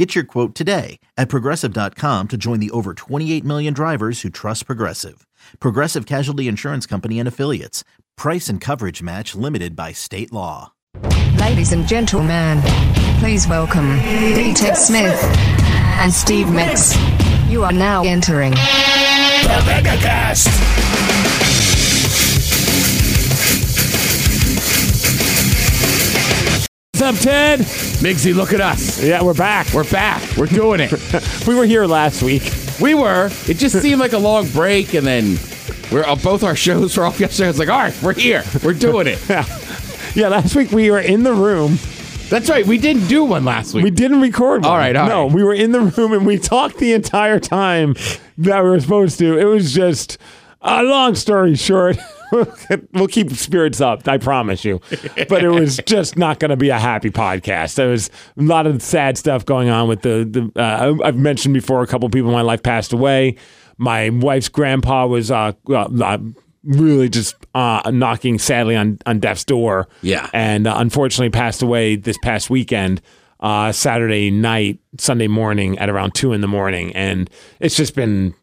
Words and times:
Get 0.00 0.14
your 0.14 0.24
quote 0.24 0.54
today 0.54 0.98
at 1.18 1.28
progressive.com 1.28 2.28
to 2.28 2.38
join 2.38 2.58
the 2.58 2.70
over 2.70 2.94
28 2.94 3.44
million 3.44 3.74
drivers 3.74 4.22
who 4.22 4.30
trust 4.30 4.64
Progressive. 4.64 5.26
Progressive 5.58 6.06
Casualty 6.06 6.48
Insurance 6.48 6.86
Company 6.86 7.18
and 7.18 7.28
Affiliates. 7.28 7.84
Price 8.16 8.48
and 8.48 8.62
coverage 8.62 9.02
match 9.02 9.34
limited 9.34 9.76
by 9.76 9.92
state 9.92 10.32
law. 10.32 10.72
Ladies 11.38 11.72
and 11.72 11.86
gentlemen, 11.86 12.62
please 13.18 13.46
welcome 13.46 13.94
D-Tech 13.98 14.74
Smith 14.74 15.22
and 16.00 16.10
Steve 16.10 16.46
Migs. 16.46 16.96
You 17.50 17.64
are 17.64 17.72
now 17.72 18.02
entering 18.02 18.52
The 18.52 19.60
Megacast. 19.66 20.89
What's 27.00 27.16
up, 27.18 27.24
Ted? 27.24 27.60
Migsy, 27.60 28.34
look 28.34 28.52
at 28.52 28.60
us. 28.60 29.02
Yeah, 29.02 29.22
we're 29.22 29.32
back. 29.32 29.72
We're 29.72 29.90
back. 29.90 30.36
We're 30.36 30.44
doing 30.44 30.80
it. 30.80 30.92
We 31.46 31.54
were 31.54 31.64
here 31.64 31.86
last 31.86 32.22
week. 32.22 32.52
we 32.78 32.92
were. 32.92 33.30
It 33.48 33.54
just 33.54 33.80
seemed 33.80 34.00
like 34.00 34.12
a 34.12 34.18
long 34.18 34.46
break, 34.50 34.92
and 34.92 35.06
then 35.06 35.38
we're 35.90 36.04
uh, 36.04 36.14
both 36.16 36.44
our 36.44 36.54
shows 36.66 36.98
were 36.98 37.06
off 37.06 37.18
yesterday. 37.18 37.46
I 37.46 37.48
was 37.48 37.58
like, 37.58 37.70
all 37.70 37.78
right, 37.78 38.02
we're 38.02 38.12
here. 38.12 38.44
We're 38.62 38.74
doing 38.74 39.06
it. 39.06 39.18
Yeah, 40.14 40.28
last 40.28 40.54
week 40.54 40.72
we 40.72 40.90
were 40.90 41.00
in 41.00 41.22
the 41.22 41.32
room. 41.32 41.78
That's 42.28 42.50
right. 42.50 42.66
We 42.66 42.76
didn't 42.76 43.06
do 43.06 43.24
one 43.24 43.46
last 43.46 43.72
week. 43.72 43.84
We 43.84 43.90
didn't 43.90 44.20
record 44.20 44.64
one. 44.64 44.70
All 44.70 44.76
right, 44.76 44.94
all 44.94 45.08
no, 45.08 45.24
right. 45.24 45.32
we 45.32 45.42
were 45.42 45.54
in 45.54 45.72
the 45.72 45.80
room 45.80 46.12
and 46.12 46.26
we 46.26 46.36
talked 46.36 46.76
the 46.76 46.92
entire 46.92 47.40
time 47.40 47.94
that 48.36 48.62
we 48.62 48.68
were 48.68 48.80
supposed 48.80 49.18
to. 49.20 49.38
It 49.38 49.44
was 49.44 49.72
just 49.72 50.18
a 50.60 50.82
long 50.82 51.14
story 51.14 51.54
short. 51.54 51.96
we'll 52.92 53.08
keep 53.08 53.30
spirits 53.32 53.80
up, 53.80 54.06
I 54.06 54.18
promise 54.18 54.64
you. 54.64 54.80
But 55.28 55.44
it 55.44 55.50
was 55.50 55.78
just 55.86 56.16
not 56.16 56.38
going 56.38 56.50
to 56.50 56.56
be 56.56 56.70
a 56.70 56.78
happy 56.78 57.10
podcast. 57.10 57.74
There 57.74 57.88
was 57.88 58.10
a 58.38 58.42
lot 58.42 58.66
of 58.66 58.82
sad 58.82 59.18
stuff 59.18 59.44
going 59.44 59.68
on 59.68 59.88
with 59.88 60.02
the. 60.02 60.50
the 60.54 60.60
uh, 60.60 60.94
I've 61.04 61.16
mentioned 61.16 61.54
before, 61.54 61.82
a 61.82 61.86
couple 61.86 62.08
people 62.10 62.30
in 62.30 62.34
my 62.34 62.42
life 62.42 62.62
passed 62.62 62.92
away. 62.92 63.36
My 63.78 64.10
wife's 64.10 64.48
grandpa 64.48 65.06
was 65.06 65.30
uh, 65.30 65.52
uh, 65.72 66.18
really 66.64 67.08
just 67.08 67.34
uh, 67.54 67.90
knocking 67.92 68.38
sadly 68.38 68.76
on 68.76 68.98
on 69.06 69.20
death's 69.20 69.44
door. 69.44 69.88
Yeah. 70.02 70.28
and 70.32 70.66
uh, 70.66 70.74
unfortunately 70.76 71.30
passed 71.30 71.62
away 71.62 71.96
this 71.96 72.18
past 72.22 72.50
weekend. 72.50 73.00
Uh, 73.40 73.72
Saturday 73.72 74.30
night, 74.30 74.80
Sunday 74.98 75.26
morning 75.26 75.78
at 75.78 75.88
around 75.88 76.14
two 76.14 76.34
in 76.34 76.42
the 76.42 76.46
morning, 76.46 76.94
and 76.94 77.30
it's 77.58 77.74
just 77.74 77.94
been 77.94 78.34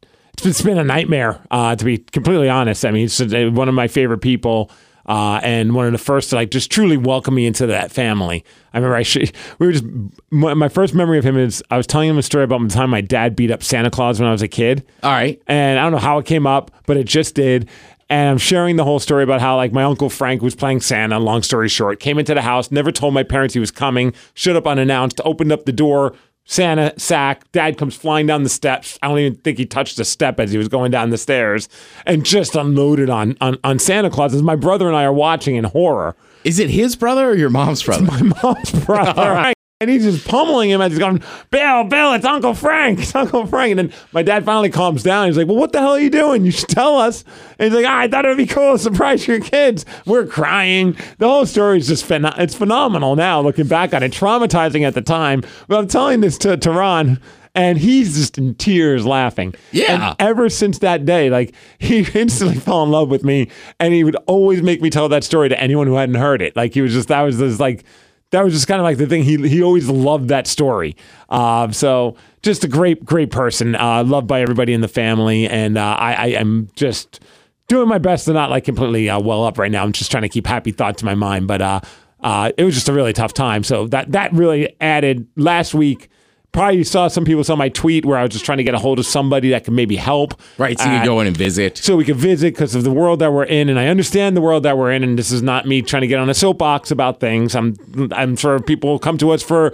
it's 0.44 0.62
been, 0.62 0.78
a 0.78 0.84
nightmare. 0.84 1.42
Uh, 1.50 1.76
to 1.76 1.86
be 1.86 1.98
completely 1.98 2.50
honest, 2.50 2.86
I 2.86 2.92
mean, 2.92 3.06
it's 3.06 3.20
uh, 3.20 3.50
one 3.52 3.70
of 3.70 3.76
my 3.76 3.88
favorite 3.88 4.20
people. 4.20 4.72
Uh, 5.06 5.40
and 5.42 5.74
one 5.74 5.86
of 5.86 5.94
the 5.94 5.98
first 5.98 6.32
to 6.32 6.36
like 6.36 6.52
just 6.52 6.70
truly 6.70 6.98
welcome 6.98 7.34
me 7.34 7.46
into 7.46 7.66
that 7.68 7.94
family. 7.94 8.44
I 8.74 8.78
remember 8.78 8.98
I 8.98 9.04
sh- 9.04 9.32
we 9.58 9.68
were 9.68 9.72
just 9.72 9.86
my, 10.32 10.54
my 10.54 10.68
first 10.68 10.94
memory 10.94 11.18
of 11.18 11.24
him 11.24 11.38
is 11.38 11.64
I 11.72 11.78
was 11.78 11.88
telling 11.88 12.10
him 12.10 12.18
a 12.18 12.22
story 12.22 12.44
about 12.44 12.62
the 12.62 12.68
time 12.68 12.90
my 12.90 13.00
dad 13.00 13.34
beat 13.34 13.50
up 13.50 13.64
Santa 13.64 13.90
Claus 13.90 14.20
when 14.20 14.28
I 14.28 14.34
was 14.34 14.42
a 14.42 14.50
kid. 14.50 14.86
all 15.04 15.12
right. 15.12 15.42
And 15.48 15.80
I 15.80 15.84
don't 15.84 15.94
know 15.94 15.98
how 16.00 16.18
it 16.18 16.26
came 16.26 16.46
up, 16.46 16.72
but 16.88 16.98
it 16.98 17.06
just 17.06 17.36
did. 17.36 17.70
And 18.10 18.30
I'm 18.30 18.38
sharing 18.38 18.76
the 18.76 18.84
whole 18.84 19.00
story 19.00 19.24
about 19.24 19.40
how 19.40 19.56
like 19.56 19.72
my 19.72 19.84
uncle 19.84 20.10
Frank 20.10 20.42
was 20.42 20.56
playing 20.56 20.82
Santa, 20.82 21.20
long 21.20 21.42
story 21.42 21.70
short, 21.70 22.02
came 22.02 22.20
into 22.20 22.34
the 22.34 22.42
house, 22.42 22.70
never 22.70 22.92
told 22.92 23.14
my 23.14 23.24
parents 23.24 23.54
he 23.54 23.62
was 23.62 23.72
coming, 23.72 24.14
showed 24.34 24.58
up 24.58 24.68
unannounced, 24.68 25.22
opened 25.24 25.54
up 25.54 25.64
the 25.64 25.72
door, 25.72 26.16
Santa 26.50 26.94
sack, 26.98 27.52
dad 27.52 27.78
comes 27.78 27.96
flying 27.96 28.26
down 28.26 28.44
the 28.44 28.50
steps. 28.50 28.98
I 29.02 29.10
don't 29.10 29.20
even 29.20 29.36
think 29.36 29.58
he 29.58 29.66
touched 29.66 30.00
a 30.00 30.06
step 30.06 30.40
as 30.40 30.50
he 30.50 30.58
was 30.58 30.70
going 30.70 30.92
down 30.92 31.10
the 31.10 31.18
stairs 31.18 31.68
and 32.06 32.26
just 32.26 32.56
unloaded 32.56 33.10
on 33.10 33.38
on, 33.42 33.58
on 33.66 33.80
Santa 33.80 34.10
Claus 34.10 34.34
as 34.34 34.42
my 34.42 34.56
brother 34.56 34.88
and 34.88 34.96
I 34.96 35.04
are 35.04 35.14
watching 35.14 35.58
in 35.58 35.66
horror. 35.66 36.16
Is 36.46 36.58
it 36.60 36.70
his 36.70 36.96
brother 36.96 37.30
or 37.30 37.36
your 37.36 37.50
mom's 37.50 37.84
brother? 37.84 38.06
My 38.06 38.22
mom's 38.22 38.72
brother. 38.86 39.54
And 39.80 39.92
he's 39.92 40.04
just 40.04 40.28
pummeling 40.28 40.72
him 40.72 40.82
as 40.82 40.92
he's 40.92 40.98
going, 40.98 41.22
Bill, 41.52 41.84
Bill, 41.84 42.14
it's 42.14 42.26
Uncle 42.26 42.56
Frank. 42.56 42.98
It's 43.08 43.14
Uncle 43.14 43.46
Frank. 43.46 43.78
And 43.78 43.80
then 43.92 44.00
my 44.12 44.24
dad 44.24 44.44
finally 44.44 44.72
calms 44.72 45.04
down. 45.04 45.28
He's 45.28 45.38
like, 45.38 45.46
Well, 45.46 45.56
what 45.56 45.72
the 45.72 45.80
hell 45.80 45.92
are 45.92 46.00
you 46.00 46.10
doing? 46.10 46.44
You 46.46 46.52
should 46.52 46.70
tell 46.70 46.98
us. 46.98 47.24
And 47.60 47.72
he's 47.72 47.84
like, 47.84 47.86
ah, 47.86 48.00
I 48.00 48.08
thought 48.08 48.26
it 48.26 48.30
would 48.30 48.38
be 48.38 48.48
cool 48.48 48.74
to 48.74 48.80
surprise 48.80 49.28
your 49.28 49.40
kids. 49.40 49.86
We're 50.08 50.26
crying. 50.26 50.98
The 51.20 51.28
whole 51.28 51.46
story 51.46 51.78
is 51.78 51.88
just 51.88 52.10
phen- 52.10 52.38
it's 52.40 52.56
phenomenal 52.56 53.16
now, 53.16 53.40
looking 53.42 53.68
back 53.68 53.94
on 53.94 54.02
it. 54.02 54.12
Traumatizing 54.12 54.82
at 54.82 54.96
the 54.96 55.02
time. 55.04 55.44
But 55.68 55.78
I'm 55.78 55.88
telling 55.88 56.22
this 56.22 56.40
to 56.40 56.58
Tehran. 56.58 57.22
And 57.54 57.78
he's 57.80 58.16
just 58.16 58.38
in 58.38 58.54
tears 58.56 59.04
laughing. 59.06 59.56
Yeah. 59.72 60.12
And 60.12 60.16
ever 60.20 60.48
since 60.50 60.80
that 60.80 61.06
day, 61.06 61.30
like 61.32 61.56
he 61.80 62.00
instantly 62.14 62.56
fell 62.58 62.84
in 62.84 62.90
love 62.92 63.10
with 63.10 63.24
me. 63.24 63.50
And 63.80 63.94
he 63.94 64.04
would 64.04 64.16
always 64.28 64.62
make 64.64 64.82
me 64.82 64.90
tell 64.90 65.10
that 65.10 65.24
story 65.24 65.50
to 65.50 65.60
anyone 65.60 65.86
who 65.88 65.96
hadn't 65.96 66.16
heard 66.16 66.42
it. 66.42 66.56
Like 66.56 66.74
he 66.74 66.82
was 66.82 66.94
just, 66.94 67.08
that 67.10 67.22
was 67.22 67.38
this 67.38 67.60
like, 67.60 67.84
that 68.32 68.44
was 68.44 68.54
just 68.54 68.68
kind 68.68 68.80
of 68.80 68.84
like 68.84 68.98
the 68.98 69.08
thing. 69.08 69.24
He 69.24 69.38
he 69.48 69.64
always 69.64 69.88
loved 69.90 70.30
that 70.30 70.48
story. 70.48 70.96
Uh, 71.30 71.72
so 71.72 72.16
just 72.42 72.64
a 72.64 72.68
great 72.68 73.06
great 73.06 73.32
person, 73.32 73.76
uh, 73.76 74.04
loved 74.04 74.28
by 74.28 74.42
everybody 74.42 74.74
in 74.74 74.82
the 74.82 74.88
family, 74.88 75.48
and 75.48 75.78
uh, 75.78 75.96
I, 76.00 76.14
I 76.14 76.28
am 76.28 76.70
just 76.76 77.22
doing 77.68 77.88
my 77.88 77.98
best 77.98 78.26
to 78.26 78.34
not 78.34 78.50
like 78.50 78.64
completely 78.64 79.10
uh, 79.10 79.20
well 79.20 79.44
up 79.44 79.58
right 79.58 79.72
now. 79.72 79.84
I'm 79.84 79.92
just 79.92 80.12
trying 80.12 80.24
to 80.24 80.30
keep 80.30 80.48
happy 80.48 80.72
thoughts 80.72 81.02
in 81.02 81.06
my 81.06 81.16
mind, 81.16 81.48
but 81.48 81.62
uh, 81.62 81.80
uh, 82.22 82.52
it 82.58 82.64
was 82.64 82.74
just 82.74 82.90
a 82.90 82.94
really 82.94 83.14
tough 83.14 83.34
time. 83.34 83.64
So 83.64 83.88
that 83.88 84.12
that 84.12 84.34
really 84.34 84.76
added 84.82 85.28
last 85.36 85.74
week. 85.74 86.10
Probably 86.58 86.84
saw 86.84 87.08
some 87.08 87.24
people 87.24 87.44
saw 87.44 87.56
my 87.56 87.70
tweet 87.70 88.04
where 88.04 88.18
I 88.18 88.24
was 88.24 88.32
just 88.32 88.44
trying 88.44 88.58
to 88.58 88.64
get 88.64 88.74
a 88.74 88.80
hold 88.80 88.98
of 88.98 89.06
somebody 89.06 89.52
that 89.52 89.64
could 89.64 89.74
maybe 89.76 89.96
help. 89.96 90.34
Right. 90.58 90.80
So 90.80 90.86
you 90.86 90.92
Uh, 90.92 90.98
can 90.98 91.06
go 91.06 91.20
in 91.20 91.28
and 91.28 91.38
visit. 91.38 91.78
so 91.78 91.96
we 91.96 92.04
could 92.04 92.16
visit 92.16 92.56
because 92.56 92.74
of 92.74 92.84
the 92.84 92.92
world 92.92 93.20
that 93.20 93.32
we're 93.32 93.44
in, 93.44 93.70
and 93.70 93.78
I 93.80 93.88
understand 93.88 94.36
the 94.36 94.42
world 94.42 94.64
that 94.64 94.76
we're 94.76 94.92
in. 94.92 95.04
And 95.04 95.20
this 95.20 95.32
is 95.32 95.44
not 95.44 95.68
me 95.68 95.84
trying 95.84 96.02
to 96.02 96.08
get 96.08 96.18
on 96.20 96.30
a 96.30 96.34
soapbox 96.34 96.90
about 96.90 97.20
things. 97.20 97.56
I'm 97.56 97.76
I'm 98.12 98.36
sure 98.36 98.60
people 98.60 98.98
come 98.98 99.18
to 99.20 99.30
us 99.32 99.44
for 99.44 99.72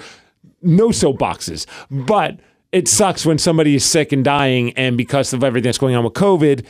no 0.62 0.90
soapboxes, 0.90 1.66
but 1.90 2.38
it 2.74 2.88
sucks 2.90 3.26
when 3.26 3.38
somebody 3.38 3.76
is 3.76 3.86
sick 3.86 4.12
and 4.12 4.24
dying, 4.24 4.74
and 4.76 4.98
because 4.98 5.32
of 5.32 5.42
everything 5.42 5.70
that's 5.70 5.78
going 5.78 5.96
on 5.96 6.04
with 6.04 6.14
COVID, 6.14 6.66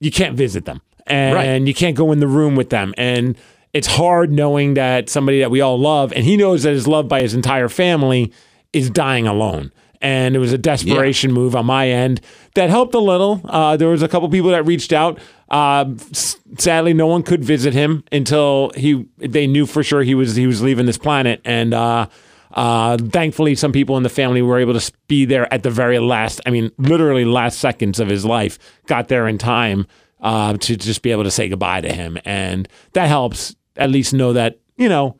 you 0.00 0.10
can't 0.10 0.34
visit 0.34 0.64
them, 0.64 0.80
and 1.06 1.34
Right. 1.34 1.60
you 1.68 1.74
can't 1.74 1.94
go 1.96 2.10
in 2.12 2.20
the 2.20 2.26
room 2.28 2.56
with 2.56 2.70
them, 2.70 2.94
and 2.96 3.36
it's 3.74 3.86
hard 3.88 4.32
knowing 4.32 4.74
that 4.74 5.10
somebody 5.10 5.40
that 5.40 5.50
we 5.50 5.60
all 5.60 5.78
love, 5.78 6.10
and 6.14 6.24
he 6.24 6.36
knows 6.38 6.62
that 6.62 6.72
is 6.72 6.86
loved 6.88 7.08
by 7.08 7.20
his 7.20 7.34
entire 7.34 7.68
family, 7.68 8.32
is 8.72 8.90
dying 8.90 9.26
alone. 9.26 9.72
And 10.00 10.36
it 10.36 10.38
was 10.38 10.52
a 10.52 10.58
desperation 10.58 11.32
move 11.32 11.56
on 11.56 11.66
my 11.66 11.88
end 11.88 12.20
that 12.54 12.70
helped 12.70 12.94
a 12.94 13.00
little. 13.00 13.40
Uh, 13.44 13.76
there 13.76 13.88
was 13.88 14.00
a 14.00 14.06
couple 14.08 14.28
people 14.28 14.50
that 14.50 14.64
reached 14.64 14.92
out. 14.92 15.18
Uh, 15.48 15.86
sadly, 16.12 16.94
no 16.94 17.08
one 17.08 17.24
could 17.24 17.44
visit 17.44 17.74
him 17.74 18.04
until 18.12 18.70
he 18.76 19.08
they 19.16 19.48
knew 19.48 19.66
for 19.66 19.82
sure 19.82 20.02
he 20.02 20.14
was 20.14 20.36
he 20.36 20.46
was 20.46 20.62
leaving 20.62 20.86
this 20.86 20.98
planet. 20.98 21.40
And 21.44 21.74
uh, 21.74 22.06
uh, 22.52 22.96
thankfully, 22.96 23.54
some 23.54 23.72
people 23.72 23.96
in 23.96 24.04
the 24.04 24.08
family 24.08 24.40
were 24.40 24.58
able 24.58 24.78
to 24.78 24.92
be 25.08 25.24
there 25.24 25.52
at 25.52 25.62
the 25.62 25.70
very 25.70 25.98
last. 25.98 26.40
I 26.46 26.50
mean, 26.50 26.70
literally 26.78 27.24
last 27.24 27.58
seconds 27.58 27.98
of 27.98 28.08
his 28.08 28.24
life. 28.24 28.58
Got 28.86 29.08
there 29.08 29.26
in 29.26 29.38
time 29.38 29.86
uh, 30.20 30.56
to 30.58 30.76
just 30.76 31.02
be 31.02 31.10
able 31.10 31.24
to 31.24 31.30
say 31.30 31.48
goodbye 31.48 31.80
to 31.80 31.92
him, 31.92 32.18
and 32.24 32.68
that 32.92 33.08
helps 33.08 33.54
at 33.76 33.90
least 33.90 34.14
know 34.14 34.32
that 34.32 34.58
you 34.76 34.88
know 34.88 35.16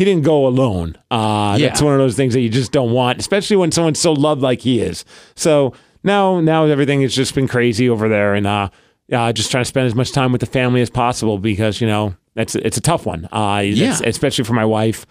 he 0.00 0.04
didn't 0.06 0.24
go 0.24 0.46
alone. 0.46 0.96
Uh, 1.10 1.56
Yeah. 1.58 1.66
That's 1.68 1.82
one 1.82 1.92
of 1.92 1.98
those 1.98 2.16
things 2.16 2.32
that 2.32 2.40
you 2.40 2.48
just 2.48 2.72
don't 2.72 2.92
want, 2.92 3.18
especially 3.18 3.56
when 3.56 3.70
someone's 3.70 3.98
so 3.98 4.12
loved 4.14 4.40
like 4.40 4.62
he 4.62 4.80
is. 4.80 5.04
So 5.34 5.74
now, 6.02 6.40
now 6.40 6.64
everything 6.64 7.02
has 7.02 7.14
just 7.14 7.34
been 7.34 7.46
crazy 7.46 7.86
over 7.90 8.08
there, 8.08 8.34
and 8.34 8.46
uh, 8.46 8.70
uh, 9.12 9.32
just 9.34 9.50
trying 9.50 9.60
to 9.64 9.68
spend 9.68 9.86
as 9.86 9.94
much 9.94 10.12
time 10.12 10.32
with 10.32 10.40
the 10.40 10.46
family 10.46 10.80
as 10.80 10.88
possible 10.88 11.36
because 11.36 11.82
you 11.82 11.86
know 11.86 12.14
that's 12.34 12.54
it's 12.54 12.78
a 12.78 12.80
tough 12.80 13.04
one. 13.04 13.28
Uh, 13.30 13.60
Yeah. 13.62 13.98
especially 14.04 14.44
for 14.44 14.54
my 14.54 14.64
wife. 14.64 15.04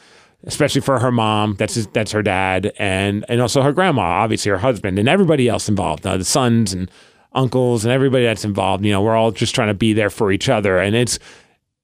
Especially 0.45 0.79
for 0.79 0.99
her 0.99 1.11
mom, 1.11 1.55
that's 1.59 1.75
his, 1.75 1.87
that's 1.87 2.13
her 2.13 2.23
dad, 2.23 2.71
and 2.79 3.25
and 3.27 3.41
also 3.41 3.61
her 3.61 3.73
grandma, 3.73 4.01
obviously 4.23 4.49
her 4.49 4.57
husband, 4.57 4.97
and 4.97 5.09
everybody 5.09 5.49
else 5.49 5.67
involved, 5.67 6.07
uh, 6.07 6.15
the 6.15 6.23
sons 6.23 6.71
and 6.71 6.89
uncles 7.33 7.83
and 7.83 7.91
everybody 7.91 8.23
that's 8.23 8.45
involved. 8.45 8.85
You 8.85 8.93
know, 8.93 9.01
we're 9.01 9.17
all 9.17 9.31
just 9.31 9.53
trying 9.53 9.67
to 9.67 9.73
be 9.73 9.91
there 9.91 10.09
for 10.09 10.31
each 10.31 10.47
other, 10.47 10.79
and 10.79 10.95
it's 10.95 11.19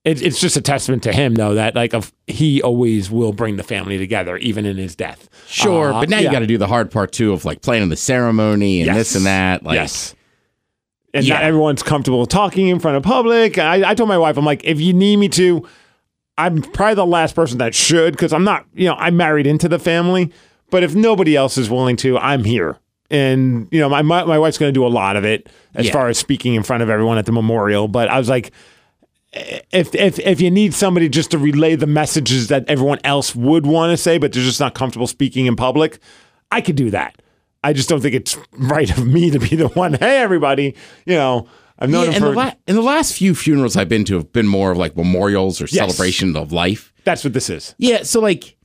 it, 0.06 0.22
it's 0.22 0.40
just 0.40 0.56
a 0.56 0.60
testament 0.62 1.02
to 1.02 1.12
him 1.12 1.34
though 1.34 1.54
that 1.54 1.74
like 1.74 1.92
of 1.92 2.12
he 2.26 2.62
always 2.62 3.10
will 3.10 3.32
bring 3.34 3.56
the 3.56 3.62
family 3.62 3.98
together 3.98 4.36
even 4.38 4.64
in 4.64 4.76
his 4.78 4.94
death 4.96 5.28
Sure, 5.48 5.92
Uh, 5.92 6.00
but 6.00 6.08
now 6.08 6.18
you 6.18 6.30
got 6.30 6.38
to 6.40 6.46
do 6.46 6.56
the 6.58 6.66
hard 6.66 6.90
part 6.90 7.12
too 7.12 7.32
of 7.32 7.44
like 7.44 7.60
planning 7.62 7.88
the 7.90 7.96
ceremony 7.96 8.80
and 8.80 8.86
Yes. 8.86 8.96
this 8.96 9.16
and 9.16 9.26
that. 9.26 9.62
Like, 9.62 9.74
yes 9.76 10.14
and 11.14 11.26
not 11.28 11.42
everyone's 11.42 11.82
comfortable 11.82 12.26
talking 12.26 12.68
in 12.68 12.78
front 12.78 12.96
of 12.96 13.02
public 13.02 13.58
I, 13.58 13.90
I 13.90 13.94
told 13.94 14.08
my 14.08 14.18
wife 14.18 14.36
i'm 14.36 14.44
like 14.44 14.64
if 14.64 14.80
you 14.80 14.92
need 14.92 15.16
me 15.16 15.28
to 15.30 15.66
i'm 16.38 16.60
probably 16.62 16.94
the 16.94 17.06
last 17.06 17.34
person 17.34 17.58
that 17.58 17.74
should 17.74 18.12
because 18.12 18.32
i'm 18.32 18.44
not 18.44 18.66
you 18.74 18.86
know 18.86 18.94
i'm 18.96 19.16
married 19.16 19.46
into 19.46 19.68
the 19.68 19.78
family 19.78 20.30
but 20.70 20.82
if 20.82 20.94
nobody 20.94 21.34
else 21.36 21.56
is 21.56 21.70
willing 21.70 21.96
to 21.96 22.18
i'm 22.18 22.44
here 22.44 22.76
and 23.10 23.68
you 23.70 23.80
know 23.80 23.88
my 23.88 24.02
my, 24.02 24.24
my 24.24 24.38
wife's 24.38 24.58
going 24.58 24.68
to 24.68 24.78
do 24.78 24.84
a 24.84 24.88
lot 24.88 25.16
of 25.16 25.24
it 25.24 25.48
as 25.74 25.86
Yeah. 25.86 25.92
far 25.92 26.08
as 26.08 26.18
speaking 26.18 26.54
in 26.54 26.62
front 26.62 26.82
of 26.82 26.90
everyone 26.90 27.16
at 27.18 27.24
the 27.24 27.32
memorial 27.32 27.88
but 27.88 28.08
i 28.08 28.18
was 28.18 28.28
like 28.28 28.52
if 29.32 29.94
if 29.94 30.18
if 30.18 30.40
you 30.40 30.50
need 30.50 30.72
somebody 30.74 31.08
just 31.08 31.30
to 31.32 31.38
relay 31.38 31.76
the 31.76 31.86
messages 31.86 32.48
that 32.48 32.64
everyone 32.68 32.98
else 33.04 33.34
would 33.34 33.66
want 33.66 33.90
to 33.90 33.96
say, 33.96 34.18
but 34.18 34.32
they're 34.32 34.42
just 34.42 34.60
not 34.60 34.74
comfortable 34.74 35.06
speaking 35.06 35.46
in 35.46 35.56
public, 35.56 35.98
I 36.50 36.60
could 36.60 36.76
do 36.76 36.90
that. 36.90 37.20
I 37.64 37.72
just 37.72 37.88
don't 37.88 38.00
think 38.00 38.14
it's 38.14 38.36
right 38.52 38.90
of 38.96 39.06
me 39.06 39.30
to 39.30 39.38
be 39.38 39.56
the 39.56 39.68
one. 39.68 39.94
Hey, 39.94 40.18
everybody, 40.18 40.74
you 41.04 41.14
know, 41.14 41.48
I've 41.78 41.90
known 41.90 42.06
Yeah, 42.06 42.12
him 42.12 42.22
for. 42.22 42.28
the, 42.30 42.34
la- 42.36 42.52
and 42.66 42.76
the 42.76 42.82
last 42.82 43.14
few 43.14 43.34
funerals 43.34 43.76
I've 43.76 43.88
been 43.88 44.04
to 44.04 44.14
have 44.14 44.32
been 44.32 44.46
more 44.46 44.70
of 44.70 44.78
like 44.78 44.96
memorials 44.96 45.60
or 45.60 45.66
celebration 45.66 46.36
of 46.36 46.52
life. 46.52 46.92
that's 47.04 47.24
what 47.24 47.32
this 47.32 47.50
is. 47.50 47.74
Yeah, 47.78 48.02
so 48.04 48.20
like, 48.20 48.56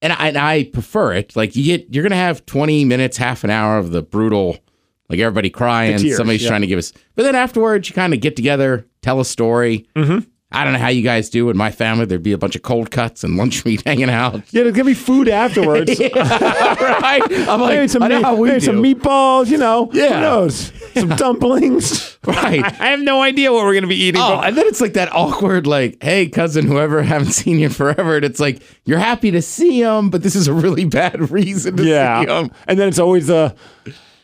and 0.00 0.12
I, 0.12 0.28
and 0.28 0.38
I 0.38 0.64
prefer 0.64 1.12
it. 1.14 1.34
Like 1.36 1.56
you 1.56 1.64
get, 1.64 1.92
you're 1.92 2.02
gonna 2.02 2.14
have 2.16 2.46
20 2.46 2.84
minutes, 2.84 3.16
half 3.16 3.42
an 3.44 3.50
hour 3.50 3.78
of 3.78 3.90
the 3.90 4.00
brutal, 4.02 4.58
like 5.08 5.18
everybody 5.20 5.50
crying, 5.50 5.96
The 5.96 6.02
tears, 6.04 6.16
somebody's 6.16 6.42
yeah. 6.42 6.48
trying 6.48 6.60
to 6.62 6.66
give 6.66 6.78
us. 6.78 6.92
But 7.14 7.22
then 7.24 7.34
afterwards, 7.34 7.88
you 7.88 7.94
kind 7.94 8.14
of 8.14 8.20
get 8.20 8.36
together, 8.36 8.86
tell 9.02 9.20
a 9.20 9.24
story. 9.24 9.86
Mm-hmm. 9.96 10.28
I 10.52 10.62
don't 10.62 10.72
know 10.74 10.78
how 10.78 10.88
you 10.88 11.02
guys 11.02 11.30
do. 11.30 11.50
In 11.50 11.56
my 11.56 11.72
family, 11.72 12.04
there'd 12.04 12.22
be 12.22 12.30
a 12.30 12.38
bunch 12.38 12.54
of 12.54 12.62
cold 12.62 12.92
cuts 12.92 13.24
and 13.24 13.36
lunch 13.36 13.64
meat 13.64 13.82
hanging 13.86 14.08
out. 14.08 14.34
Yeah, 14.52 14.62
there's 14.62 14.74
gonna 14.76 14.84
be 14.84 14.94
food 14.94 15.28
afterwards. 15.28 15.98
right? 16.14 17.22
I'm 17.48 17.60
like, 17.60 17.74
maybe 17.74 17.88
some, 17.88 18.04
I 18.04 18.08
know 18.08 18.18
meat, 18.18 18.24
how 18.24 18.36
we 18.36 18.48
maybe 18.48 18.60
do. 18.60 18.66
some 18.66 18.82
meatballs. 18.82 19.48
You 19.48 19.58
know, 19.58 19.90
Yeah. 19.92 20.14
who 20.14 20.20
knows? 20.20 20.72
Some 20.94 21.08
dumplings. 21.16 22.18
right? 22.24 22.62
I 22.64 22.86
have 22.90 23.00
no 23.00 23.20
idea 23.20 23.52
what 23.52 23.64
we're 23.64 23.74
gonna 23.74 23.88
be 23.88 23.96
eating. 23.96 24.20
Oh, 24.22 24.36
but- 24.36 24.46
and 24.46 24.56
then 24.56 24.66
it's 24.68 24.80
like 24.80 24.92
that 24.92 25.12
awkward, 25.12 25.66
like, 25.66 26.00
hey, 26.00 26.28
cousin, 26.28 26.66
whoever, 26.68 27.02
haven't 27.02 27.32
seen 27.32 27.58
you 27.58 27.68
forever. 27.68 28.14
And 28.16 28.24
it's 28.24 28.38
like, 28.38 28.62
you're 28.84 28.98
happy 29.00 29.32
to 29.32 29.42
see 29.42 29.80
him, 29.82 30.08
but 30.08 30.22
this 30.22 30.36
is 30.36 30.46
a 30.46 30.52
really 30.54 30.84
bad 30.84 31.30
reason 31.32 31.76
to 31.78 31.82
see 31.82 31.90
yeah, 31.90 32.22
him. 32.22 32.52
and 32.68 32.78
then 32.78 32.86
it's 32.88 33.00
always 33.00 33.26
the. 33.26 33.56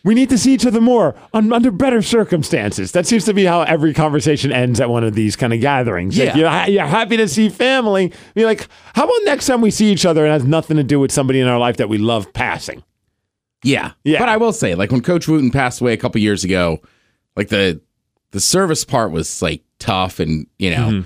We 0.02 0.14
need 0.14 0.31
to 0.31 0.38
see 0.38 0.55
each 0.55 0.64
other 0.64 0.81
more 0.81 1.14
un- 1.35 1.52
under 1.52 1.70
better 1.70 2.00
circumstances. 2.02 2.93
That 2.93 3.06
seems 3.06 3.25
to 3.26 3.35
be 3.35 3.44
how 3.44 3.62
every 3.62 3.93
conversation 3.93 4.50
ends 4.52 4.81
at 4.81 4.88
one 4.88 5.05
of 5.05 5.14
these 5.14 5.37
kind 5.37 5.52
of 5.52 5.61
gatherings. 5.61 6.19
Like, 6.19 6.29
Yeah. 6.29 6.37
you're, 6.37 6.49
ha- 6.49 6.64
you're 6.69 6.87
happy 6.87 7.17
to 7.19 7.29
see 7.29 7.49
family. 7.50 8.12
You're 8.35 8.47
like, 8.47 8.67
how 8.94 9.05
about 9.05 9.17
next 9.25 9.47
time 9.47 9.61
we 9.61 9.70
see 9.70 9.93
each 9.93 10.06
other 10.06 10.25
and 10.25 10.31
it 10.31 10.41
has 10.41 10.44
nothing 10.44 10.76
to 10.79 10.82
do 10.82 10.99
with 10.99 11.12
somebody 11.12 11.38
in 11.41 11.47
our 11.47 11.58
life 11.58 11.76
that 11.76 11.88
we 11.88 11.99
love 11.99 12.32
passing? 12.32 12.82
Yeah. 13.62 13.93
Yeah. 14.05 14.19
But 14.20 14.29
I 14.31 14.38
will 14.38 14.52
say, 14.55 14.75
like, 14.75 14.91
when 14.91 15.02
Coach 15.02 15.29
Wooten 15.29 15.50
passed 15.50 15.81
away 15.81 15.93
a 15.93 15.97
couple 15.99 16.20
years 16.20 16.44
ago, 16.44 16.79
like, 17.37 17.49
the 17.49 17.81
the 18.31 18.41
service 18.41 18.85
part 18.85 19.11
was, 19.11 19.43
like, 19.43 19.62
tough 19.81 20.20
and, 20.20 20.47
you 20.58 20.70
know, 20.70 20.76
Mm-hmm. 20.88 21.00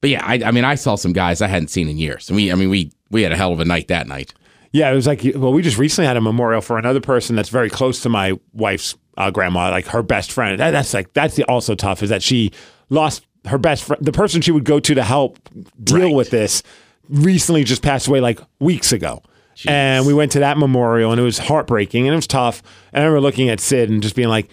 but 0.00 0.10
yeah, 0.10 0.24
I, 0.24 0.34
I 0.44 0.50
mean, 0.52 0.64
I 0.64 0.74
saw 0.76 0.94
some 0.94 1.12
guys 1.12 1.42
I 1.42 1.48
hadn't 1.48 1.68
seen 1.68 1.88
in 1.88 1.98
years. 1.98 2.28
And 2.30 2.36
we, 2.36 2.52
I 2.52 2.54
mean, 2.54 2.70
we, 2.70 2.92
we 3.10 3.22
had 3.22 3.32
a 3.32 3.36
hell 3.36 3.52
of 3.52 3.58
a 3.60 3.64
night 3.64 3.88
that 3.88 4.06
night. 4.06 4.32
Yeah, 4.72 4.90
it 4.90 4.94
was 4.94 5.06
like 5.06 5.22
well, 5.34 5.52
we 5.52 5.62
just 5.62 5.78
recently 5.78 6.06
had 6.06 6.16
a 6.16 6.20
memorial 6.20 6.60
for 6.60 6.78
another 6.78 7.00
person 7.00 7.36
that's 7.36 7.48
very 7.48 7.70
close 7.70 8.00
to 8.02 8.08
my 8.08 8.38
wife's 8.52 8.96
uh, 9.16 9.30
grandma, 9.30 9.70
like 9.70 9.86
her 9.86 10.02
best 10.02 10.30
friend. 10.32 10.60
That, 10.60 10.70
that's 10.72 10.92
like 10.94 11.12
that's 11.14 11.36
the 11.36 11.44
also 11.44 11.74
tough 11.74 12.02
is 12.02 12.10
that 12.10 12.22
she 12.22 12.52
lost 12.90 13.26
her 13.46 13.58
best 13.58 13.84
friend, 13.84 14.04
the 14.04 14.12
person 14.12 14.40
she 14.42 14.50
would 14.52 14.64
go 14.64 14.78
to 14.80 14.94
to 14.94 15.02
help 15.02 15.38
deal 15.82 16.06
Right. 16.06 16.14
with 16.14 16.30
this, 16.30 16.62
recently 17.08 17.64
just 17.64 17.82
passed 17.82 18.06
away 18.08 18.20
like 18.20 18.40
weeks 18.60 18.92
ago. 18.92 19.22
And 19.66 20.06
we 20.06 20.14
went 20.14 20.30
to 20.32 20.38
that 20.40 20.56
memorial 20.56 21.10
and 21.10 21.20
it 21.20 21.24
was 21.24 21.38
heartbreaking 21.38 22.06
and 22.06 22.12
it 22.12 22.16
was 22.16 22.28
tough. 22.28 22.62
And 22.92 23.02
I 23.02 23.06
remember 23.06 23.22
looking 23.22 23.48
at 23.48 23.58
Sid 23.58 23.90
and 23.90 24.00
just 24.00 24.14
being 24.14 24.28
like, 24.28 24.48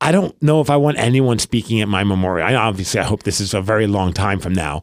I 0.00 0.12
don't 0.12 0.40
know 0.40 0.60
if 0.60 0.70
I 0.70 0.76
want 0.76 0.96
anyone 0.98 1.40
speaking 1.40 1.80
at 1.80 1.88
my 1.88 2.04
memorial. 2.04 2.46
I 2.46 2.54
obviously 2.54 3.00
I 3.00 3.02
hope 3.04 3.24
this 3.24 3.40
is 3.40 3.52
a 3.52 3.60
very 3.60 3.88
long 3.88 4.12
time 4.12 4.38
from 4.38 4.52
now. 4.52 4.82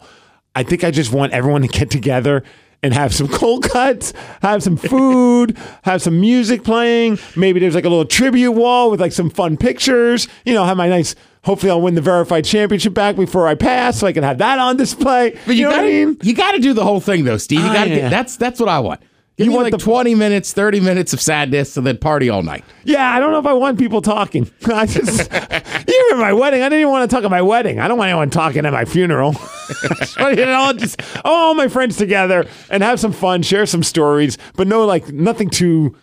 I 0.56 0.64
think 0.64 0.84
I 0.84 0.92
just 0.92 1.14
want 1.14 1.32
everyone 1.32 1.62
to 1.62 1.70
get 1.70 1.90
together 1.90 2.44
and 2.83 2.94
have 2.94 3.13
some 3.13 3.27
cold 3.30 3.63
cuts, 3.63 4.13
have 4.42 4.63
some 4.63 4.77
food, 4.77 5.57
have 5.83 6.01
some 6.01 6.19
music 6.19 6.63
playing. 6.63 7.19
Maybe 7.36 7.60
there's 7.60 7.75
like 7.75 7.86
a 7.86 7.89
little 7.89 8.06
tribute 8.06 8.51
wall 8.51 8.92
with 8.92 9.01
like 9.01 9.12
some 9.12 9.30
fun 9.30 9.57
pictures. 9.57 10.27
You 10.45 10.54
know, 10.54 10.63
have 10.63 10.77
my 10.77 10.88
nice. 10.88 11.16
Hopefully, 11.44 11.69
I'll 11.69 11.81
win 11.81 11.94
the 11.94 12.01
verified 12.01 12.44
championship 12.44 12.95
back 12.95 13.16
before 13.16 13.48
I 13.48 13.54
pass, 13.54 14.00
so 14.00 14.07
I 14.07 14.13
can 14.13 14.24
have 14.24 14.39
that 14.39 14.57
on 14.57 14.77
display. 14.77 15.38
But 15.45 15.56
you, 15.56 15.66
know 15.66 15.72
gotta, 15.72 15.83
what 15.83 15.88
I 15.88 16.06
mean? 16.06 16.18
you 16.24 16.33
gotta 16.33 16.60
do 16.60 16.74
the 16.74 16.83
whole 16.83 17.00
thing 17.00 17.24
though, 17.24 17.38
Steve. 17.38 17.60
You 17.60 17.68
gotta 17.68 17.92
oh, 17.92 17.94
yeah. 17.94 18.00
get, 18.01 18.10
that's, 18.10 18.36
that's 18.36 18.60
what 18.60 18.69
I 18.69 18.80
want. 18.80 19.01
Give 19.38 19.48
You 19.48 19.52
want 19.52 19.66
like 19.66 19.72
the- 19.72 19.78
20 19.78 20.16
minutes, 20.16 20.54
30 20.54 20.80
minutes 20.80 21.12
of 21.14 21.20
sadness 21.22 21.76
and 21.76 21.86
then 21.86 21.98
party 21.98 22.30
all 22.30 22.42
night. 22.42 22.64
Yeah, 22.86 23.12
I 23.12 23.20
don't 23.20 23.32
know 23.32 23.40
if 23.40 23.46
I 23.46 23.54
want 23.54 23.78
people 23.78 24.02
talking. 24.02 24.50
I 24.66 24.86
just, 24.86 25.30
you 25.32 26.04
remember 26.10 26.24
my 26.24 26.34
wedding? 26.34 26.62
I 26.62 26.70
didn't 26.70 26.80
even 26.82 26.92
want 26.92 27.10
to 27.10 27.14
talk 27.14 27.26
at 27.26 27.32
my 27.32 27.42
wedding. 27.42 27.80
I 27.80 27.88
don't 27.90 27.98
want 27.98 28.10
anyone 28.10 28.30
talking 28.30 28.66
at 28.66 28.72
my 28.72 28.86
funeral. 28.86 29.36
you 30.20 30.36
know, 30.36 30.72
just 30.78 31.02
all 31.26 31.54
my 31.54 31.68
friends 31.68 31.98
together 31.98 32.48
and 32.70 32.82
have 32.82 33.00
some 33.00 33.12
fun, 33.12 33.42
share 33.42 33.66
some 33.66 33.84
stories, 33.84 34.38
but 34.56 34.68
no, 34.68 34.86
like 34.86 35.10
nothing 35.10 35.50
too, 35.50 35.96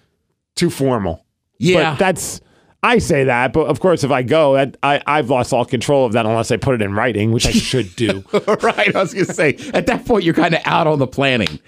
too 0.57 0.69
formal. 0.69 1.25
Yeah. 1.59 1.93
But 1.93 1.99
that's 1.99 2.41
I 2.83 2.99
say 2.99 3.25
that, 3.25 3.53
but 3.53 3.67
of 3.69 3.79
course, 3.79 4.03
if 4.03 4.11
I 4.11 4.25
go, 4.25 4.55
that, 4.55 4.77
I 4.83 5.01
I've 5.07 5.31
lost 5.31 5.53
all 5.53 5.65
control 5.65 6.05
of 6.05 6.13
that 6.15 6.27
unless 6.27 6.51
I 6.51 6.57
put 6.57 6.75
it 6.75 6.83
in 6.83 6.95
writing, 6.95 7.31
which 7.31 7.47
I 7.47 7.53
should 7.53 7.95
do. 7.95 8.25
right. 8.63 8.95
I 8.95 9.01
was 9.01 9.15
gonna 9.15 9.27
say 9.33 9.57
at 9.73 9.87
that 9.87 10.05
point 10.05 10.25
you're 10.25 10.35
kind 10.35 10.53
of 10.55 10.61
out 10.65 10.89
on 10.89 10.99
the 10.99 11.07
planning. 11.07 11.61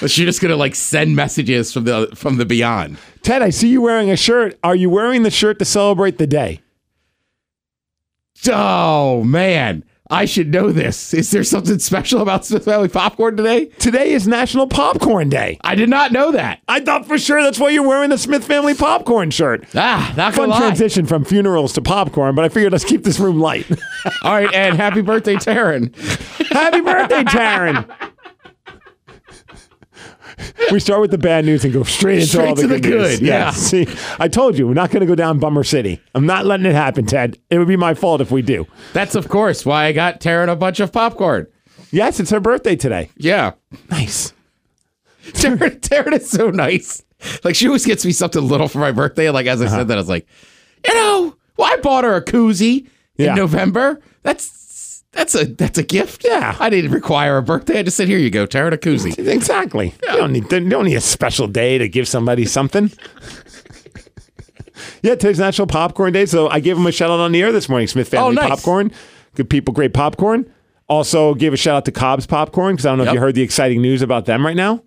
But 0.00 0.16
you're 0.16 0.26
just 0.26 0.40
gonna 0.40 0.56
like 0.56 0.74
send 0.74 1.16
messages 1.16 1.72
from 1.72 1.84
the 1.84 2.10
from 2.14 2.36
the 2.36 2.44
beyond. 2.46 2.98
Ted, 3.22 3.42
I 3.42 3.50
see 3.50 3.68
you 3.68 3.80
wearing 3.82 4.10
a 4.10 4.16
shirt. 4.16 4.58
Are 4.62 4.74
you 4.76 4.90
wearing 4.90 5.22
the 5.22 5.30
shirt 5.30 5.58
to 5.60 5.64
celebrate 5.64 6.18
the 6.18 6.26
day? 6.26 6.60
Oh 8.48 9.24
man, 9.24 9.82
I 10.10 10.24
should 10.26 10.48
know 10.52 10.70
this. 10.70 11.12
Is 11.12 11.30
there 11.32 11.42
something 11.42 11.78
special 11.80 12.20
about 12.22 12.44
Smith 12.46 12.64
Family 12.66 12.88
popcorn 12.88 13.36
today? 13.36 13.66
Today 13.80 14.10
is 14.12 14.28
National 14.28 14.68
Popcorn 14.68 15.28
Day. 15.28 15.58
I 15.62 15.74
did 15.74 15.88
not 15.88 16.12
know 16.12 16.30
that. 16.32 16.60
I 16.68 16.80
thought 16.80 17.06
for 17.06 17.18
sure 17.18 17.42
that's 17.42 17.58
why 17.58 17.70
you're 17.70 17.86
wearing 17.86 18.10
the 18.10 18.18
Smith 18.18 18.44
family 18.44 18.74
popcorn 18.74 19.30
shirt. 19.30 19.64
Ah, 19.74 20.14
not 20.16 20.34
Fun 20.34 20.50
lie. 20.50 20.58
transition 20.60 21.04
from 21.06 21.24
funerals 21.24 21.72
to 21.72 21.82
popcorn, 21.82 22.34
but 22.36 22.44
I 22.44 22.48
figured 22.48 22.70
let's 22.72 22.84
keep 22.84 23.02
this 23.04 23.18
room 23.18 23.40
light. 23.40 23.66
All 24.22 24.32
right, 24.32 24.52
and 24.54 24.76
happy 24.76 25.00
birthday, 25.00 25.34
Taryn. 25.34 25.94
Happy 26.52 26.80
birthday, 26.80 27.24
Taryn. 27.24 28.07
We 30.70 30.80
start 30.80 31.00
with 31.00 31.10
the 31.10 31.18
bad 31.18 31.44
news 31.46 31.64
and 31.64 31.72
go 31.72 31.82
straight 31.82 32.16
into 32.16 32.26
Straight 32.28 32.48
all 32.48 32.54
the 32.54 32.62
to 32.62 32.68
the 32.68 32.80
good, 32.80 32.90
news. 33.00 33.18
good, 33.20 33.26
yeah. 33.26 33.50
See, 33.52 33.86
I 34.18 34.28
told 34.28 34.58
you 34.58 34.66
we're 34.66 34.74
not 34.74 34.90
going 34.90 35.00
to 35.00 35.06
go 35.06 35.14
down 35.14 35.38
Bummer 35.38 35.64
City. 35.64 36.00
I'm 36.14 36.26
not 36.26 36.44
letting 36.44 36.66
it 36.66 36.74
happen, 36.74 37.06
Ted. 37.06 37.38
It 37.50 37.58
would 37.58 37.68
be 37.68 37.76
my 37.76 37.94
fault 37.94 38.20
if 38.20 38.30
we 38.30 38.42
do. 38.42 38.66
That's 38.92 39.14
of 39.14 39.28
course 39.28 39.64
why 39.64 39.86
I 39.86 39.92
got 39.92 40.20
Taryn 40.20 40.48
a 40.50 40.56
bunch 40.56 40.80
of 40.80 40.92
popcorn. 40.92 41.46
Yes, 41.90 42.20
it's 42.20 42.30
her 42.30 42.40
birthday 42.40 42.76
today. 42.76 43.10
Yeah, 43.16 43.52
Nice. 43.90 44.34
Taryn, 45.28 45.80
Taryn 45.80 46.12
is 46.14 46.28
so 46.30 46.50
nice. 46.50 47.02
Like 47.44 47.54
she 47.54 47.66
always 47.66 47.84
gets 47.86 48.04
me 48.04 48.12
something 48.12 48.42
little 48.46 48.68
for 48.68 48.78
my 48.78 48.92
birthday. 48.92 49.30
Like 49.30 49.46
as 49.46 49.60
I 49.62 49.66
Uh-huh. 49.66 49.76
said 49.78 49.88
that, 49.88 49.94
I 49.94 50.00
was 50.00 50.08
like, 50.08 50.26
you 50.86 50.94
know, 50.94 51.34
well, 51.56 51.72
I 51.72 51.76
bought 51.80 52.04
her 52.04 52.14
a 52.14 52.24
koozie 52.24 52.86
in 53.16 53.24
Yeah. 53.26 53.34
November. 53.34 54.00
That's 54.22 54.57
that's 55.18 55.34
a 55.34 55.46
that's 55.46 55.76
a 55.78 55.82
gift. 55.82 56.24
Yeah. 56.24 56.56
I 56.60 56.70
didn't 56.70 56.92
require 56.92 57.38
a 57.38 57.42
birthday. 57.42 57.80
I 57.80 57.82
just 57.82 57.96
said, 57.96 58.06
here 58.06 58.18
you 58.18 58.30
go, 58.30 58.46
Taryn, 58.46 58.72
a 58.72 58.78
koozie. 58.78 59.18
Exactly. 59.38 59.94
You 60.02 60.16
don't 60.16 60.32
need 60.32 60.50
you 60.52 60.68
don't 60.68 60.84
need 60.84 60.94
a 60.94 61.00
special 61.00 61.48
day 61.48 61.76
to 61.76 61.88
give 61.88 62.06
somebody 62.06 62.44
something. 62.46 62.92
yeah, 65.02 65.16
today's 65.16 65.38
National 65.40 65.66
Popcorn 65.66 66.12
Day, 66.12 66.24
so 66.26 66.48
I 66.48 66.60
gave 66.60 66.76
him 66.76 66.86
a 66.86 66.92
shout 66.92 67.10
out 67.10 67.18
on 67.20 67.32
the 67.32 67.42
air 67.42 67.50
this 67.50 67.68
morning. 67.68 67.88
Smith 67.88 68.08
Family 68.08 68.28
Oh, 68.28 68.30
nice. 68.30 68.48
Popcorn, 68.48 68.92
good 69.34 69.50
people, 69.50 69.74
great 69.74 69.92
popcorn. 69.92 70.50
Also, 70.88 71.34
give 71.34 71.52
a 71.52 71.56
shout 71.56 71.76
out 71.78 71.84
to 71.86 71.92
Cobb's 71.92 72.26
Popcorn 72.26 72.74
because 72.76 72.86
I 72.86 72.90
don't 72.90 72.98
know 72.98 73.04
if 73.04 73.12
you 73.12 73.20
heard 73.20 73.34
the 73.34 73.42
exciting 73.42 73.82
news 73.82 74.02
about 74.02 74.24
them 74.26 74.46
right 74.46 74.56
now. 74.56 74.82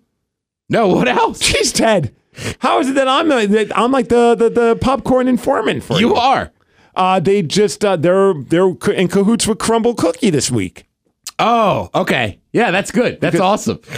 No, 0.68 0.88
what 0.88 1.08
else? 1.08 1.42
Jeez, 1.42 1.74
Ted, 1.74 2.14
how 2.60 2.78
is 2.80 2.88
it 2.88 2.94
that 2.94 3.06
I'm 3.06 3.28
that 3.28 3.70
I'm 3.76 3.92
like 3.92 4.08
the, 4.08 4.34
the 4.34 4.48
the 4.48 4.76
popcorn 4.76 5.28
informant 5.28 5.84
for 5.84 6.00
you? 6.00 6.08
You 6.08 6.14
are. 6.14 6.50
Uh, 6.94 7.20
they 7.20 7.42
just 7.42 7.84
uh, 7.84 7.96
they're 7.96 8.34
they're 8.34 8.68
in 8.92 9.08
cahoots 9.08 9.46
with 9.46 9.58
Crumbl 9.58 9.96
Cookie 9.96 10.30
this 10.30 10.50
week. 10.50 10.86
Oh, 11.38 11.90
okay. 11.94 12.38
Yeah, 12.52 12.70
that's 12.70 12.90
good. 12.90 13.20
That's 13.20 13.40
awesome. 13.40 13.80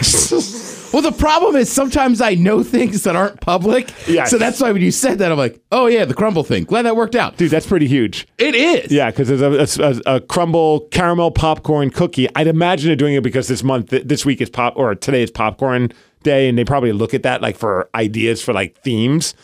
well, 0.92 1.02
the 1.02 1.14
problem 1.18 1.56
is 1.56 1.70
sometimes 1.70 2.20
I 2.20 2.34
know 2.34 2.62
things 2.62 3.02
that 3.02 3.16
aren't 3.16 3.40
public. 3.40 3.92
Yes. 4.08 4.30
So 4.30 4.38
that's 4.38 4.60
why 4.60 4.72
when 4.72 4.80
you 4.80 4.90
said 4.90 5.18
that, 5.18 5.30
I'm 5.30 5.36
like, 5.36 5.60
oh, 5.72 5.86
yeah, 5.86 6.04
the 6.04 6.14
Crumbl 6.14 6.46
thing. 6.46 6.64
Glad 6.64 6.82
that 6.82 6.96
worked 6.96 7.16
out. 7.16 7.36
Dude, 7.36 7.50
that's 7.50 7.66
pretty 7.66 7.88
huge. 7.88 8.26
It 8.38 8.54
is. 8.54 8.90
Yeah, 8.90 9.10
because 9.10 9.28
there's 9.28 9.78
a, 9.78 9.82
a, 9.82 10.16
a 10.16 10.20
Crumbl 10.20 10.90
caramel 10.90 11.32
popcorn 11.32 11.90
cookie. 11.90 12.28
I'd 12.34 12.46
imagine 12.46 12.88
they're 12.88 12.96
doing 12.96 13.14
it 13.14 13.22
because 13.22 13.48
this 13.48 13.62
month, 13.62 13.90
this 13.90 14.24
week 14.24 14.40
is 14.40 14.48
pop, 14.48 14.74
or 14.76 14.94
today 14.94 15.22
is 15.22 15.30
popcorn 15.30 15.92
day, 16.22 16.48
and 16.48 16.56
they 16.56 16.64
probably 16.64 16.92
look 16.92 17.12
at 17.12 17.24
that 17.24 17.42
like 17.42 17.58
for 17.58 17.90
ideas 17.94 18.42
for 18.42 18.54
like 18.54 18.78
themes. 18.82 19.34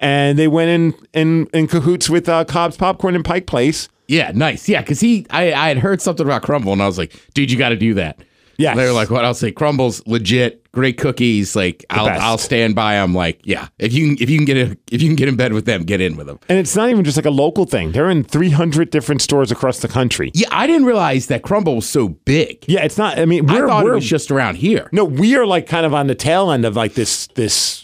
And 0.00 0.38
they 0.38 0.48
went 0.48 0.70
in 0.70 1.06
in, 1.12 1.46
in 1.52 1.66
cahoots 1.66 2.08
with 2.10 2.28
uh, 2.28 2.44
Cobb's 2.46 2.76
Popcorn 2.76 3.14
in 3.14 3.22
Pike 3.22 3.46
Place. 3.46 3.88
Yeah, 4.08 4.32
nice. 4.34 4.68
Yeah, 4.68 4.80
because 4.80 4.98
he, 4.98 5.26
I, 5.30 5.52
I 5.52 5.68
had 5.68 5.78
heard 5.78 6.00
something 6.00 6.26
about 6.26 6.42
Crumbl, 6.42 6.72
and 6.72 6.82
I 6.82 6.86
was 6.86 6.98
like, 6.98 7.14
dude, 7.34 7.50
you 7.50 7.56
got 7.58 7.68
to 7.68 7.76
do 7.76 7.94
that. 7.94 8.18
Yeah, 8.56 8.74
They 8.74 8.84
were 8.84 8.92
like, 8.92 9.08
what? 9.08 9.24
I'll 9.24 9.32
say 9.32 9.52
Crumbl's 9.52 10.06
legit, 10.06 10.70
great 10.72 10.98
cookies. 10.98 11.56
Like, 11.56 11.82
I'll, 11.88 12.04
best. 12.06 12.20
I'll 12.20 12.36
stand 12.36 12.74
by. 12.74 12.96
I'm 12.96 13.14
like, 13.14 13.40
yeah. 13.44 13.68
If 13.78 13.94
you 13.94 14.08
can, 14.08 14.22
if 14.22 14.28
you 14.28 14.36
can 14.36 14.44
get 14.44 14.56
a, 14.58 14.76
if 14.92 15.00
you 15.00 15.08
can 15.08 15.16
get 15.16 15.28
in 15.28 15.36
bed 15.36 15.54
with 15.54 15.64
them, 15.64 15.84
get 15.84 16.02
in 16.02 16.14
with 16.16 16.26
them. 16.26 16.38
And 16.50 16.58
it's 16.58 16.76
not 16.76 16.90
even 16.90 17.02
just 17.02 17.16
like 17.16 17.24
a 17.24 17.30
local 17.30 17.64
thing. 17.64 17.92
They're 17.92 18.10
in 18.10 18.22
300 18.22 18.90
different 18.90 19.22
stores 19.22 19.50
across 19.50 19.78
the 19.78 19.88
country. 19.88 20.30
Yeah, 20.34 20.48
I 20.50 20.66
didn't 20.66 20.84
realize 20.84 21.28
that 21.28 21.42
crumble 21.42 21.76
was 21.76 21.88
so 21.88 22.08
big. 22.08 22.62
Yeah, 22.68 22.84
it's 22.84 22.98
not. 22.98 23.18
I 23.18 23.24
mean, 23.24 23.46
we're, 23.46 23.66
thought 23.66 23.84
we're 23.84 23.92
it 23.92 23.94
was 23.94 24.06
just 24.06 24.30
around 24.30 24.56
here. 24.56 24.90
no, 24.92 25.06
we 25.06 25.36
are 25.36 25.46
like 25.46 25.66
kind 25.66 25.86
of 25.86 25.94
on 25.94 26.06
the 26.08 26.14
tail 26.14 26.50
end 26.50 26.66
of 26.66 26.76
like 26.76 26.92
this 26.92 27.28
this 27.28 27.79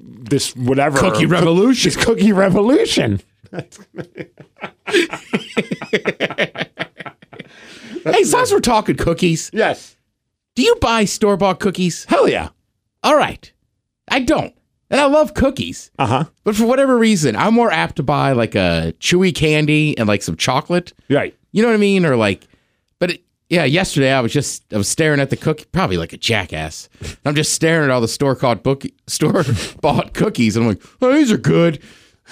this 0.00 0.54
whatever 0.56 0.98
Cookie 0.98 1.26
revolution. 1.26 1.90
This 1.92 1.96
cookie 2.04 2.32
revolution. 2.32 3.20
Hey, 8.04 8.22
as 8.22 8.32
long 8.32 8.42
as 8.42 8.52
we're 8.52 8.60
talking 8.60 8.96
cookies, 8.96 9.50
Yes. 9.52 9.96
do 10.54 10.62
you 10.62 10.76
buy 10.76 11.04
store 11.04 11.36
bought 11.36 11.60
cookies? 11.60 12.04
Hell 12.06 12.28
yeah. 12.28 12.48
All 13.02 13.16
right. 13.16 13.52
I 14.10 14.20
don't. 14.20 14.54
And 14.90 15.00
I 15.00 15.04
love 15.06 15.34
cookies. 15.34 15.90
Uh 15.98 16.06
huh. 16.06 16.24
But 16.44 16.56
for 16.56 16.64
whatever 16.64 16.96
reason, 16.96 17.36
I'm 17.36 17.52
more 17.54 17.70
apt 17.70 17.96
to 17.96 18.02
buy 18.02 18.32
like 18.32 18.54
a 18.54 18.94
chewy 19.00 19.34
candy 19.34 19.96
and 19.98 20.08
like 20.08 20.22
some 20.22 20.36
chocolate. 20.36 20.94
Right. 21.10 21.36
You 21.52 21.62
know 21.62 21.68
what 21.68 21.74
I 21.74 21.78
mean? 21.78 22.06
Or 22.06 22.16
like, 22.16 22.46
yeah, 23.48 23.64
yesterday 23.64 24.12
I 24.12 24.20
was 24.20 24.32
just 24.32 24.62
I 24.72 24.76
was 24.76 24.88
staring 24.88 25.20
at 25.20 25.30
the 25.30 25.36
cookie, 25.36 25.66
probably 25.72 25.96
like 25.96 26.12
a 26.12 26.18
jackass. 26.18 26.88
I'm 27.24 27.34
just 27.34 27.54
staring 27.54 27.84
at 27.84 27.90
all 27.90 28.00
the 28.00 28.08
store 28.08 28.36
called 28.36 28.62
book 28.62 28.84
store 29.06 29.44
bought 29.80 30.14
cookies, 30.14 30.56
and 30.56 30.64
I'm 30.64 30.70
like, 30.70 30.82
oh, 31.00 31.12
these 31.12 31.32
are 31.32 31.38
good. 31.38 31.82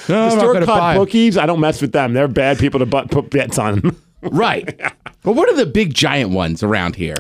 No, 0.08 0.18
oh, 0.18 0.24
I'm 0.24 0.38
Store 0.38 0.52
gonna 0.52 0.66
buy 0.66 0.78
caught 0.78 0.96
bookies, 0.96 1.38
I 1.38 1.46
don't 1.46 1.60
mess 1.60 1.80
with 1.80 1.92
them. 1.92 2.12
They're 2.12 2.28
bad 2.28 2.58
people 2.58 2.80
to 2.80 2.86
put 3.06 3.30
bets 3.30 3.58
on. 3.58 3.96
right? 4.22 4.78
But 5.22 5.32
what 5.32 5.48
are 5.48 5.56
the 5.56 5.66
big 5.66 5.94
giant 5.94 6.30
ones 6.30 6.62
around 6.62 6.96
here? 6.96 7.16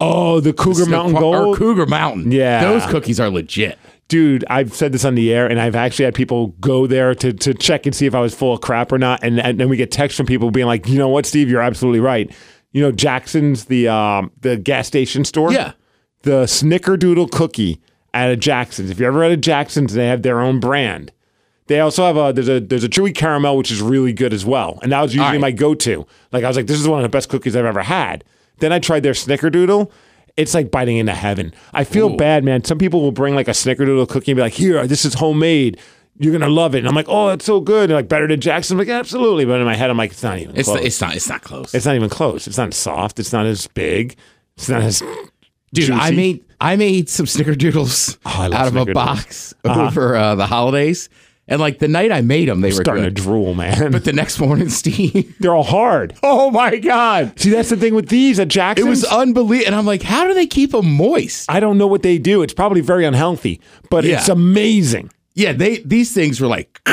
oh, 0.00 0.40
the 0.40 0.52
Cougar 0.52 0.86
Mountain 0.86 1.16
Or 1.16 1.20
Gold. 1.20 1.56
Cougar 1.58 1.86
Mountain. 1.86 2.32
Yeah. 2.32 2.62
those 2.62 2.84
cookies 2.86 3.20
are 3.20 3.30
legit. 3.30 3.78
Dude, 4.08 4.44
I've 4.50 4.74
said 4.74 4.92
this 4.92 5.04
on 5.04 5.14
the 5.14 5.32
air, 5.32 5.46
and 5.46 5.58
I've 5.58 5.74
actually 5.74 6.04
had 6.04 6.14
people 6.14 6.48
go 6.60 6.86
there 6.86 7.14
to, 7.14 7.32
to 7.32 7.54
check 7.54 7.86
and 7.86 7.94
see 7.94 8.04
if 8.04 8.14
I 8.14 8.20
was 8.20 8.34
full 8.34 8.52
of 8.52 8.60
crap 8.60 8.92
or 8.92 8.98
not. 8.98 9.24
And, 9.24 9.40
and 9.40 9.58
then 9.58 9.68
we 9.68 9.76
get 9.76 9.90
texts 9.90 10.16
from 10.16 10.26
people 10.26 10.50
being 10.50 10.66
like, 10.66 10.86
you 10.88 10.98
know 10.98 11.08
what, 11.08 11.24
Steve, 11.24 11.48
you're 11.48 11.62
absolutely 11.62 12.00
right. 12.00 12.30
You 12.74 12.82
know, 12.82 12.92
Jackson's, 12.92 13.66
the 13.66 13.88
um, 13.88 14.32
the 14.40 14.58
gas 14.58 14.86
station 14.86 15.24
store? 15.24 15.52
Yeah. 15.52 15.72
The 16.22 16.44
Snickerdoodle 16.44 17.30
cookie 17.30 17.80
at 18.12 18.30
a 18.30 18.36
Jackson's. 18.36 18.90
If 18.90 18.98
you're 18.98 19.08
ever 19.08 19.24
at 19.24 19.30
a 19.30 19.36
Jackson's, 19.36 19.94
they 19.94 20.08
have 20.08 20.22
their 20.22 20.40
own 20.40 20.60
brand. 20.60 21.12
They 21.66 21.80
also 21.80 22.04
have 22.04 22.16
a 22.16 22.32
there's 22.32 22.48
a 22.48 22.60
there's 22.60 22.84
a 22.84 22.88
chewy 22.88 23.14
caramel 23.14 23.56
which 23.56 23.70
is 23.70 23.80
really 23.80 24.12
good 24.12 24.34
as 24.34 24.44
well, 24.44 24.80
and 24.82 24.92
that 24.92 25.00
was 25.00 25.14
usually 25.14 25.32
right. 25.32 25.40
my 25.40 25.50
go-to. 25.50 26.04
Like 26.32 26.44
I 26.44 26.48
was 26.48 26.56
like, 26.56 26.66
this 26.66 26.78
is 26.78 26.86
one 26.86 26.98
of 26.98 27.04
the 27.04 27.08
best 27.08 27.28
cookies 27.28 27.56
I've 27.56 27.64
ever 27.64 27.82
had. 27.82 28.24
Then 28.58 28.72
I 28.72 28.80
tried 28.80 29.04
their 29.04 29.14
Snickerdoodle. 29.14 29.90
It's 30.36 30.52
like 30.52 30.70
biting 30.72 30.96
into 30.96 31.14
heaven. 31.14 31.54
I 31.72 31.84
feel 31.84 32.16
bad, 32.16 32.42
man. 32.42 32.64
Some 32.64 32.76
people 32.76 33.00
will 33.00 33.12
bring 33.12 33.36
like 33.36 33.46
a 33.46 33.52
Snickerdoodle 33.52 34.08
cookie 34.08 34.32
and 34.32 34.36
be 34.36 34.42
like, 34.42 34.52
"Here, 34.52 34.84
this 34.86 35.04
is 35.04 35.14
homemade. 35.14 35.78
You're 36.18 36.32
gonna 36.32 36.48
love 36.48 36.74
it." 36.74 36.78
And 36.78 36.88
I'm 36.88 36.94
like, 36.94 37.08
"Oh, 37.08 37.30
it's 37.30 37.44
so 37.44 37.60
good." 37.60 37.90
And 37.90 37.94
like 37.94 38.08
better 38.08 38.26
than 38.28 38.40
Jackson. 38.40 38.74
I'm 38.74 38.78
like, 38.78 38.88
absolutely. 38.88 39.44
But 39.44 39.60
in 39.60 39.66
my 39.66 39.74
head, 39.74 39.90
I'm 39.90 39.96
like, 39.96 40.12
it's 40.12 40.22
not 40.22 40.38
even 40.38 40.56
It's 40.56 40.68
close. 40.68 40.84
it's 40.84 41.00
not 41.00 41.16
it's 41.16 41.28
not 41.28 41.42
close. 41.42 41.74
It's 41.74 41.86
not 41.86 41.96
even 41.96 42.08
close. 42.08 42.46
It's 42.46 42.58
not 42.58 42.72
soft. 42.74 43.18
It's 43.18 43.32
not 43.32 43.46
as 43.46 43.66
big. 43.68 44.16
It's 44.56 44.68
not 44.68 44.82
as 44.82 45.02
Dude, 45.72 45.90
I 45.90 46.12
made 46.12 46.44
I 46.60 46.76
made 46.76 47.08
some 47.08 47.26
snickerdoodles 47.26 48.18
Oh, 48.24 48.52
out 48.52 48.68
of 48.68 48.76
a 48.76 48.86
box 48.92 49.54
over 49.64 50.14
uh, 50.14 50.36
the 50.36 50.46
holidays, 50.46 51.08
and 51.48 51.60
like 51.60 51.80
the 51.80 51.88
night 51.88 52.12
I 52.12 52.20
made 52.20 52.48
them, 52.48 52.60
they 52.60 52.68
were 52.68 52.84
starting 52.84 53.02
good. 53.02 53.16
to 53.16 53.22
drool, 53.22 53.54
man. 53.54 53.90
But 53.90 54.04
the 54.04 54.12
next 54.12 54.38
morning, 54.38 54.68
Steve, 54.80 55.34
They're 55.40 55.52
all 55.54 55.64
hard. 55.64 56.14
oh 56.22 56.52
my 56.52 56.76
god, 56.76 57.38
See, 57.40 57.50
that's 57.50 57.70
the 57.70 57.76
thing 57.76 57.96
with 57.96 58.08
these 58.08 58.38
at 58.38 58.46
Jackson. 58.46 58.86
it 58.86 58.88
was 58.88 59.02
unbelievable. 59.04 59.66
And 59.66 59.74
I'm 59.74 59.84
like, 59.84 60.02
how 60.02 60.28
do 60.28 60.32
they 60.34 60.46
keep 60.46 60.70
them 60.70 60.94
moist? 60.94 61.50
I 61.50 61.58
don't 61.58 61.76
know 61.76 61.88
what 61.88 62.02
they 62.02 62.18
do. 62.18 62.42
It's 62.42 62.54
probably 62.54 62.80
very 62.80 63.04
unhealthy, 63.04 63.60
but 63.90 64.04
Yeah. 64.04 64.18
it's 64.18 64.28
amazing. 64.28 65.10
Yeah, 65.34 65.52
they 65.52 65.78
these 65.78 66.12
things 66.14 66.40
were 66.40 66.46
like, 66.46 66.80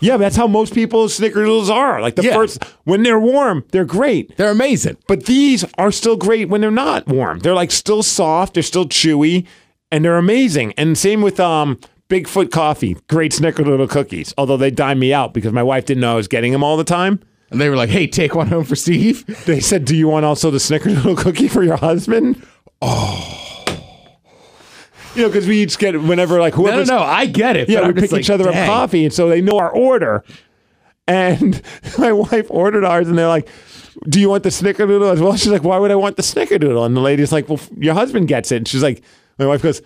Yeah, 0.00 0.16
that's 0.18 0.36
how 0.36 0.46
most 0.46 0.74
people's 0.74 1.18
snickerdoodles 1.18 1.70
are. 1.70 2.00
Like 2.02 2.16
the 2.16 2.24
Yeah. 2.24 2.34
first, 2.34 2.62
when 2.84 3.02
they're 3.02 3.18
warm, 3.18 3.64
they're 3.72 3.84
great. 3.86 4.36
they're 4.36 4.50
amazing. 4.50 4.96
But 5.08 5.24
these 5.24 5.64
are 5.78 5.90
still 5.90 6.16
great 6.16 6.48
when 6.48 6.60
they're 6.60 6.70
not 6.70 7.06
warm. 7.06 7.38
They're 7.40 7.54
like 7.54 7.70
still 7.70 8.02
soft, 8.02 8.54
they're 8.54 8.62
still 8.62 8.86
chewy, 8.86 9.46
and 9.90 10.04
they're 10.04 10.18
amazing. 10.18 10.74
And 10.76 10.98
same 10.98 11.22
with 11.22 11.40
um 11.40 11.78
Bigfoot 12.10 12.50
Coffee, 12.52 12.96
great 13.08 13.32
snickerdoodle 13.32 13.88
cookies. 13.90 14.34
Although 14.38 14.58
they 14.58 14.70
dime 14.70 14.98
me 14.98 15.12
out 15.12 15.32
because 15.34 15.52
my 15.52 15.62
wife 15.62 15.86
didn't 15.86 16.02
know 16.02 16.12
I 16.12 16.16
was 16.16 16.28
getting 16.28 16.52
them 16.52 16.62
all 16.62 16.76
the 16.76 16.84
time. 16.84 17.20
And 17.50 17.60
they 17.60 17.68
were 17.70 17.76
like, 17.76 17.90
hey, 17.90 18.06
take 18.08 18.34
one 18.34 18.48
home 18.48 18.64
for 18.64 18.74
Steve. 18.76 19.24
They 19.46 19.60
said, 19.60 19.84
"Do 19.84 19.94
you 19.96 20.08
want 20.08 20.24
also 20.24 20.50
the 20.50 20.58
snickerdoodle 20.58 21.16
cookie 21.16 21.46
for 21.48 21.62
your 21.62 21.76
husband?" 21.76 22.44
Oh. 22.82 23.45
You 25.16 25.22
know, 25.22 25.28
because 25.28 25.46
we 25.46 25.62
each 25.62 25.78
get 25.78 26.00
whenever 26.00 26.38
like 26.40 26.56
No, 26.56 26.64
no, 26.64 26.82
no, 26.84 26.98
I 26.98 27.26
get 27.26 27.56
it. 27.56 27.68
Yeah, 27.68 27.86
we 27.86 27.94
pick 27.94 28.12
like, 28.12 28.20
each 28.20 28.30
other 28.30 28.44
dang. 28.44 28.56
up 28.56 28.66
coffee, 28.66 29.04
and 29.04 29.12
so 29.14 29.28
they 29.28 29.40
know 29.40 29.58
our 29.58 29.70
order. 29.70 30.24
And 31.06 31.62
my 31.98 32.12
wife 32.12 32.46
ordered 32.50 32.84
ours, 32.84 33.08
and 33.08 33.16
they're 33.16 33.28
like, 33.28 33.48
"Do 34.08 34.20
you 34.20 34.28
want 34.28 34.42
the 34.42 34.50
snickerdoodle 34.50 35.12
as 35.12 35.20
well?" 35.20 35.36
She's 35.36 35.48
like, 35.48 35.64
"Why 35.64 35.78
would 35.78 35.90
I 35.90 35.96
want 35.96 36.16
the 36.16 36.22
snickerdoodle?" 36.22 36.84
And 36.84 36.96
the 36.96 37.00
lady's 37.00 37.32
like, 37.32 37.48
"Well, 37.48 37.60
your 37.76 37.94
husband 37.94 38.28
gets 38.28 38.52
it." 38.52 38.56
And 38.56 38.68
she's 38.68 38.82
like, 38.82 39.02
"My 39.38 39.46
wife 39.46 39.62
goes, 39.62 39.82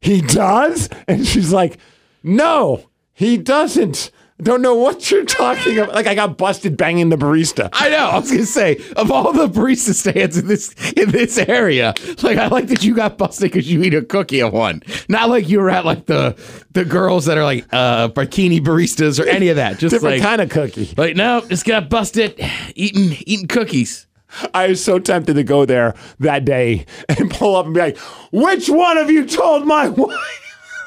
he 0.00 0.20
does," 0.20 0.88
and 1.08 1.26
she's 1.26 1.52
like, 1.52 1.78
"No, 2.22 2.88
he 3.12 3.36
doesn't." 3.36 4.10
Don't 4.40 4.62
know 4.62 4.76
what 4.76 5.10
you're 5.10 5.24
talking 5.24 5.78
about. 5.78 5.94
Like 5.96 6.06
I 6.06 6.14
got 6.14 6.38
busted 6.38 6.76
banging 6.76 7.08
the 7.08 7.16
barista. 7.16 7.70
I 7.72 7.88
know. 7.88 8.06
I 8.06 8.18
was 8.20 8.30
gonna 8.30 8.46
say, 8.46 8.76
of 8.96 9.10
all 9.10 9.32
the 9.32 9.48
barista 9.48 9.92
stands 9.94 10.38
in 10.38 10.46
this 10.46 10.72
in 10.92 11.10
this 11.10 11.38
area, 11.38 11.92
like 12.22 12.38
I 12.38 12.46
like 12.46 12.68
that 12.68 12.84
you 12.84 12.94
got 12.94 13.18
busted 13.18 13.50
because 13.50 13.68
you 13.68 13.82
eat 13.82 13.94
a 13.94 14.02
cookie 14.02 14.40
at 14.40 14.52
one. 14.52 14.82
Not 15.08 15.28
like 15.28 15.48
you 15.48 15.58
were 15.58 15.70
at 15.70 15.84
like 15.84 16.06
the 16.06 16.36
the 16.72 16.84
girls 16.84 17.24
that 17.24 17.36
are 17.36 17.42
like 17.42 17.66
uh 17.72 18.10
bikini 18.10 18.60
baristas 18.60 19.18
or 19.18 19.26
any 19.28 19.48
of 19.48 19.56
that. 19.56 19.78
Just 19.80 19.92
Different 19.92 20.18
like 20.18 20.22
kind 20.22 20.40
of 20.40 20.50
cookie. 20.50 20.94
like 20.96 21.16
no, 21.16 21.40
just 21.48 21.64
got 21.64 21.90
busted 21.90 22.38
eating 22.76 23.16
eating 23.26 23.48
cookies. 23.48 24.06
I 24.54 24.68
was 24.68 24.84
so 24.84 25.00
tempted 25.00 25.34
to 25.34 25.42
go 25.42 25.64
there 25.64 25.94
that 26.20 26.44
day 26.44 26.86
and 27.08 27.28
pull 27.28 27.56
up 27.56 27.64
and 27.64 27.74
be 27.74 27.80
like, 27.80 27.98
"Which 28.30 28.68
one 28.68 28.98
of 28.98 29.10
you 29.10 29.26
told 29.26 29.66
my 29.66 29.88
wife?" 29.88 30.16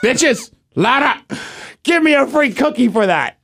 Bitches, 0.01 0.53
louder. 0.75 1.19
Give 1.83 2.01
me 2.01 2.13
a 2.13 2.27
free 2.27 2.53
cookie 2.53 2.87
for 2.87 3.05
that. 3.07 3.39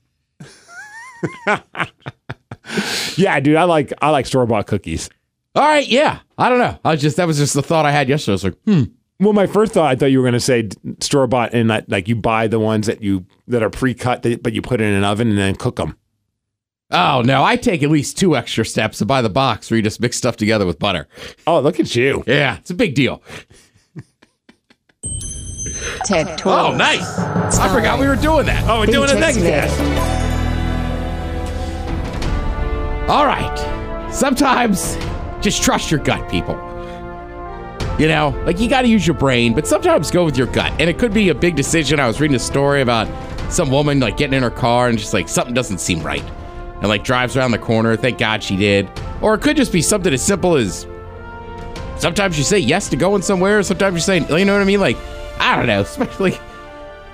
yeah, 3.18 3.40
dude, 3.40 3.56
I 3.56 3.64
like 3.64 3.94
I 4.02 4.10
like 4.10 4.26
store 4.26 4.46
bought 4.46 4.68
cookies. 4.68 5.10
All 5.56 5.64
right, 5.64 5.88
yeah. 5.88 6.20
I 6.38 6.50
don't 6.50 6.60
know. 6.60 6.78
I 6.86 6.92
was 6.92 7.02
just 7.02 7.18
that 7.18 7.28
was 7.28 7.38
just 7.38 7.54
the 7.54 7.64
thought 7.64 7.86
I 7.86 7.92
had 7.92 8.10
yesterday. 8.10 8.34
I 8.34 8.36
was 8.36 8.44
like, 8.44 8.58
hmm. 8.66 8.84
Well, 9.20 9.34
my 9.34 9.48
first 9.48 9.74
thought, 9.74 9.90
I 9.90 9.96
thought 9.96 10.12
you 10.12 10.20
were 10.20 10.24
going 10.24 10.34
to 10.34 10.40
say 10.40 10.70
store 11.00 11.26
bought, 11.26 11.54
and 11.54 11.72
that 11.72 11.90
like 11.90 12.08
you 12.08 12.16
buy 12.16 12.48
the 12.48 12.60
ones 12.60 12.86
that 12.86 13.02
you 13.02 13.26
that 13.48 13.64
are 13.64 13.70
pre 13.72 13.96
cut, 13.96 14.22
but 14.44 14.54
you 14.54 14.62
put 14.62 14.80
it 14.80 14.84
in 14.84 14.94
an 14.94 15.04
oven 15.04 15.30
and 15.30 15.38
then 15.38 15.56
cook 15.56 15.78
them. 15.78 15.98
Oh 16.92 17.22
no, 17.26 17.44
I 17.44 17.56
take 17.56 17.82
at 17.82 17.90
least 17.90 18.18
two 18.18 18.38
extra 18.38 18.64
steps 18.64 19.00
to 19.00 19.06
buy 19.06 19.22
the 19.22 19.30
box 19.30 19.72
where 19.72 19.78
you 19.78 19.84
just 19.84 20.00
mix 20.00 20.18
stuff 20.18 20.38
together 20.38 20.66
with 20.66 20.78
butter. 20.78 21.08
Oh, 21.48 21.60
look 21.60 21.80
at 21.80 21.96
you! 21.96 22.24
Yeah, 22.28 22.58
it's 22.58 22.70
a 22.70 22.76
big 22.76 22.94
deal. 22.94 23.24
TED 26.06 26.38
Talk. 26.38 26.74
Oh, 26.74 26.78
nice. 26.78 27.18
I 27.60 27.74
forgot 27.74 28.00
we 28.00 28.08
were 28.08 28.16
doing 28.16 28.46
that. 28.46 28.70
Oh, 28.70 28.80
we're 28.80 28.86
doing 28.86 29.10
a 29.10 29.14
Ted 29.14 29.20
next 29.20 29.38
Smith. 29.38 30.17
All 33.08 33.26
right. 33.26 34.12
Sometimes 34.12 34.98
just 35.42 35.64
trust 35.64 35.90
your 35.90 36.02
gut, 36.02 36.30
people. 36.30 36.56
You 37.98 38.10
know, 38.10 38.30
like 38.46 38.60
you 38.60 38.70
got 38.70 38.82
to 38.82 38.90
use 38.90 39.08
your 39.08 39.16
brain, 39.16 39.54
but 39.54 39.66
sometimes 39.66 40.12
go 40.12 40.26
with 40.26 40.38
your 40.38 40.48
gut. 40.48 40.74
And 40.80 40.90
it 40.90 41.00
could 41.00 41.14
be 41.14 41.30
a 41.30 41.36
big 41.36 41.56
decision. 41.56 42.02
I 42.02 42.08
was 42.08 42.20
reading 42.20 42.36
a 42.36 42.40
story 42.40 42.82
about 42.82 43.08
some 43.52 43.72
woman 43.72 44.02
like 44.02 44.18
getting 44.18 44.34
in 44.34 44.44
her 44.44 44.52
car 44.52 44.90
and 44.90 45.00
just 45.00 45.14
like 45.14 45.30
something 45.30 45.54
doesn't 45.54 45.80
seem 45.80 46.02
right. 46.02 46.24
And 46.82 46.90
like 46.90 47.06
drives 47.06 47.38
around 47.38 47.52
the 47.52 47.58
corner. 47.58 47.96
Thank 47.96 48.18
God 48.18 48.44
she 48.44 48.58
did. 48.58 48.90
Or 49.22 49.36
it 49.36 49.42
could 49.42 49.56
just 49.56 49.72
be 49.72 49.82
something 49.82 50.14
as 50.14 50.22
simple 50.22 50.56
as 50.56 50.86
sometimes 51.98 52.38
you 52.38 52.44
say 52.44 52.60
yes 52.60 52.90
to 52.90 52.98
going 52.98 53.22
somewhere. 53.22 53.64
Sometimes 53.64 53.96
you 53.96 54.02
say, 54.02 54.18
you 54.38 54.46
know 54.46 54.54
what 54.54 54.62
I 54.62 54.66
mean? 54.66 54.82
Like, 54.82 54.98
I 55.40 55.56
don't 55.56 55.68
know. 55.68 55.82
Especially 55.84 56.38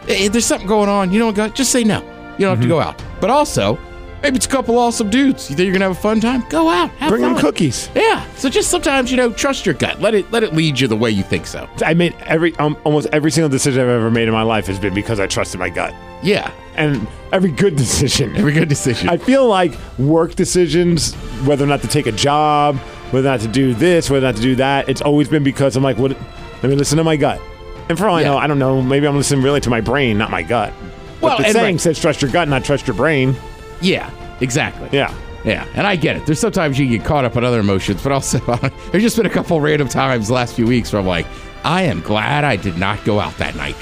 if 0.07 0.31
there's 0.31 0.45
something 0.45 0.67
going 0.67 0.89
on, 0.89 1.13
you 1.13 1.19
don't 1.19 1.55
just 1.55 1.71
say 1.71 1.83
no. 1.83 2.01
You 2.01 2.47
don't 2.47 2.57
have 2.57 2.57
to 2.57 2.63
mm-hmm. 2.63 2.69
go 2.69 2.79
out. 2.81 3.01
But 3.21 3.29
also, 3.29 3.77
maybe 4.23 4.37
it's 4.37 4.45
a 4.45 4.49
couple 4.49 4.77
awesome 4.79 5.09
dudes. 5.09 5.49
You 5.49 5.55
think 5.55 5.65
you're 5.67 5.73
gonna 5.73 5.85
have 5.85 5.97
a 5.97 6.01
fun 6.01 6.19
time? 6.19 6.43
Go 6.49 6.69
out, 6.69 6.89
have 6.91 7.09
Bring 7.09 7.21
them 7.21 7.37
cookies. 7.37 7.89
Yeah. 7.93 8.25
So 8.35 8.49
just 8.49 8.69
sometimes, 8.71 9.11
you 9.11 9.17
know, 9.17 9.31
trust 9.33 9.65
your 9.65 9.75
gut. 9.75 9.99
Let 10.01 10.15
it 10.15 10.31
let 10.31 10.43
it 10.43 10.53
lead 10.53 10.79
you 10.79 10.87
the 10.87 10.95
way 10.95 11.11
you 11.11 11.23
think 11.23 11.45
so. 11.45 11.69
I 11.85 11.93
made 11.93 12.15
every 12.25 12.55
um, 12.55 12.77
almost 12.83 13.07
every 13.11 13.29
single 13.31 13.49
decision 13.49 13.81
I've 13.81 13.89
ever 13.89 14.09
made 14.09 14.27
in 14.27 14.33
my 14.33 14.41
life 14.43 14.65
has 14.67 14.79
been 14.79 14.93
because 14.93 15.19
I 15.19 15.27
trusted 15.27 15.59
my 15.59 15.69
gut, 15.69 15.93
Yeah. 16.23 16.49
and 16.75 17.05
every 17.31 17.51
good 17.51 17.75
decision. 17.75 18.35
Every 18.35 18.53
good 18.53 18.69
decision. 18.69 19.09
I 19.09 19.17
feel 19.17 19.45
like 19.47 19.73
work 19.99 20.35
decisions, 20.35 21.13
whether 21.45 21.63
or 21.63 21.67
not 21.67 21.81
to 21.81 21.87
take 21.87 22.07
a 22.07 22.11
job, 22.11 22.77
whether 23.11 23.27
or 23.27 23.31
not 23.31 23.41
to 23.41 23.47
do 23.47 23.73
this, 23.73 24.09
whether 24.09 24.25
or 24.25 24.29
not 24.29 24.37
to 24.37 24.41
do 24.41 24.55
that, 24.55 24.89
it's 24.89 25.01
always 25.01 25.27
been 25.27 25.43
because 25.43 25.75
I'm 25.75 25.83
like, 25.83 25.97
what? 25.97 26.11
Let 26.11 26.69
me 26.69 26.75
listen 26.75 26.97
to 26.97 27.03
my 27.03 27.17
gut. 27.17 27.41
And 27.89 27.97
for 27.99 28.07
all 28.07 28.15
I 28.15 28.23
know, 28.23 28.37
I 28.37 28.47
don't 28.47 28.59
know. 28.59 28.81
Maybe 28.81 29.05
I'm 29.05 29.17
listening 29.17 29.43
really 29.43 29.59
to 29.61 29.69
my 29.69 29.81
brain, 29.81 30.17
not 30.17 30.31
my 30.31 30.41
gut. 30.41 30.71
Well, 31.19 31.37
But 31.37 31.47
the 31.47 31.53
saying 31.53 31.75
right. 31.75 31.81
says 31.81 31.99
trust 31.99 32.21
your 32.21 32.31
gut, 32.31 32.47
not 32.47 32.63
trust 32.63 32.87
your 32.87 32.95
brain. 32.95 33.35
Yeah. 33.83 34.09
Exactly. 34.41 34.89
Yeah. 34.91 35.13
Yeah, 35.45 35.67
and 35.75 35.85
I 35.85 35.97
get 35.97 36.15
it. 36.15 36.25
There's 36.25 36.39
sometimes 36.39 36.79
you 36.79 36.87
get 36.87 37.05
caught 37.05 37.25
up 37.25 37.35
in 37.35 37.43
other 37.43 37.59
emotions, 37.59 38.01
but 38.01 38.13
also 38.13 38.39
there's 38.91 39.03
just 39.03 39.17
been 39.17 39.25
a 39.25 39.29
couple 39.29 39.59
random 39.59 39.89
times 39.89 40.29
the 40.29 40.33
last 40.33 40.55
few 40.55 40.65
weeks 40.65 40.93
where 40.93 41.01
I'm 41.01 41.05
like, 41.05 41.27
I 41.65 41.81
am 41.83 41.99
glad 41.99 42.45
I 42.45 42.55
did 42.55 42.77
not 42.77 43.03
go 43.03 43.19
out 43.19 43.35
that 43.39 43.53
night. 43.57 43.75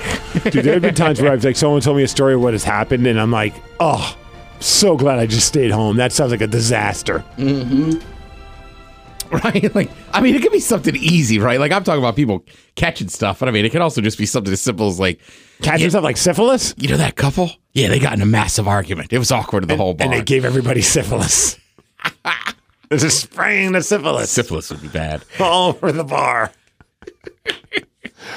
Dude, 0.43 0.65
there 0.65 0.74
have 0.74 0.81
been 0.81 0.96
times 0.96 1.22
where 1.22 1.31
I've 1.34 1.43
like 1.43 1.55
someone 1.55 1.79
told 1.81 1.98
me 1.98 2.03
a 2.03 2.08
story 2.08 2.34
of 2.34 2.41
what 2.41 2.53
has 2.55 2.63
happened, 2.63 3.05
and 3.05 3.22
I'm 3.22 3.29
like, 3.29 3.53
oh, 3.79 4.17
so 4.60 4.98
glad 4.98 5.20
I 5.20 5.27
just 5.27 5.48
stayed 5.48 5.70
home. 5.70 5.98
That 5.98 6.12
sounds 6.12 6.31
like 6.31 6.41
a 6.41 6.48
disaster. 6.48 7.24
Mm-hmm. 7.38 8.00
right? 9.36 9.75
Like, 9.75 9.91
I 10.13 10.22
mean, 10.22 10.34
it 10.36 10.41
could 10.41 10.51
be 10.51 10.60
something 10.60 10.96
easy, 10.96 11.38
right? 11.38 11.60
Like, 11.60 11.72
I'm 11.72 11.84
talking 11.84 12.01
about 12.03 12.15
people 12.15 12.43
catching 12.75 13.08
stuff, 13.08 13.39
but 13.39 13.50
I 13.50 13.51
mean, 13.51 13.65
it 13.65 13.72
can 13.72 13.81
also 13.84 14.01
just 14.01 14.17
be 14.17 14.25
something 14.25 14.51
as 14.51 14.62
simple 14.62 14.88
as 14.88 15.00
like, 15.00 15.20
catching 15.62 15.81
Yeah. 15.81 15.86
yourself 15.86 16.03
like 16.03 16.17
syphilis, 16.17 16.74
you 16.77 16.89
know, 16.89 16.98
that 16.98 17.15
couple? 17.15 17.51
Yeah, 17.73 17.87
they 17.89 17.99
got 17.99 18.13
in 18.13 18.21
a 18.21 18.25
massive 18.25 18.67
argument. 18.67 19.13
It 19.13 19.17
was 19.19 19.31
awkward 19.31 19.63
in 19.63 19.69
the 19.69 19.77
whole 19.77 19.93
bar. 19.93 20.05
and 20.05 20.13
they 20.13 20.21
gave 20.23 20.43
everybody 20.45 20.81
syphilis. 20.81 21.57
This 22.89 23.03
is 23.03 23.17
spraying 23.17 23.71
the 23.71 23.81
syphilis 23.83 24.29
Syphilis 24.29 24.69
would 24.69 24.81
be 24.81 24.89
bad. 24.89 25.23
all 25.39 25.69
over 25.69 25.93
the 25.93 26.03
bar. 26.03 26.51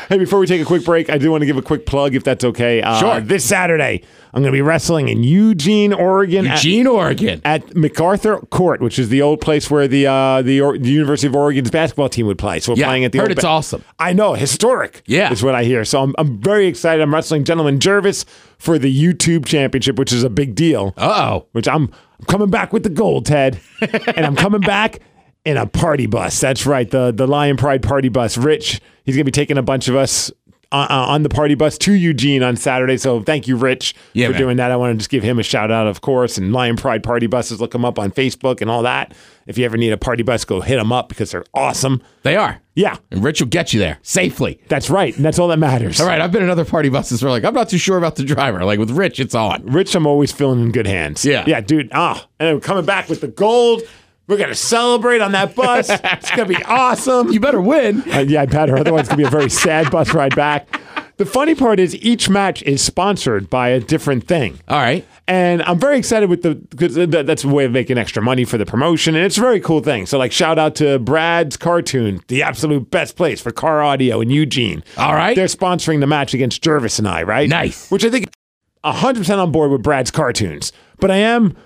Hey, 0.08 0.18
before 0.18 0.38
we 0.38 0.46
take 0.46 0.60
a 0.60 0.64
quick 0.64 0.84
break, 0.84 1.10
I 1.10 1.18
do 1.18 1.30
want 1.30 1.42
to 1.42 1.46
give 1.46 1.56
a 1.56 1.62
quick 1.62 1.86
plug, 1.86 2.14
if 2.14 2.24
that's 2.24 2.44
okay. 2.44 2.82
Uh, 2.82 2.98
Sure. 2.98 3.20
This 3.20 3.44
Saturday, 3.44 4.02
I'm 4.32 4.42
going 4.42 4.52
to 4.52 4.56
be 4.56 4.62
wrestling 4.62 5.08
in 5.08 5.22
Eugene, 5.22 5.92
Oregon. 5.92 6.46
at- 6.46 6.62
Eugene, 6.64 6.86
Oregon. 6.86 7.40
at 7.44 7.74
MacArthur 7.76 8.38
Court, 8.50 8.80
which 8.80 8.98
is 8.98 9.08
the 9.08 9.22
old 9.22 9.40
place 9.40 9.70
where 9.70 9.86
the 9.88 10.06
uh, 10.06 10.42
the, 10.42 10.60
or- 10.60 10.78
the 10.78 10.90
University 10.90 11.26
of 11.28 11.36
Oregon's 11.36 11.70
basketball 11.70 12.08
team 12.08 12.26
would 12.26 12.38
play. 12.38 12.60
So 12.60 12.72
we're 12.72 12.78
Yeah, 12.78 12.86
playing 12.86 13.04
at 13.04 13.12
the 13.12 13.18
heard 13.18 13.30
it's 13.32 13.44
awesome. 13.44 13.84
I 13.98 14.12
know, 14.12 14.34
historic. 14.34 15.02
Yeah. 15.06 15.32
is 15.32 15.42
what 15.42 15.54
I 15.54 15.64
hear. 15.64 15.84
So 15.84 16.02
I'm 16.02 16.14
I'm 16.18 16.40
very 16.40 16.66
excited. 16.66 17.02
I'm 17.02 17.12
wrestling 17.14 17.44
Gentleman 17.44 17.78
Jervis 17.80 18.24
for 18.58 18.78
the 18.78 18.90
YouTube 18.94 19.44
Championship, 19.46 19.98
which 19.98 20.12
is 20.12 20.22
a 20.24 20.30
big 20.30 20.54
deal. 20.54 20.94
Uh 20.96 21.30
oh. 21.32 21.46
Which 21.52 21.68
I'm 21.68 21.90
I'm 22.20 22.26
coming 22.26 22.50
back 22.50 22.72
with 22.72 22.84
the 22.84 22.88
gold, 22.90 23.26
Ted, 23.26 23.60
and 24.16 24.24
I'm 24.24 24.36
coming 24.36 24.60
back 24.60 25.00
in 25.44 25.56
a 25.56 25.66
party 25.66 26.06
bus. 26.06 26.40
That's 26.40 26.66
right, 26.66 26.90
the 26.90 27.12
the 27.12 27.26
Lion 27.26 27.56
Pride 27.56 27.82
party 27.82 28.08
bus. 28.08 28.36
Rich, 28.38 28.80
he's 29.04 29.14
gonna 29.16 29.24
be 29.24 29.30
taking 29.30 29.58
a 29.58 29.62
bunch 29.62 29.88
of 29.88 29.96
us. 29.96 30.30
Uh, 30.72 30.86
uh, 30.90 31.06
on 31.10 31.22
the 31.22 31.28
party 31.28 31.54
bus 31.54 31.78
to 31.78 31.92
Eugene 31.92 32.42
on 32.42 32.56
Saturday. 32.56 32.96
So 32.96 33.22
thank 33.22 33.46
you, 33.46 33.54
Rich, 33.56 33.94
Yeah, 34.12 34.26
for 34.26 34.32
man. 34.32 34.40
doing 34.40 34.56
that. 34.56 34.72
I 34.72 34.76
want 34.76 34.92
to 34.94 34.98
just 34.98 35.08
give 35.10 35.22
him 35.22 35.38
a 35.38 35.44
shout 35.44 35.70
out, 35.70 35.86
of 35.86 36.00
course. 36.00 36.36
And 36.36 36.52
Lion 36.52 36.74
Pride 36.74 37.04
party 37.04 37.28
buses, 37.28 37.60
look 37.60 37.70
them 37.70 37.84
up 37.84 37.96
on 37.96 38.10
Facebook 38.10 38.60
and 38.60 38.68
all 38.68 38.82
that. 38.82 39.14
If 39.46 39.56
you 39.56 39.64
ever 39.66 39.76
need 39.76 39.92
a 39.92 39.96
party 39.96 40.24
bus, 40.24 40.44
go 40.44 40.60
hit 40.62 40.76
them 40.78 40.90
up 40.90 41.08
because 41.08 41.30
they're 41.30 41.44
awesome. 41.54 42.02
They 42.24 42.34
are. 42.34 42.60
Yeah, 42.74 42.96
And 43.12 43.22
Rich 43.22 43.40
will 43.40 43.46
get 43.48 43.72
you 43.72 43.78
there 43.78 43.98
safely. 44.02 44.58
that's 44.66 44.90
right. 44.90 45.14
And 45.14 45.24
that's 45.24 45.38
all 45.38 45.46
that 45.48 45.60
matters. 45.60 46.00
All 46.00 46.08
right, 46.08 46.20
I've 46.20 46.32
been 46.32 46.42
in 46.42 46.50
other 46.50 46.64
party 46.64 46.88
buses 46.88 47.22
where 47.22 47.30
like 47.30 47.44
I'm 47.44 47.54
not 47.54 47.68
too 47.68 47.78
sure 47.78 47.96
about 47.98 48.16
the 48.16 48.24
driver. 48.24 48.64
Like 48.64 48.80
with 48.80 48.90
Rich, 48.90 49.20
it's 49.20 49.34
on. 49.36 49.64
Rich, 49.66 49.94
I'm 49.94 50.08
always 50.08 50.32
feeling 50.32 50.60
in 50.60 50.72
good 50.72 50.88
hands. 50.88 51.24
Yeah. 51.24 51.44
Yeah, 51.46 51.60
dude. 51.60 51.90
Ah, 51.92 52.26
and 52.40 52.48
then 52.48 52.54
we're 52.56 52.60
coming 52.60 52.86
back 52.86 53.08
with 53.08 53.20
the 53.20 53.28
gold. 53.28 53.82
We're 54.26 54.38
going 54.38 54.48
to 54.48 54.54
celebrate 54.54 55.20
on 55.20 55.32
that 55.32 55.54
bus. 55.54 55.88
it's 55.90 56.30
going 56.30 56.48
to 56.48 56.58
be 56.58 56.64
awesome. 56.64 57.30
You 57.30 57.40
better 57.40 57.60
win. 57.60 58.02
Uh, 58.10 58.20
yeah, 58.20 58.42
I 58.42 58.46
better. 58.46 58.76
Otherwise, 58.76 59.02
it's 59.02 59.10
to 59.10 59.16
be 59.16 59.24
a 59.24 59.30
very 59.30 59.50
sad 59.50 59.90
bus 59.90 60.14
ride 60.14 60.34
back. 60.34 60.80
The 61.16 61.26
funny 61.26 61.54
part 61.54 61.78
is 61.78 61.94
each 61.96 62.28
match 62.28 62.62
is 62.62 62.82
sponsored 62.82 63.48
by 63.48 63.68
a 63.68 63.78
different 63.80 64.26
thing. 64.26 64.58
All 64.66 64.78
right. 64.78 65.06
And 65.28 65.62
I'm 65.62 65.78
very 65.78 65.96
excited 65.96 66.28
with 66.28 66.42
the 66.42 66.54
because 66.56 66.96
that's 66.96 67.44
a 67.44 67.48
way 67.48 67.64
of 67.64 67.72
making 67.72 67.98
extra 67.98 68.20
money 68.20 68.44
for 68.44 68.58
the 68.58 68.66
promotion, 68.66 69.14
and 69.14 69.24
it's 69.24 69.38
a 69.38 69.40
very 69.40 69.60
cool 69.60 69.80
thing. 69.80 70.04
So, 70.04 70.18
like, 70.18 70.32
shout 70.32 70.58
out 70.58 70.74
to 70.76 70.98
Brad's 70.98 71.56
Cartune, 71.56 72.20
the 72.28 72.42
absolute 72.42 72.90
best 72.90 73.16
place 73.16 73.40
for 73.40 73.50
car 73.50 73.82
audio 73.82 74.20
in 74.20 74.28
Eugene. 74.28 74.84
All 74.98 75.14
right. 75.14 75.34
they're 75.34 75.46
sponsoring 75.46 76.00
the 76.00 76.06
match 76.06 76.34
against 76.34 76.62
Jervis 76.62 76.98
and 76.98 77.08
I, 77.08 77.22
right? 77.22 77.48
Nice. 77.48 77.90
Which 77.90 78.04
I 78.04 78.10
think 78.10 78.28
100 78.82 79.20
percent 79.20 79.40
on 79.40 79.50
board 79.50 79.70
with 79.70 79.82
Brad's 79.82 80.10
Cartunes, 80.10 80.72
but 80.98 81.10
I 81.10 81.16
am 81.16 81.56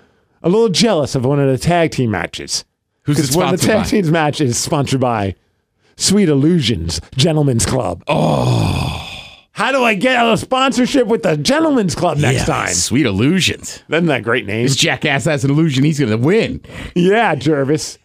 a 0.43 0.49
little 0.49 0.69
jealous 0.69 1.15
of 1.15 1.25
one 1.25 1.39
of 1.39 1.47
the 1.49 1.57
tag 1.57 1.91
team 1.91 2.11
matches. 2.11 2.65
Who's 3.03 3.17
it 3.17 3.21
Because 3.23 3.35
one 3.35 3.45
of 3.45 3.51
the 3.51 3.57
sponsored 3.57 3.75
tag 3.75 3.83
by? 3.85 3.89
teams 3.89 4.11
match 4.11 4.41
is 4.41 4.57
sponsored 4.57 4.99
by 5.01 5.35
Sweet 5.97 6.29
Illusions 6.29 7.01
Gentlemen's 7.15 7.65
Club. 7.65 8.03
Oh. 8.07 9.05
How 9.51 9.71
do 9.73 9.83
I 9.83 9.95
get 9.95 10.25
a 10.25 10.37
sponsorship 10.37 11.07
with 11.07 11.23
the 11.23 11.35
Gentlemen's 11.35 11.93
Club 11.93 12.17
next 12.17 12.39
Yeah, 12.39 12.45
time? 12.45 12.73
Sweet 12.73 13.05
illusions. 13.05 13.83
Isn't 13.89 14.05
that 14.05 14.19
a 14.19 14.23
great 14.23 14.45
name? 14.45 14.63
This 14.63 14.77
jackass 14.77 15.25
has 15.25 15.43
an 15.43 15.51
illusion 15.51 15.83
he's 15.83 15.99
going 15.99 16.11
to 16.11 16.17
win. 16.17 16.61
Yeah, 16.95 17.35
Jervis. 17.35 17.97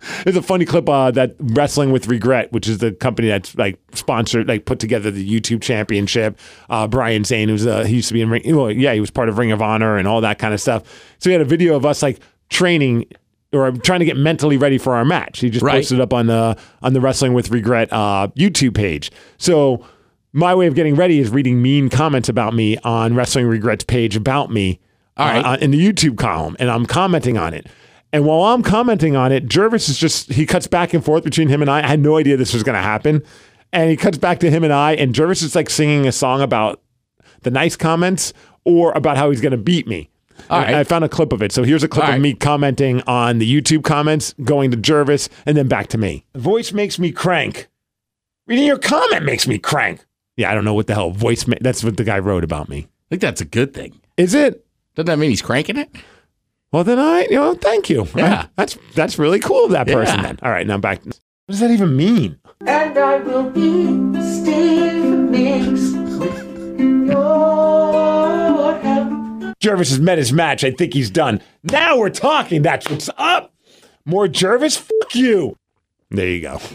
There's 0.24 0.36
a 0.36 0.42
funny 0.42 0.64
clip 0.64 0.88
uh, 0.88 1.10
that 1.12 1.36
Wrestling 1.38 1.92
with 1.92 2.06
Regret, 2.08 2.52
which 2.52 2.68
is 2.68 2.78
the 2.78 2.92
company 2.92 3.28
that's 3.28 3.54
like 3.56 3.78
sponsored, 3.92 4.48
like 4.48 4.64
put 4.64 4.78
together 4.78 5.10
the 5.10 5.28
YouTube 5.28 5.62
Championship. 5.62 6.38
Uh, 6.68 6.86
Brian 6.88 7.24
Zane, 7.24 7.48
who's 7.48 7.66
uh, 7.66 7.84
he 7.84 7.96
used 7.96 8.08
to 8.08 8.14
be 8.14 8.22
in 8.22 8.30
Ring, 8.30 8.56
well, 8.56 8.70
yeah, 8.70 8.94
he 8.94 9.00
was 9.00 9.10
part 9.10 9.28
of 9.28 9.36
Ring 9.38 9.52
of 9.52 9.60
Honor 9.60 9.96
and 9.96 10.08
all 10.08 10.20
that 10.22 10.38
kind 10.38 10.54
of 10.54 10.60
stuff. 10.60 10.82
So 11.18 11.28
he 11.30 11.32
had 11.32 11.42
a 11.42 11.46
video 11.46 11.76
of 11.76 11.84
us 11.84 12.02
like 12.02 12.20
training 12.48 13.06
or 13.52 13.72
trying 13.72 13.98
to 14.00 14.04
get 14.06 14.16
mentally 14.16 14.56
ready 14.56 14.78
for 14.78 14.94
our 14.94 15.04
match. 15.04 15.40
He 15.40 15.50
just 15.50 15.62
Right. 15.64 15.74
posted 15.74 16.00
up 16.00 16.12
on 16.14 16.26
the 16.28 16.56
on 16.82 16.92
the 16.92 17.00
Wrestling 17.00 17.34
with 17.34 17.50
Regret 17.50 17.92
uh, 17.92 18.28
YouTube 18.36 18.74
page. 18.74 19.10
So 19.38 19.84
my 20.32 20.54
way 20.54 20.66
of 20.66 20.74
getting 20.74 20.94
ready 20.94 21.18
is 21.18 21.30
reading 21.30 21.60
mean 21.60 21.88
comments 21.90 22.28
about 22.28 22.54
me 22.54 22.78
on 22.84 23.14
Wrestling 23.16 23.46
Regrets 23.48 23.82
page 23.84 24.14
about 24.16 24.50
me 24.52 24.78
All 25.16 25.26
right. 25.26 25.44
uh, 25.44 25.56
in 25.60 25.72
the 25.72 25.78
YouTube 25.92 26.16
column, 26.16 26.56
and 26.60 26.70
I'm 26.70 26.86
commenting 26.86 27.36
on 27.36 27.52
it. 27.52 27.66
And 28.12 28.24
while 28.24 28.52
I'm 28.52 28.62
commenting 28.62 29.14
on 29.16 29.30
it, 29.32 29.46
Jervis 29.46 29.88
is 29.88 29.96
just 29.98 30.32
he 30.32 30.44
cuts 30.46 30.66
back 30.66 30.92
and 30.94 31.04
forth 31.04 31.22
between 31.24 31.48
him 31.48 31.62
and 31.62 31.70
I. 31.70 31.82
I 31.82 31.86
had 31.86 32.00
no 32.00 32.16
idea 32.16 32.36
this 32.36 32.52
was 32.52 32.62
going 32.62 32.76
to 32.76 32.82
happen, 32.82 33.22
and 33.72 33.88
he 33.90 33.96
cuts 33.96 34.18
back 34.18 34.40
to 34.40 34.50
him 34.50 34.64
and 34.64 34.72
I, 34.72 34.92
and 34.94 35.14
Jervis 35.14 35.42
is 35.42 35.54
like 35.54 35.70
singing 35.70 36.06
a 36.06 36.12
song 36.12 36.40
about 36.42 36.80
the 37.42 37.50
nice 37.50 37.76
comments 37.76 38.32
or 38.64 38.92
about 38.92 39.16
how 39.16 39.30
he's 39.30 39.40
going 39.40 39.52
to 39.52 39.56
beat 39.58 39.86
me. 39.86 40.10
All 40.48 40.58
right. 40.60 40.74
I 40.74 40.84
found 40.84 41.04
a 41.04 41.08
clip 41.08 41.32
of 41.32 41.42
it. 41.42 41.52
So 41.52 41.62
here's 41.64 41.84
a 41.84 41.88
clip 41.88 42.04
All 42.04 42.10
of 42.10 42.14
right. 42.14 42.20
me 42.20 42.34
commenting 42.34 43.02
on 43.02 43.38
the 43.38 43.62
YouTube 43.62 43.84
comments, 43.84 44.34
going 44.42 44.70
to 44.70 44.76
Jervis, 44.76 45.28
and 45.46 45.56
then 45.56 45.68
back 45.68 45.88
to 45.88 45.98
me. 45.98 46.24
Voice 46.34 46.72
makes 46.72 46.98
me 46.98 47.12
crank. 47.12 47.68
Reading 48.46 48.66
your 48.66 48.78
comment 48.78 49.24
makes 49.24 49.46
me 49.46 49.58
crank. 49.58 50.04
Yeah, 50.36 50.50
I 50.50 50.54
don't 50.54 50.64
know 50.64 50.74
what 50.74 50.86
the 50.86 50.94
hell 50.94 51.10
voice. 51.10 51.46
Ma- 51.46 51.56
that's 51.60 51.84
what 51.84 51.96
the 51.96 52.04
guy 52.04 52.18
wrote 52.18 52.42
about 52.42 52.68
me. 52.68 52.88
I 52.88 53.06
think 53.10 53.22
that's 53.22 53.40
a 53.40 53.44
good 53.44 53.74
thing. 53.74 54.00
Is 54.16 54.34
it? 54.34 54.66
Doesn't 54.94 55.06
that 55.06 55.18
mean 55.18 55.30
he's 55.30 55.42
cranking 55.42 55.76
it? 55.76 55.90
Well, 56.72 56.84
then 56.84 56.98
I, 57.00 57.22
you 57.22 57.36
know, 57.36 57.54
thank 57.54 57.90
you. 57.90 58.06
Yeah. 58.14 58.46
that's 58.56 58.78
that's 58.94 59.18
really 59.18 59.40
cool 59.40 59.64
of 59.64 59.72
that 59.72 59.88
person. 59.88 60.16
Yeah. 60.18 60.22
Then, 60.22 60.38
all 60.42 60.50
right, 60.50 60.66
now 60.66 60.78
back. 60.78 61.04
What 61.04 61.18
does 61.48 61.60
that 61.60 61.70
even 61.72 61.96
mean? 61.96 62.38
And 62.64 62.96
I 62.96 63.16
will 63.16 63.50
be 63.50 63.86
Steve 64.22 65.02
Migs 65.32 66.18
with 66.20 66.78
your 67.08 68.78
help. 68.80 69.56
Jervis 69.58 69.90
has 69.90 69.98
met 69.98 70.18
his 70.18 70.32
match. 70.32 70.62
I 70.62 70.70
think 70.70 70.94
he's 70.94 71.10
done. 71.10 71.42
Now 71.64 71.98
we're 71.98 72.10
talking. 72.10 72.62
That's 72.62 72.88
what's 72.88 73.10
up. 73.18 73.52
More 74.04 74.28
Jervis. 74.28 74.76
Fuck 74.76 75.14
you. 75.16 75.56
There 76.10 76.28
you 76.28 76.40
go. 76.40 76.60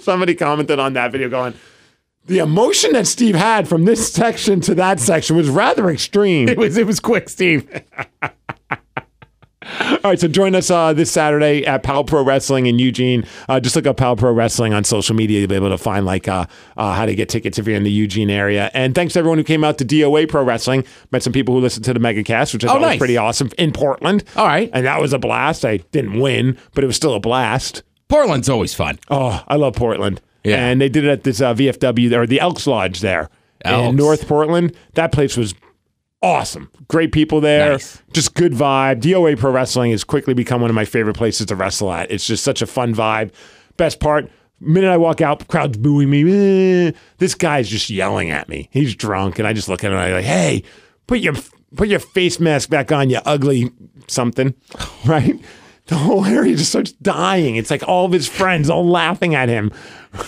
Somebody 0.00 0.34
commented 0.34 0.78
on 0.80 0.94
that 0.94 1.12
video, 1.12 1.28
going, 1.28 1.54
"The 2.26 2.38
emotion 2.38 2.92
that 2.92 3.06
Steve 3.06 3.34
had 3.34 3.66
from 3.68 3.84
this 3.84 4.12
section 4.12 4.60
to 4.62 4.74
that 4.76 5.00
section 5.00 5.36
was 5.36 5.48
rather 5.48 5.88
extreme." 5.90 6.48
It 6.48 6.58
was 6.58 6.76
it 6.76 6.86
was 6.86 7.00
quick, 7.00 7.28
Steve. 7.28 7.68
All 9.78 10.10
right, 10.10 10.18
so 10.18 10.26
join 10.26 10.56
us 10.56 10.72
uh, 10.72 10.92
this 10.92 11.08
Saturday 11.12 11.64
at 11.64 11.84
POW 11.84 12.02
Pro 12.02 12.24
Wrestling 12.24 12.66
in 12.66 12.80
Eugene. 12.80 13.24
Uh, 13.48 13.60
just 13.60 13.76
look 13.76 13.86
up 13.86 13.96
POW 13.96 14.16
Pro 14.16 14.32
Wrestling 14.32 14.74
on 14.74 14.82
social 14.82 15.14
media. 15.14 15.38
You'll 15.38 15.48
be 15.48 15.54
able 15.54 15.68
to 15.70 15.78
find 15.78 16.04
like 16.04 16.26
uh, 16.26 16.46
uh, 16.76 16.94
how 16.94 17.06
to 17.06 17.14
get 17.14 17.28
tickets 17.28 17.58
if 17.60 17.66
you're 17.68 17.76
in 17.76 17.84
the 17.84 17.90
Eugene 17.90 18.28
area. 18.28 18.72
And 18.74 18.92
thanks 18.92 19.12
to 19.12 19.20
everyone 19.20 19.38
who 19.38 19.44
came 19.44 19.62
out 19.62 19.78
to 19.78 19.84
DOA 19.84 20.28
Pro 20.28 20.42
Wrestling. 20.42 20.84
Met 21.12 21.22
some 21.22 21.32
people 21.32 21.54
who 21.54 21.60
listened 21.60 21.84
to 21.84 21.94
the 21.94 22.00
MegaCast, 22.00 22.52
which 22.52 22.64
I 22.64 22.68
Oh, 22.68 22.72
thought 22.72 22.80
was 22.82 22.96
pretty 22.96 23.16
awesome 23.16 23.50
in 23.56 23.72
Portland. 23.72 24.24
All 24.34 24.46
right. 24.46 24.68
and 24.72 24.84
that 24.84 25.00
was 25.00 25.12
a 25.12 25.18
blast. 25.18 25.64
I 25.64 25.76
didn't 25.76 26.18
win, 26.18 26.58
but 26.74 26.82
it 26.82 26.88
was 26.88 26.96
still 26.96 27.14
a 27.14 27.20
blast. 27.20 27.84
Portland's 28.08 28.48
always 28.48 28.74
fun. 28.74 28.98
Oh, 29.10 29.44
I 29.46 29.54
love 29.54 29.74
Portland. 29.76 30.20
Yeah. 30.44 30.66
And 30.66 30.80
they 30.80 30.88
did 30.88 31.04
it 31.04 31.10
at 31.10 31.22
this 31.24 31.40
uh, 31.40 31.54
VFW 31.54 32.12
or 32.16 32.26
the 32.26 32.40
Elks 32.40 32.66
Lodge 32.66 33.00
there 33.00 33.28
Elks. 33.64 33.90
in 33.90 33.96
North 33.96 34.26
Portland. 34.26 34.74
That 34.94 35.12
place 35.12 35.36
was 35.36 35.54
awesome. 36.22 36.70
Great 36.88 37.12
people 37.12 37.40
there. 37.40 37.72
Nice. 37.72 38.02
Just 38.12 38.34
good 38.34 38.52
vibe. 38.52 39.00
DOA 39.00 39.38
Pro 39.38 39.50
Wrestling 39.52 39.90
has 39.92 40.04
quickly 40.04 40.34
become 40.34 40.60
one 40.60 40.70
of 40.70 40.74
my 40.76 40.84
favorite 40.84 41.16
places 41.16 41.46
to 41.46 41.56
wrestle 41.56 41.92
at. 41.92 42.10
It's 42.10 42.26
just 42.26 42.42
such 42.44 42.62
a 42.62 42.66
fun 42.66 42.94
vibe. 42.94 43.32
Best 43.76 44.00
part, 44.00 44.30
minute 44.60 44.88
I 44.90 44.96
walk 44.96 45.20
out, 45.20 45.46
crowd's 45.48 45.78
booing 45.78 46.10
me. 46.10 46.88
Eh, 46.88 46.92
this 47.18 47.34
guy's 47.34 47.68
just 47.68 47.88
yelling 47.90 48.30
at 48.30 48.48
me. 48.48 48.68
He's 48.70 48.94
drunk, 48.94 49.38
and 49.38 49.48
I 49.48 49.52
just 49.52 49.68
look 49.68 49.82
at 49.84 49.90
him 49.90 49.96
and 49.96 50.06
I'm 50.06 50.12
like, 50.12 50.24
hey, 50.24 50.62
put 51.06 51.20
your 51.20 51.34
put 51.76 51.88
your 51.88 52.00
face 52.00 52.38
mask 52.38 52.68
back 52.68 52.92
on, 52.92 53.10
you 53.10 53.20
ugly 53.24 53.70
something. 54.08 54.54
Right? 55.04 55.40
The 55.86 55.96
whole 55.96 56.24
area 56.24 56.54
just 56.54 56.70
starts 56.70 56.92
dying. 56.92 57.56
It's 57.56 57.70
like 57.70 57.82
all 57.88 58.06
of 58.06 58.12
his 58.12 58.28
friends 58.28 58.70
all 58.70 58.88
laughing 58.88 59.34
at 59.34 59.48
him. 59.48 59.70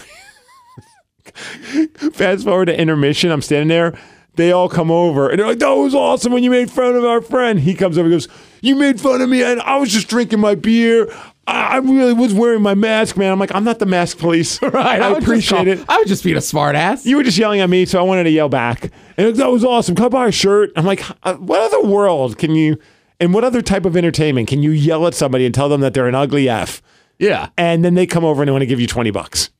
Fast 2.12 2.44
forward 2.44 2.66
to 2.66 2.78
intermission. 2.78 3.30
I'm 3.30 3.40
standing 3.40 3.68
there. 3.68 3.96
They 4.36 4.50
all 4.50 4.68
come 4.68 4.90
over 4.90 5.28
and 5.28 5.38
they're 5.38 5.46
like, 5.46 5.60
that 5.60 5.70
was 5.70 5.94
awesome 5.94 6.32
when 6.32 6.42
you 6.42 6.50
made 6.50 6.70
fun 6.70 6.96
of 6.96 7.04
our 7.04 7.20
friend. 7.20 7.60
He 7.60 7.74
comes 7.74 7.96
over 7.96 8.06
and 8.06 8.14
goes, 8.14 8.26
You 8.62 8.74
made 8.74 9.00
fun 9.00 9.20
of 9.20 9.28
me 9.28 9.44
and 9.44 9.60
I 9.60 9.76
was 9.76 9.92
just 9.92 10.08
drinking 10.08 10.40
my 10.40 10.56
beer. 10.56 11.08
I 11.46 11.74
I 11.74 11.76
really 11.78 12.12
was 12.12 12.32
wearing 12.32 12.62
my 12.62 12.74
mask, 12.74 13.16
man. 13.16 13.30
I'm 13.32 13.38
like, 13.38 13.54
I'm 13.54 13.64
not 13.64 13.78
the 13.78 13.86
mask 13.86 14.18
police. 14.18 14.60
Right. 14.62 15.00
I, 15.00 15.10
just 15.10 15.22
appreciate 15.22 15.68
it. 15.68 15.84
I 15.88 15.98
would 15.98 16.08
just 16.08 16.24
being 16.24 16.36
a 16.36 16.40
smart 16.40 16.74
ass. 16.74 17.06
You 17.06 17.16
were 17.16 17.22
just 17.22 17.38
yelling 17.38 17.60
at 17.60 17.70
me, 17.70 17.84
so 17.84 17.98
I 17.98 18.02
wanted 18.02 18.24
to 18.24 18.30
yell 18.30 18.48
back. 18.48 18.90
And 19.16 19.28
like, 19.28 19.36
that 19.36 19.50
was 19.50 19.64
awesome. 19.64 19.94
Can 19.94 20.06
I 20.06 20.08
buy 20.08 20.28
a 20.28 20.32
shirt? 20.32 20.72
I'm 20.74 20.84
like, 20.84 21.00
what 21.00 21.60
other 21.60 21.82
world 21.86 22.38
can 22.38 22.54
you, 22.54 22.78
and 23.24 23.34
what 23.34 23.42
other 23.42 23.62
type 23.62 23.84
of 23.84 23.96
entertainment 23.96 24.46
can 24.48 24.62
you 24.62 24.70
yell 24.70 25.06
at 25.06 25.14
somebody 25.14 25.44
and 25.46 25.54
tell 25.54 25.68
them 25.68 25.80
that 25.80 25.94
they're 25.94 26.06
an 26.08 26.14
ugly 26.14 26.48
F? 26.48 26.82
yeah. 27.18 27.48
and 27.56 27.84
then 27.84 27.94
they 27.94 28.06
come 28.06 28.24
over 28.24 28.42
and 28.42 28.48
they 28.48 28.52
want 28.52 28.62
to 28.62 28.66
give 28.66 28.80
you 28.80 28.86
20 28.86 29.10
bucks. 29.10 29.50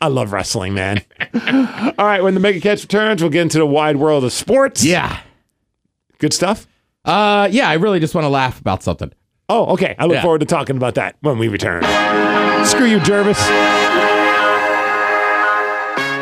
I 0.00 0.06
love 0.08 0.32
wrestling, 0.32 0.74
man. 0.74 1.02
All 1.98 2.06
right, 2.06 2.22
when 2.22 2.34
the 2.34 2.40
Megacast 2.40 2.82
returns, 2.82 3.20
we'll 3.22 3.30
get 3.30 3.42
into 3.42 3.58
the 3.58 3.66
wide 3.66 3.96
world 3.96 4.24
of 4.24 4.32
sports. 4.32 4.84
Yeah. 4.84 5.20
Good 6.18 6.32
stuff. 6.32 6.66
Uh 7.04 7.48
yeah, 7.50 7.68
I 7.68 7.74
really 7.74 8.00
just 8.00 8.14
want 8.14 8.24
to 8.24 8.28
laugh 8.28 8.60
about 8.60 8.82
something. 8.82 9.12
Oh, 9.48 9.66
okay. 9.74 9.94
I 9.98 10.04
look 10.04 10.14
Yeah. 10.16 10.22
forward 10.22 10.40
to 10.40 10.46
talking 10.46 10.76
about 10.76 10.94
that 10.96 11.16
when 11.20 11.38
we 11.38 11.48
return. 11.48 11.82
Screw 12.66 12.86
you, 12.86 13.00
Jervis. 13.00 13.38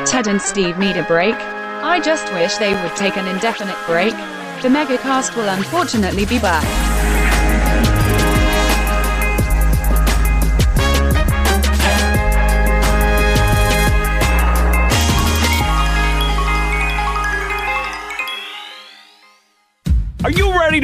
Ted 0.09 0.29
and 0.29 0.41
Steve 0.41 0.79
need 0.79 0.97
a 0.97 1.03
break. 1.05 1.35
I 1.35 2.01
just 2.01 2.33
wish 2.33 2.57
they 2.57 2.73
would 2.81 2.95
take 2.97 3.17
an 3.17 3.27
indefinite 3.27 3.77
break. 3.87 4.15
The 4.67 4.73
Megacast 4.73 5.37
will 5.37 5.49
unfortunately 5.49 6.27
be 6.27 6.41
back. 6.41 6.86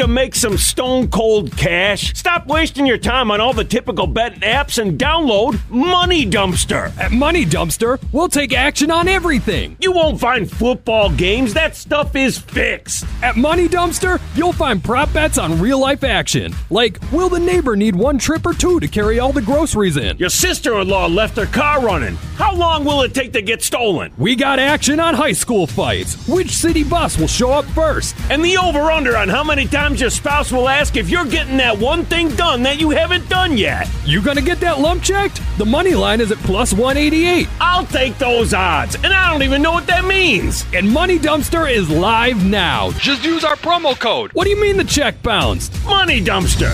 Make 0.01 0.35
some 0.35 0.57
stone 0.57 1.09
cold 1.09 1.57
cash? 1.57 2.15
Stop 2.15 2.47
wasting 2.47 2.87
your 2.87 2.99
time 2.99 3.31
on 3.31 3.41
all 3.41 3.53
the 3.53 3.65
typical 3.65 4.07
betting 4.07 4.41
apps 4.41 4.81
and 4.81 4.99
download 4.99 5.59
Money 5.69 6.25
Dumpster. 6.25 6.97
At 6.99 7.13
Money 7.13 7.45
Dumpster, 7.45 8.03
we'll 8.13 8.29
take 8.29 8.55
action 8.55 8.91
on 8.91 9.09
everything. 9.09 9.77
You 9.81 9.93
won't 9.93 10.19
find 10.19 10.51
football 10.51 11.11
games, 11.11 11.55
that 11.55 11.77
stuff 11.77 12.17
is 12.17 12.39
fixed. 12.39 13.05
At 13.23 13.37
Money 13.37 13.69
Dumpster, 13.69 14.21
you'll 14.35 14.53
find 14.53 14.83
prop 14.83 15.13
bets 15.13 15.37
on 15.37 15.61
real 15.61 15.79
life 15.79 16.05
action. 16.05 16.55
Like, 16.71 16.99
will 17.13 17.29
the 17.29 17.41
neighbor 17.41 17.77
need 17.77 17.95
one 17.95 18.19
trip 18.19 18.47
or 18.47 18.55
two 18.55 18.81
to 18.81 18.89
carry 18.89 19.19
all 19.19 19.33
the 19.33 19.43
groceries 19.43 19.97
in? 19.97 20.17
Your 20.17 20.31
sister 20.31 20.79
in 20.81 20.89
law 20.89 21.07
left 21.07 21.37
her 21.37 21.47
car 21.47 21.85
running. 21.85 22.17
How 22.37 22.55
long 22.55 22.85
will 22.85 23.03
it 23.03 23.15
take 23.15 23.33
to 23.35 23.43
get 23.43 23.63
stolen? 23.63 24.13
We 24.17 24.37
got 24.37 24.59
action 24.59 25.01
on 25.01 25.15
high 25.15 25.33
school 25.33 25.67
fights. 25.67 26.27
Which 26.27 26.51
city 26.51 26.83
bus 26.83 27.19
will 27.19 27.29
show 27.29 27.51
up 27.51 27.65
first? 27.67 28.17
And 28.31 28.45
the 28.45 28.57
over 28.57 28.91
under 28.91 29.17
on 29.17 29.29
how 29.29 29.45
many 29.45 29.67
times 29.67 29.82
your 29.91 30.11
spouse 30.11 30.53
will 30.53 30.69
ask 30.69 30.97
if 30.97 31.11
you're 31.11 31.25
getting 31.25 31.57
that 31.57 31.77
one 31.77 32.05
thing 32.05 32.29
done 32.37 32.63
that 32.63 32.79
you 32.81 32.91
haven't 32.91 33.29
done 33.29 33.59
yet. 33.59 33.91
You 34.07 34.23
gonna 34.23 34.41
get 34.41 34.61
that 34.61 34.79
lump 34.79 35.03
checked? 35.03 35.41
The 35.59 35.67
money 35.67 35.95
line 35.95 36.21
is 36.21 36.31
at 36.31 36.39
plus 36.39 36.73
188. 36.73 37.49
I'll 37.61 37.85
take 37.87 38.17
those 38.17 38.55
odds, 38.55 38.95
and 38.95 39.07
I 39.07 39.31
don't 39.31 39.43
even 39.43 39.61
know 39.61 39.73
what 39.73 39.89
that 39.89 40.05
means. 40.05 40.65
And 40.73 40.89
Money 40.89 41.19
Dumpster 41.19 41.71
is 41.71 41.91
live 41.91 42.45
now. 42.47 42.93
Just 42.93 43.25
use 43.25 43.45
our 43.45 43.57
promo 43.57 43.99
code. 43.99 44.33
What 44.35 44.45
do 44.45 44.51
you 44.51 44.61
mean 44.61 44.77
the 44.77 44.85
check 44.85 45.21
bounced? 45.21 45.73
Money 45.85 46.21
Dumpster. 46.21 46.73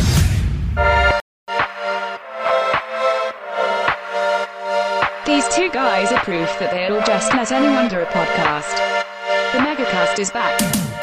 These 5.25 5.49
two 5.49 5.71
guys 5.71 6.13
are 6.13 6.21
proof 6.21 6.49
that 6.59 6.71
they'll 6.73 7.03
just 7.05 7.33
let 7.33 7.53
anyone 7.53 7.89
do 7.89 8.01
a 8.01 8.07
podcast. 8.07 8.77
The 9.53 9.59
Megacast 9.59 10.19
is 10.19 10.31
back. 10.31 10.98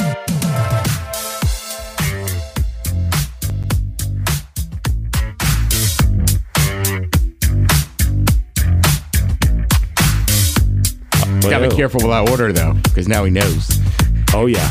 Gotta 11.49 11.69
be 11.69 11.75
careful 11.75 11.99
with 12.01 12.09
that 12.09 12.29
order 12.29 12.51
though, 12.51 12.73
because 12.83 13.07
now 13.07 13.23
he 13.23 13.31
knows. 13.31 13.69
Oh 14.33 14.45
yeah. 14.47 14.67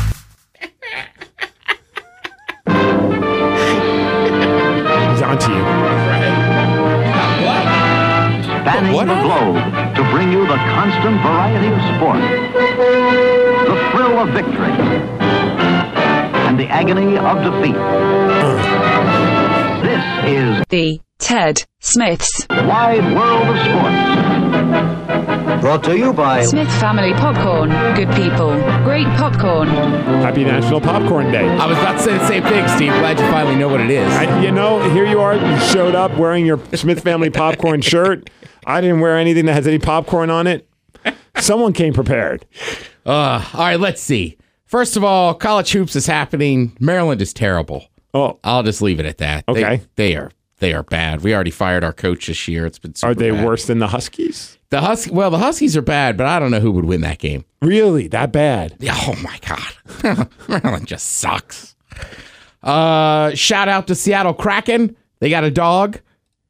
He's 5.07 5.21
on 5.21 5.37
to 5.39 5.49
you. 5.51 5.65
spanning 8.65 8.93
What? 8.93 9.05
the 9.07 9.15
globe 9.21 9.95
to 9.95 10.03
bring 10.11 10.31
you 10.31 10.41
the 10.47 10.55
constant 10.55 11.21
variety 11.21 11.67
of 11.67 11.79
sport, 11.95 12.21
the 13.67 13.77
thrill 13.91 14.19
of 14.19 14.29
victory, 14.29 14.71
and 16.47 16.59
the 16.59 16.67
agony 16.67 17.17
of 17.17 17.37
defeat. 17.43 17.75
This 19.83 20.03
is 20.25 20.65
The 20.69 20.99
Ted 21.19 21.63
Smiths 21.79 22.45
Wide 22.49 23.03
World 23.15 23.47
of 23.47 23.57
Sports. 23.65 24.54
Brought 25.61 25.83
to 25.85 25.97
you 25.97 26.13
by 26.13 26.43
Smith 26.45 26.69
Family 26.79 27.11
Popcorn. 27.13 27.69
Good 27.95 28.09
people, 28.15 28.51
great 28.83 29.07
popcorn. 29.17 29.67
Happy 29.67 30.43
National 30.43 30.79
Popcorn 30.79 31.31
Day. 31.31 31.47
I 31.47 31.65
was 31.65 31.77
about 31.77 31.93
to 31.97 32.03
say 32.03 32.17
the 32.17 32.27
same 32.27 32.43
thing, 32.43 32.67
Steve. 32.69 32.91
Glad 32.93 33.19
you 33.19 33.25
finally 33.31 33.55
know 33.55 33.67
what 33.67 33.81
it 33.81 33.89
is. 33.89 34.07
I, 34.13 34.41
you 34.43 34.51
know, 34.51 34.87
here 34.91 35.05
you 35.05 35.19
are. 35.21 35.33
You 35.35 35.59
showed 35.61 35.95
up 35.95 36.15
wearing 36.17 36.45
your 36.45 36.59
Smith 36.75 37.01
Family 37.03 37.29
Popcorn 37.29 37.81
shirt. 37.81 38.29
I 38.65 38.79
didn't 38.81 38.99
wear 38.99 39.17
anything 39.17 39.45
that 39.45 39.53
has 39.53 39.65
any 39.67 39.79
popcorn 39.79 40.29
on 40.29 40.45
it. 40.45 40.69
Someone 41.37 41.73
came 41.73 41.93
prepared. 41.93 42.45
Uh, 43.05 43.43
all 43.53 43.59
right, 43.59 43.79
let's 43.79 44.01
see. 44.01 44.37
First 44.65 44.97
of 44.97 45.03
all, 45.03 45.33
college 45.33 45.71
hoops 45.71 45.95
is 45.95 46.05
happening. 46.05 46.75
Maryland 46.79 47.21
is 47.21 47.33
terrible. 47.33 47.85
Oh, 48.13 48.39
I'll 48.43 48.63
just 48.63 48.81
leave 48.81 48.99
it 48.99 49.05
at 49.05 49.17
that. 49.17 49.45
They- 49.47 49.63
Okay. 49.65 49.81
They, 49.95 50.15
are 50.15 50.31
they 50.59 50.73
are 50.73 50.83
bad. 50.83 51.21
We 51.21 51.33
already 51.33 51.51
fired 51.51 51.83
our 51.83 51.93
coach 51.93 52.27
this 52.27 52.47
year. 52.47 52.65
It's 52.65 52.79
been 52.79 52.93
super 52.95 53.11
are 53.11 53.15
they 53.15 53.31
bad. 53.31 53.45
worse 53.45 53.65
than 53.65 53.79
the 53.79 53.87
Huskies? 53.87 54.57
The 54.69 54.81
Hus- 54.81 55.09
well, 55.09 55.29
the 55.29 55.37
Huskies 55.37 55.77
are 55.77 55.81
bad, 55.81 56.17
but 56.17 56.25
I 56.27 56.39
don't 56.39 56.51
know 56.51 56.59
who 56.59 56.71
would 56.71 56.85
win 56.85 57.01
that 57.01 57.19
game. 57.19 57.45
Really? 57.61 58.07
That 58.07 58.31
bad? 58.31 58.75
Yeah, 58.79 58.95
Oh 58.97 59.15
my 59.23 59.39
god. 59.47 60.27
Maryland 60.49 60.87
just 60.87 61.07
sucks. 61.17 61.75
Uh 62.63 63.33
shout 63.35 63.67
out 63.67 63.87
to 63.87 63.95
Seattle 63.95 64.33
Kraken. 64.33 64.95
They 65.19 65.29
got 65.29 65.43
a 65.43 65.51
dog. 65.51 65.99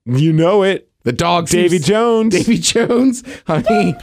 You 0.06 0.32
know 0.34 0.64
it. 0.64 0.90
The 1.04 1.12
dog 1.12 1.48
Davy 1.50 1.78
Jones. 1.80 2.34
Davy 2.36 2.58
Jones. 2.58 3.24
I 3.48 3.62
mean, 3.70 3.96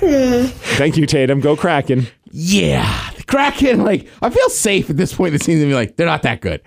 Thank 0.00 0.96
you, 0.96 1.06
Tatum. 1.06 1.40
Go 1.40 1.56
Kraken. 1.56 2.06
yeah. 2.30 3.10
The 3.16 3.22
Kraken, 3.24 3.84
like, 3.84 4.08
I 4.20 4.28
feel 4.30 4.48
safe 4.50 4.90
at 4.90 4.96
this 4.96 5.14
point 5.14 5.28
in 5.32 5.38
the 5.38 5.44
season 5.44 5.62
to 5.62 5.66
be 5.68 5.74
like, 5.74 5.96
they're 5.96 6.06
not 6.06 6.22
that 6.22 6.40
good. 6.42 6.60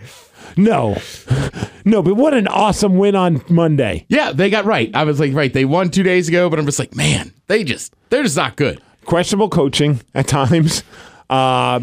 No, 0.58 0.97
no, 1.86 2.01
but 2.01 2.15
what 2.15 2.34
an 2.34 2.47
awesome 2.47 2.97
win 2.97 3.15
on 3.15 3.43
Monday. 3.49 4.05
Yeah, 4.10 4.31
they 4.31 4.49
got 4.49 4.65
right. 4.65 4.89
I 4.93 5.03
was 5.03 5.19
like, 5.19 5.34
right, 5.34 5.51
they 5.51 5.65
won 5.65 5.89
two 5.91 6.03
days 6.03 6.27
ago, 6.27 6.49
but 6.49 6.60
I'm 6.60 6.65
just 6.65 6.79
like, 6.79 6.95
man, 6.95 7.34
they 7.47 7.63
just 7.63 7.93
they're 8.10 8.23
just 8.23 8.38
not 8.38 8.55
good. 8.55 8.81
Questionable 9.05 9.49
coaching 9.49 10.01
at 10.13 10.27
times. 10.29 10.84
Uh, 11.29 11.79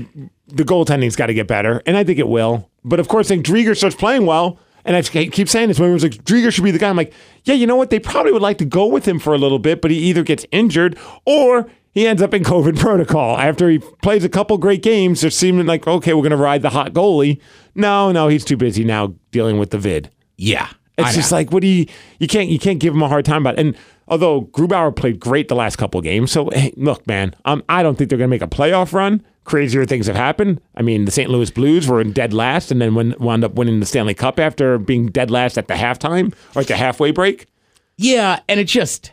the 0.49 0.65
goaltending's 0.65 1.17
got 1.17 1.27
to 1.27 1.35
get 1.35 1.47
better, 1.49 1.83
and 1.87 1.97
I 1.97 2.05
think 2.05 2.19
it 2.19 2.29
will. 2.29 2.69
But 2.85 3.01
of 3.01 3.09
course, 3.09 3.29
then 3.29 3.43
Driedger 3.43 3.77
starts 3.77 3.97
playing 3.97 4.27
well, 4.27 4.59
and 4.85 4.97
I 4.97 5.03
keep 5.03 5.49
saying 5.49 5.69
this. 5.69 5.79
When 5.81 5.93
was 5.93 6.03
like 6.03 6.25
Driedger 6.25 6.53
should 6.53 6.65
be 6.65 6.71
the 6.71 6.79
guy, 6.79 6.89
I'm 6.89 6.97
like, 6.97 7.13
yeah, 7.45 7.55
you 7.55 7.67
know 7.67 7.77
what? 7.77 7.91
They 7.91 8.01
probably 8.01 8.33
would 8.33 8.43
like 8.43 8.59
to 8.59 8.65
go 8.65 8.87
with 8.87 9.07
him 9.07 9.19
for 9.19 9.35
a 9.35 9.39
little 9.39 9.59
bit, 9.59 9.81
but 9.81 9.91
he 9.91 9.99
either 9.99 10.23
gets 10.23 10.45
injured 10.51 10.99
or 11.25 11.69
he 11.93 12.07
ends 12.07 12.23
up 12.23 12.35
in 12.35 12.43
COVID 12.43 12.79
protocol 12.79 13.39
after 13.39 13.69
he 13.69 13.79
plays 13.79 14.25
a 14.25 14.29
couple 14.29 14.59
great 14.59 14.83
games. 14.83 15.23
It 15.23 15.33
seemed 15.33 15.65
like 15.67 15.87
okay, 15.87 16.15
we're 16.15 16.23
going 16.23 16.31
to 16.31 16.37
ride 16.37 16.63
the 16.63 16.71
hot 16.71 16.93
goalie. 16.93 17.41
No, 17.75 18.11
no, 18.13 18.29
he's 18.29 18.45
too 18.45 18.57
busy 18.57 18.85
now 18.85 19.15
dealing 19.31 19.59
with 19.59 19.71
the 19.71 19.79
vid. 19.79 20.11
Yeah. 20.37 20.69
It's 20.99 21.09
I 21.09 21.13
just 21.13 21.31
know. 21.31 21.39
like 21.39 21.53
what 21.53 21.63
do 21.63 21.69
you 21.69 21.87
you 22.19 22.29
can't 22.29 22.51
you 22.51 22.59
can't 22.59 22.79
give 22.79 22.95
him 22.95 23.03
a 23.03 23.09
hard 23.09 23.25
time 23.25 23.43
about 23.43 23.55
it. 23.55 23.61
And 23.61 23.77
although 24.09 24.43
Grubauer 24.43 24.95
played 24.95 25.21
great 25.21 25.49
the 25.49 25.55
last 25.55 25.77
couple 25.77 26.01
games, 26.01 26.31
so 26.31 26.51
hey, 26.51 26.73
look, 26.77 27.07
man, 27.07 27.35
um, 27.45 27.63
I 27.69 27.83
don't 27.83 27.97
think 27.97 28.11
they're 28.11 28.19
going 28.19 28.29
to 28.29 28.35
make 28.35 28.43
a 28.43 28.47
playoff 28.47 28.93
run. 28.93 29.25
Crazier 29.45 29.85
things 29.87 30.07
have 30.07 30.17
happened. 30.17 30.61
I 30.77 30.83
mean, 30.83 31.05
the 31.05 31.11
St. 31.11 31.29
Louis 31.29 31.51
Blues 31.51 31.89
were 31.89 32.01
in 32.01 32.13
dead 32.13 32.33
last, 32.33 32.71
and 32.71 32.81
then 32.81 32.95
when, 32.95 33.15
wound 33.19 33.43
up 33.43 33.55
winning 33.55 33.81
the 33.81 33.87
Stanley 33.87 34.15
Cup 34.15 34.39
after 34.39 34.79
being 34.79 35.07
dead 35.07 35.33
last 35.33 35.59
at 35.59 35.67
the 35.67 35.75
halftime 35.75 36.33
or 36.55 36.61
at 36.61 36.69
the 36.69 36.77
halfway 36.77 37.11
break. 37.11 37.47
Yeah, 37.97 38.41
and 38.49 38.61
it 38.61 38.65
just 38.65 39.13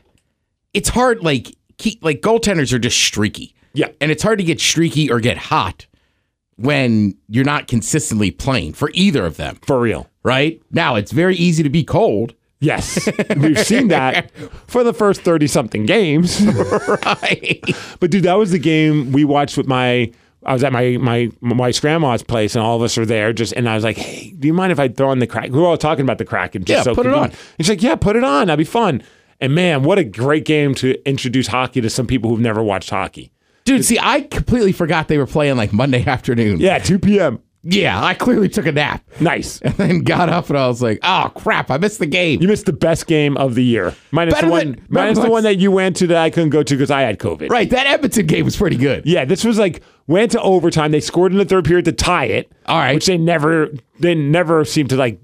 it's 0.73 0.89
hard 0.89 1.23
like 1.23 1.55
keep 1.79 2.03
like 2.03 2.21
goaltenders 2.21 2.71
are 2.71 2.79
just 2.79 2.99
streaky. 2.99 3.55
Yeah. 3.73 3.87
And 3.99 4.11
it's 4.11 4.21
hard 4.23 4.37
to 4.37 4.43
get 4.45 4.59
streaky 4.61 5.09
or 5.11 5.19
get 5.19 5.37
hot 5.37 5.87
when 6.57 7.15
you're 7.27 7.45
not 7.45 7.67
consistently 7.67 8.31
playing 8.31 8.73
for 8.73 8.91
either 8.93 9.25
of 9.25 9.37
them, 9.37 9.57
For 9.65 9.79
real. 9.79 10.07
right? 10.23 10.61
Now, 10.71 10.95
it's 10.95 11.11
very 11.11 11.35
easy 11.35 11.63
to 11.63 11.69
be 11.69 11.83
cold. 11.83 12.33
Yes, 12.61 13.07
we've 13.37 13.57
seen 13.57 13.87
that 13.87 14.31
for 14.67 14.83
the 14.83 14.93
first 14.93 15.21
thirty 15.21 15.47
something 15.47 15.85
games. 15.85 16.41
Right. 17.05 17.63
But 18.01 18.11
dude, 18.11 18.23
that 18.23 18.33
was 18.33 18.51
the 18.51 18.59
game 18.59 19.11
we 19.13 19.23
watched 19.23 19.55
with 19.57 19.67
my. 19.67 20.11
I 20.45 20.53
was 20.53 20.63
at 20.63 20.73
my 20.73 20.97
my 20.97 21.29
my 21.41 21.71
grandma's 21.71 22.23
place, 22.23 22.55
and 22.55 22.63
all 22.63 22.75
of 22.75 22.81
us 22.81 22.97
are 22.97 23.05
there. 23.05 23.31
Just 23.33 23.53
and 23.53 23.69
I 23.69 23.75
was 23.75 23.83
like, 23.85 23.95
"Hey, 23.97 24.31
do 24.37 24.47
you 24.47 24.53
mind 24.53 24.71
if 24.73 24.79
I 24.79 24.89
throw 24.89 25.09
on 25.09 25.19
the 25.19 25.27
crack?" 25.27 25.51
We 25.51 25.59
were 25.59 25.67
all 25.67 25.77
talking 25.77 26.03
about 26.03 26.17
the 26.17 26.25
Kraken. 26.25 26.65
Just 26.65 26.79
Yeah, 26.79 26.83
so 26.83 26.95
put 26.95 27.05
it 27.05 27.09
people- 27.09 27.21
on. 27.23 27.31
He's 27.57 27.69
like, 27.69 27.81
"Yeah, 27.81 27.95
put 27.95 28.15
it 28.17 28.23
on. 28.25 28.47
That'd 28.47 28.57
be 28.57 28.69
fun." 28.69 29.01
And 29.41 29.55
man, 29.55 29.83
what 29.83 29.97
a 29.97 30.03
great 30.03 30.45
game 30.45 30.75
to 30.75 31.01
introduce 31.07 31.47
hockey 31.47 31.81
to 31.81 31.89
some 31.89 32.07
people 32.07 32.29
who've 32.29 32.39
never 32.39 32.61
watched 32.61 32.89
hockey. 32.89 33.31
Dude, 33.65 33.85
see, 33.85 33.97
I 34.01 34.21
completely 34.21 34.71
forgot 34.71 35.07
they 35.07 35.17
were 35.17 35.27
playing 35.27 35.55
like 35.57 35.71
Monday 35.71 36.03
afternoon. 36.07 36.59
Yeah, 36.59 36.77
two 36.79 36.99
p.m. 36.99 37.39
Yeah, 37.61 38.01
I 38.01 38.13
clearly 38.13 38.47
took 38.47 38.65
a 38.67 38.71
nap 38.71 39.03
Nice. 39.19 39.59
and 39.61 39.73
then 39.73 39.99
got 40.03 40.29
up 40.29 40.47
and 40.49 40.57
I 40.57 40.67
was 40.67 40.81
like, 40.81 40.99
oh 41.03 41.29
crap, 41.35 41.69
I 41.69 41.77
missed 41.77 41.99
the 41.99 42.05
game. 42.05 42.41
You 42.41 42.47
missed 42.47 42.65
the 42.65 42.71
best 42.73 43.05
game 43.05 43.35
of 43.35 43.53
the 43.53 43.63
year, 43.63 43.93
minus 44.11 44.33
Better 44.35 44.47
the 44.47 44.51
one, 44.51 44.71
than- 44.71 44.85
minus 44.87 45.19
the 45.19 45.29
one 45.29 45.43
that 45.43 45.57
you 45.57 45.69
went 45.69 45.97
to 45.97 46.07
that 46.07 46.17
I 46.17 46.29
couldn't 46.29 46.51
go 46.51 46.63
to 46.63 46.73
because 46.75 46.89
I 46.89 47.01
had 47.01 47.19
COVID. 47.19 47.49
right, 47.49 47.69
that 47.69 47.85
Edmonton 47.85 48.27
game 48.27 48.45
was 48.45 48.55
pretty 48.55 48.77
good. 48.77 49.05
Yeah, 49.05 49.25
this 49.25 49.43
was 49.43 49.59
like 49.59 49.83
went 50.07 50.31
to 50.31 50.41
overtime. 50.41 50.91
They 50.91 51.01
scored 51.01 51.33
in 51.33 51.37
the 51.37 51.43
third 51.45 51.65
period 51.65 51.83
to 51.85 51.91
tie 51.91 52.25
it. 52.25 52.49
All 52.65 52.77
right. 52.79 52.95
which 52.95 53.07
they 53.07 53.17
never 53.17 53.69
they 53.99 54.15
never 54.15 54.63
seem 54.63 54.87
to 54.87 54.95
like 54.95 55.19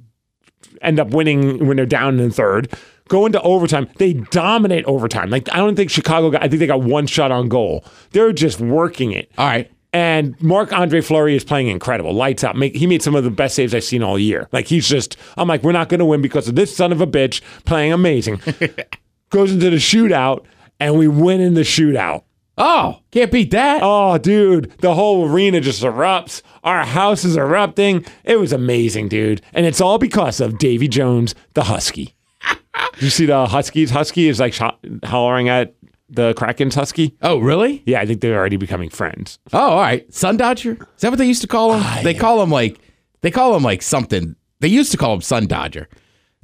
end 0.81 0.99
up 0.99 1.11
winning 1.11 1.65
when 1.65 1.77
they're 1.77 1.85
down 1.85 2.19
in 2.19 2.27
the 2.27 2.33
third. 2.33 2.73
Go 3.07 3.25
into 3.25 3.41
overtime. 3.41 3.87
They 3.97 4.13
dominate 4.13 4.83
overtime. 4.85 5.29
Like 5.29 5.51
I 5.51 5.57
don't 5.57 5.75
think 5.75 5.91
Chicago 5.91 6.31
got. 6.31 6.43
I 6.43 6.47
think 6.47 6.59
they 6.59 6.67
got 6.67 6.81
one 6.81 7.07
shot 7.07 7.31
on 7.31 7.49
goal. 7.49 7.85
They're 8.11 8.33
just 8.33 8.59
working 8.59 9.11
it. 9.11 9.31
All 9.37 9.45
right. 9.45 9.71
And 9.93 10.39
Marc 10.41 10.73
Andre 10.73 10.99
Fleury 10.99 11.37
is 11.37 11.45
playing 11.45 11.67
incredible. 11.67 12.13
Lights 12.13 12.43
out. 12.43 12.57
Make, 12.57 12.75
he 12.75 12.85
made 12.85 13.01
some 13.01 13.15
of 13.15 13.23
the 13.23 13.31
best 13.31 13.55
saves 13.55 13.73
I've 13.73 13.83
seen 13.83 14.03
all 14.03 14.19
year. 14.19 14.49
Like 14.51 14.67
he's 14.67 14.89
just. 14.89 15.17
I'm 15.37 15.47
like, 15.47 15.63
we're 15.63 15.71
not 15.71 15.87
going 15.87 15.99
to 15.99 16.05
win 16.05 16.21
because 16.21 16.47
of 16.47 16.55
this 16.55 16.75
son 16.75 16.91
of 16.91 16.99
a 16.99 17.07
bitch 17.07 17.41
playing 17.63 17.93
amazing. 17.93 18.41
Goes 19.29 19.53
into 19.53 19.69
the 19.69 19.77
shootout, 19.77 20.45
and 20.79 20.97
we 20.97 21.07
win 21.07 21.41
in 21.41 21.53
the 21.53 21.61
shootout. 21.61 22.23
Oh, 22.57 22.99
can't 23.11 23.31
beat 23.31 23.51
that. 23.51 23.81
Oh, 23.83 24.17
dude, 24.17 24.71
the 24.79 24.93
whole 24.93 25.29
arena 25.29 25.59
just 25.59 25.83
erupts. 25.83 26.41
Our 26.63 26.85
house 26.85 27.25
is 27.25 27.35
erupting. 27.35 28.05
It 28.23 28.37
was 28.37 28.53
amazing, 28.53 29.09
dude. 29.09 29.41
And 29.53 29.65
it's 29.65 29.81
all 29.81 29.97
because 29.97 30.39
of 30.39 30.57
Davy 30.57 30.87
Jones, 30.87 31.35
the 31.53 31.65
Husky. 31.65 32.15
You 33.01 33.09
see 33.09 33.25
the 33.25 33.45
Huskies? 33.45 33.89
Husky 33.91 34.29
is 34.29 34.39
like 34.39 34.53
sh- 34.53 34.61
hollering 35.03 35.49
at 35.49 35.75
the 36.09 36.33
Kraken's 36.35 36.75
Husky. 36.75 37.13
Oh, 37.21 37.39
really? 37.39 37.83
Yeah, 37.85 37.99
I 37.99 38.05
think 38.05 38.21
they're 38.21 38.37
already 38.37 38.55
becoming 38.55 38.89
friends. 38.89 39.37
Oh, 39.51 39.59
all 39.71 39.81
right. 39.81 40.11
Sun 40.13 40.37
Dodger? 40.37 40.73
Is 40.95 41.01
that 41.01 41.09
what 41.09 41.17
they 41.17 41.25
used 41.25 41.41
to 41.41 41.47
call 41.47 41.73
him? 41.77 42.03
they 42.05 42.13
call 42.13 42.41
him 42.41 42.49
like 42.51 42.79
They 43.21 43.31
call 43.31 43.53
him 43.55 43.63
like 43.63 43.81
something. 43.81 44.35
They 44.61 44.69
used 44.69 44.91
to 44.93 44.97
call 44.97 45.13
him 45.13 45.19
Sun 45.21 45.47
Dodger. 45.47 45.89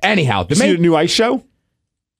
Anyhow, 0.03 0.43
the 0.43 0.55
main 0.57 0.75
the 0.75 0.81
new 0.81 0.95
ice 0.95 1.11
show? 1.11 1.43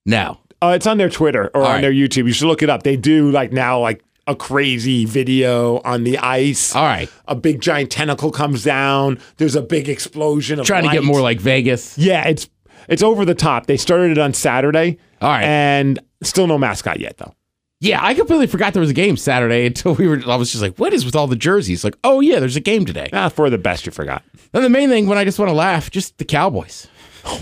no. 0.06 0.38
Uh, 0.62 0.74
it's 0.76 0.86
on 0.86 0.96
their 0.96 1.10
Twitter 1.10 1.50
or 1.54 1.62
All 1.62 1.66
on 1.66 1.72
right. 1.72 1.80
their 1.80 1.92
YouTube. 1.92 2.26
You 2.28 2.32
should 2.32 2.46
look 2.46 2.62
it 2.62 2.70
up. 2.70 2.84
They 2.84 2.96
do 2.96 3.32
like 3.32 3.50
now 3.52 3.80
like 3.80 4.00
a 4.28 4.36
crazy 4.36 5.04
video 5.04 5.80
on 5.80 6.04
the 6.04 6.16
ice. 6.18 6.74
All 6.76 6.84
right. 6.84 7.10
A 7.26 7.34
big 7.34 7.60
giant 7.60 7.90
tentacle 7.90 8.30
comes 8.30 8.62
down. 8.62 9.18
There's 9.38 9.56
a 9.56 9.62
big 9.62 9.88
explosion 9.88 10.60
of 10.60 10.66
Trying 10.66 10.84
to 10.84 10.90
get 10.90 11.02
more 11.02 11.20
like 11.20 11.40
Vegas. 11.40 11.98
Yeah, 11.98 12.28
it's 12.28 12.48
it's 12.88 13.02
over 13.02 13.24
the 13.24 13.34
top. 13.34 13.66
They 13.66 13.76
started 13.76 14.12
it 14.12 14.18
on 14.18 14.34
Saturday. 14.34 14.98
All 15.20 15.28
right. 15.28 15.44
And 15.44 15.98
still 16.22 16.46
no 16.46 16.58
mascot 16.58 17.00
yet 17.00 17.18
though. 17.18 17.34
Yeah, 17.80 17.98
I 18.00 18.14
completely 18.14 18.46
forgot 18.46 18.74
there 18.74 18.80
was 18.80 18.90
a 18.90 18.94
game 18.94 19.16
Saturday 19.16 19.66
until 19.66 19.94
we 19.94 20.06
were. 20.06 20.22
I 20.26 20.36
was 20.36 20.52
just 20.52 20.62
like, 20.62 20.76
"What 20.76 20.92
is 20.92 21.04
with 21.04 21.16
all 21.16 21.26
the 21.26 21.34
jerseys?" 21.34 21.82
Like, 21.82 21.96
oh 22.04 22.20
yeah, 22.20 22.38
there's 22.38 22.54
a 22.54 22.60
game 22.60 22.86
today. 22.86 23.08
Ah, 23.12 23.28
for 23.28 23.50
the 23.50 23.58
best 23.58 23.86
you 23.86 23.92
forgot. 23.92 24.22
And 24.52 24.62
the 24.62 24.68
main 24.68 24.88
thing, 24.88 25.06
when 25.06 25.18
I 25.18 25.24
just 25.24 25.38
want 25.38 25.48
to 25.48 25.54
laugh, 25.54 25.90
just 25.90 26.16
the 26.18 26.24
Cowboys. 26.24 26.86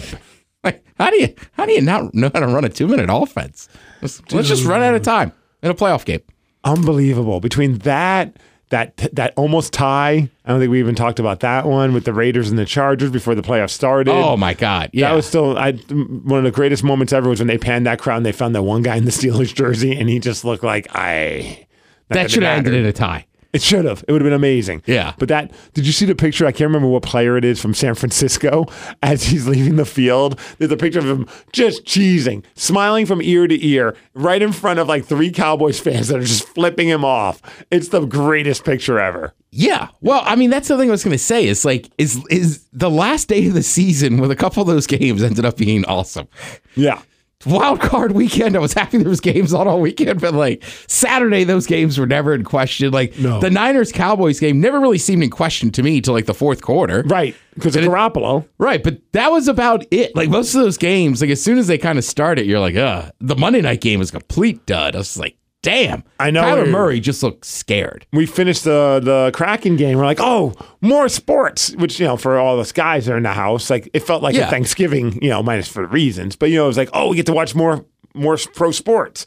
like, 0.65 0.83
how 0.99 1.11
do 1.11 1.21
you 1.21 1.35
how 1.53 1.67
do 1.67 1.73
you 1.73 1.83
not 1.83 2.15
know 2.15 2.31
how 2.33 2.41
to 2.41 2.47
run 2.47 2.65
a 2.65 2.71
two 2.71 2.89
minute 2.89 3.11
offense? 3.13 3.69
Let's, 4.01 4.23
let's 4.33 4.49
just 4.49 4.65
run 4.65 4.83
out 4.83 4.95
of 4.95 5.03
time 5.03 5.33
in 5.63 5.71
a 5.71 5.75
playoff 5.75 6.07
game. 6.07 6.23
Unbelievable. 6.65 7.41
Between 7.41 7.79
that 7.79 8.37
that 8.71 8.97
that 9.13 9.35
almost 9.37 9.73
tie. 9.73 10.31
I 10.45 10.49
don't 10.49 10.59
think 10.61 10.71
we 10.71 10.79
even 10.81 10.95
talked 10.95 11.21
about 11.21 11.41
that 11.41 11.67
one 11.67 11.93
with 11.93 12.05
the 12.05 12.13
Raiders 12.13 12.49
and 12.51 12.59
the 12.59 12.65
Chargers 12.65 13.11
before 13.11 13.35
the 13.35 13.43
playoffs 13.43 13.71
started. 13.71 14.13
Oh 14.13 14.37
my 14.37 14.55
God! 14.55 14.91
Yeah, 14.93 15.11
That 15.11 15.17
was 15.17 15.27
still 15.27 15.59
I, 15.59 15.73
one 15.73 16.39
of 16.39 16.45
the 16.45 16.51
greatest 16.51 16.83
moments 16.83 17.13
ever 17.13 17.29
was 17.29 17.41
when 17.41 17.49
they 17.49 17.59
panned 17.59 17.87
that 17.87 17.99
crowd 17.99 18.17
and 18.19 18.27
they 18.27 18.33
found 18.33 18.55
that 18.55 18.63
one 18.63 18.83
guy 18.83 18.97
in 18.97 19.05
the 19.05 19.11
Steelers 19.13 19.55
jersey 19.55 19.97
and 19.97 20.09
he 20.09 20.19
just 20.19 20.45
looked 20.45 20.65
like 20.65 20.89
I. 20.93 21.67
that 22.09 22.31
should 22.31 22.43
have 22.43 22.59
ended 22.59 22.75
in 22.75 22.87
a 22.87 22.93
tie. 22.93 23.27
It 23.61 23.63
should 23.63 23.85
have. 23.85 24.05
It 24.07 24.13
would 24.13 24.23
have 24.23 24.27
been 24.27 24.33
amazing. 24.33 24.83
Yeah. 24.87 25.15
But 25.19 25.29
that, 25.29 25.53
did 25.75 25.85
you 25.85 25.93
see 25.93 26.07
the 26.07 26.15
picture? 26.15 26.47
I 26.47 26.53
can't 26.53 26.69
remember 26.69 26.87
what 26.87 27.03
player 27.03 27.37
it 27.37 27.45
is 27.45 27.61
from 27.61 27.75
San 27.75 27.97
Francisco 27.97 28.67
as 29.03 29.25
he's 29.25 29.49
leaving 29.49 29.75
the 29.75 29.85
field. 29.85 30.39
There's 30.59 30.71
a 30.71 30.77
picture 30.77 31.01
of 31.01 31.07
him 31.07 31.27
just 31.53 31.85
cheesing, 31.85 32.45
smiling 32.55 33.07
from 33.07 33.21
ear 33.21 33.49
to 33.49 33.67
ear, 33.67 33.97
right 34.15 34.41
in 34.41 34.53
front 34.53 34.79
of 34.79 34.87
like 34.87 35.05
three 35.05 35.33
Cowboys 35.33 35.81
fans 35.81 36.09
that 36.09 36.19
are 36.19 36.25
just 36.25 36.47
flipping 36.49 36.89
him 36.89 37.05
off. 37.05 37.43
It's 37.73 37.89
the 37.89 38.07
greatest 38.07 38.65
picture 38.65 39.01
ever. 39.01 39.35
Yeah. 39.51 39.89
Well, 40.01 40.23
I 40.25 40.37
mean, 40.37 40.51
that's 40.51 40.69
the 40.69 40.79
thing 40.79 40.89
I 40.89 40.93
was 40.93 41.03
going 41.03 41.13
to 41.13 41.19
say. 41.19 41.47
Is 41.47 41.65
like, 41.65 41.91
is 41.99 42.25
is 42.31 42.67
the 42.73 42.91
last 42.91 43.27
day 43.27 43.49
of 43.49 43.55
the 43.55 43.65
season 43.65 44.19
with 44.19 44.31
a 44.31 44.37
couple 44.37 44.61
of 44.61 44.69
those 44.69 44.87
games 44.87 45.23
ended 45.25 45.45
up 45.45 45.57
being 45.57 45.85
awesome. 45.87 46.29
Yeah. 46.77 47.03
Wild 47.47 47.81
card 47.81 48.13
weekend, 48.13 48.55
I 48.55 48.59
was 48.59 48.75
happy 48.75 48.99
there 48.99 49.09
was 49.09 49.21
games 49.21 49.55
on 49.55 49.67
all 49.67 49.81
weekend, 49.81 50.21
but 50.21 50.35
like 50.35 50.63
Saturday, 50.89 51.43
those 51.45 51.67
games 51.67 51.97
were 51.99 52.07
never 52.07 52.35
in 52.35 52.45
question. 52.45 52.91
Like 52.93 53.19
No. 53.19 53.41
the 53.41 53.49
Niners 53.51 53.93
Cowboys 53.93 54.39
game 54.39 54.61
never 54.61 54.79
really 54.79 54.99
seemed 54.99 55.23
in 55.23 55.31
question 55.31 55.71
to 55.73 55.83
me 55.83 56.03
till 56.03 56.13
like 56.13 56.27
the 56.27 56.35
fourth 56.35 56.61
quarter. 56.61 57.03
Right. 57.07 57.35
Because 57.55 57.77
of 57.77 57.85
Garoppolo. 57.85 58.47
Right, 58.59 58.83
but 58.83 58.99
that 59.13 59.33
was 59.33 59.49
about 59.49 59.85
it. 59.91 60.15
Like 60.15 60.29
most 60.29 60.55
of 60.55 60.61
those 60.61 60.77
games, 60.77 61.21
like 61.23 61.31
as 61.31 61.43
soon 61.43 61.57
as 61.57 61.67
they 61.67 61.79
kind 61.79 61.99
of 61.99 62.05
started, 62.05 62.45
you're 62.47 62.61
like, 62.61 62.77
uh, 62.77 63.11
the 63.21 63.37
Monday 63.37 63.63
night 63.63 63.81
game 63.81 64.01
was 64.01 64.11
a 64.11 64.13
complete 64.13 64.65
dud. 64.67 64.95
I 64.95 64.99
was 64.99 65.17
like, 65.19 65.37
damn. 65.63 66.05
I 66.19 66.31
know 66.31 66.43
Kyler 66.43 66.71
Murray 66.71 67.01
just 67.01 67.23
looked 67.23 67.45
scared. 67.45 68.07
we 68.13 68.27
finished 68.27 68.65
the 68.65 69.01
the 69.03 69.31
Kraken 69.35 69.77
game. 69.77 69.99
We're 69.99 70.05
like, 70.05 70.21
oh, 70.21 70.55
more 70.81 71.09
sports, 71.09 71.75
which 71.77 72.01
you 72.01 72.07
know, 72.07 72.17
for 72.17 72.39
all 72.39 72.59
us 72.61 72.73
guys 72.73 73.07
that 73.07 73.13
are 73.13 73.17
in 73.17 73.23
the 73.25 73.33
house, 73.33 73.71
like 73.71 73.89
it 73.93 74.01
felt 74.01 74.23
like 74.23 74.35
Yeah. 74.35 74.49
a 74.49 74.51
Thanksgiving, 74.51 75.23
you 75.23 75.31
know, 75.31 75.43
minus 75.43 75.69
for 75.69 75.83
the 75.83 75.89
reasons, 75.89 76.37
but 76.37 76.51
you 76.51 76.57
know, 76.57 76.65
it 76.65 76.69
was 76.69 76.77
like, 76.79 76.91
oh, 76.93 77.09
we 77.11 77.17
get 77.17 77.27
to 77.27 77.33
watch 77.33 77.55
more 77.55 77.85
more 78.15 78.37
pro 78.55 78.71
sports. 78.71 79.27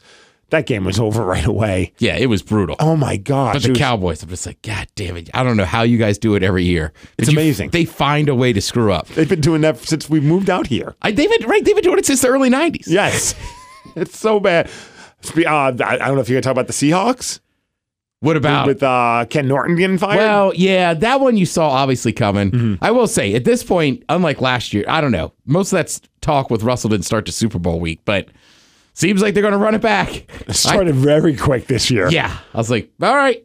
That 0.50 0.66
game 0.66 0.84
was 0.84 1.00
over 1.06 1.24
right 1.24 1.44
away. 1.46 1.94
Yeah, 1.98 2.16
it 2.16 2.26
was 2.26 2.42
brutal. 2.42 2.76
Oh 2.78 2.96
my 2.96 3.16
gosh, 3.16 3.54
But 3.54 3.62
the 3.62 3.70
was- 3.70 3.78
Cowboys, 3.78 4.22
I'm 4.22 4.28
just 4.28 4.44
like, 4.46 4.60
God 4.62 4.86
damn 4.94 5.16
it. 5.16 5.30
I 5.34 5.42
don't 5.42 5.56
know 5.56 5.64
how 5.64 5.82
you 5.82 5.96
guys 5.98 6.18
do 6.18 6.34
it 6.34 6.42
every 6.42 6.64
year. 6.64 6.92
It's 7.18 7.28
you- 7.30 7.36
amazing. 7.38 7.70
they 7.70 7.84
find 7.86 8.28
a 8.28 8.34
way 8.34 8.52
to 8.52 8.60
screw 8.60 8.92
up. 8.92 9.08
they've 9.08 9.28
been 9.28 9.40
doing 9.40 9.62
that 9.62 9.78
since 9.78 10.08
we 10.10 10.20
moved 10.20 10.50
out 10.50 10.66
here. 10.66 10.94
I, 11.02 11.10
they've 11.12 11.30
been, 11.30 11.48
right, 11.48 11.64
they've 11.64 11.74
been 11.74 11.82
doing 11.82 11.98
it 11.98 12.06
since 12.06 12.20
the 12.20 12.28
early 12.28 12.50
90s. 12.50 12.84
Yes, 12.86 13.34
it's 13.96 14.18
so 14.18 14.38
bad. 14.38 14.70
Uh, 15.30 15.50
I 15.50 15.68
I 15.68 15.96
don't 15.96 16.14
know 16.14 16.20
if 16.20 16.28
you're 16.28 16.40
gonna 16.40 16.42
talk 16.42 16.52
about 16.52 16.66
the 16.66 16.72
Seahawks 16.72 17.40
What 18.20 18.36
about 18.36 18.66
with 18.66 18.82
uh, 18.82 19.26
Ken 19.28 19.46
Norton 19.48 19.76
getting 19.76 19.98
fired. 19.98 20.18
Well, 20.18 20.52
yeah, 20.54 20.94
that 20.94 21.20
one 21.20 21.36
you 21.36 21.46
saw 21.46 21.68
obviously 21.68 22.12
coming. 22.12 22.50
Mm-hmm. 22.50 22.84
I 22.84 22.90
will 22.90 23.06
say, 23.06 23.34
at 23.34 23.44
this 23.44 23.62
point, 23.62 24.02
unlike 24.08 24.40
last 24.40 24.72
year, 24.72 24.84
I 24.88 25.00
don't 25.00 25.12
know. 25.12 25.32
Most 25.44 25.72
of 25.72 25.76
that 25.78 26.08
talk 26.20 26.50
with 26.50 26.62
Russell 26.62 26.90
didn't 26.90 27.04
start 27.04 27.26
to 27.26 27.32
Super 27.32 27.58
Bowl 27.58 27.80
week, 27.80 28.00
but 28.04 28.28
seems 28.94 29.20
like 29.20 29.34
they're 29.34 29.42
going 29.42 29.52
to 29.52 29.58
run 29.58 29.74
it 29.74 29.82
back. 29.82 30.30
it 30.48 30.54
started 30.54 30.94
very 30.94 31.36
quick 31.36 31.66
this 31.66 31.90
year. 31.90 32.08
Yeah, 32.08 32.36
I 32.52 32.56
was 32.56 32.70
like, 32.70 32.90
all 33.02 33.14
right. 33.14 33.44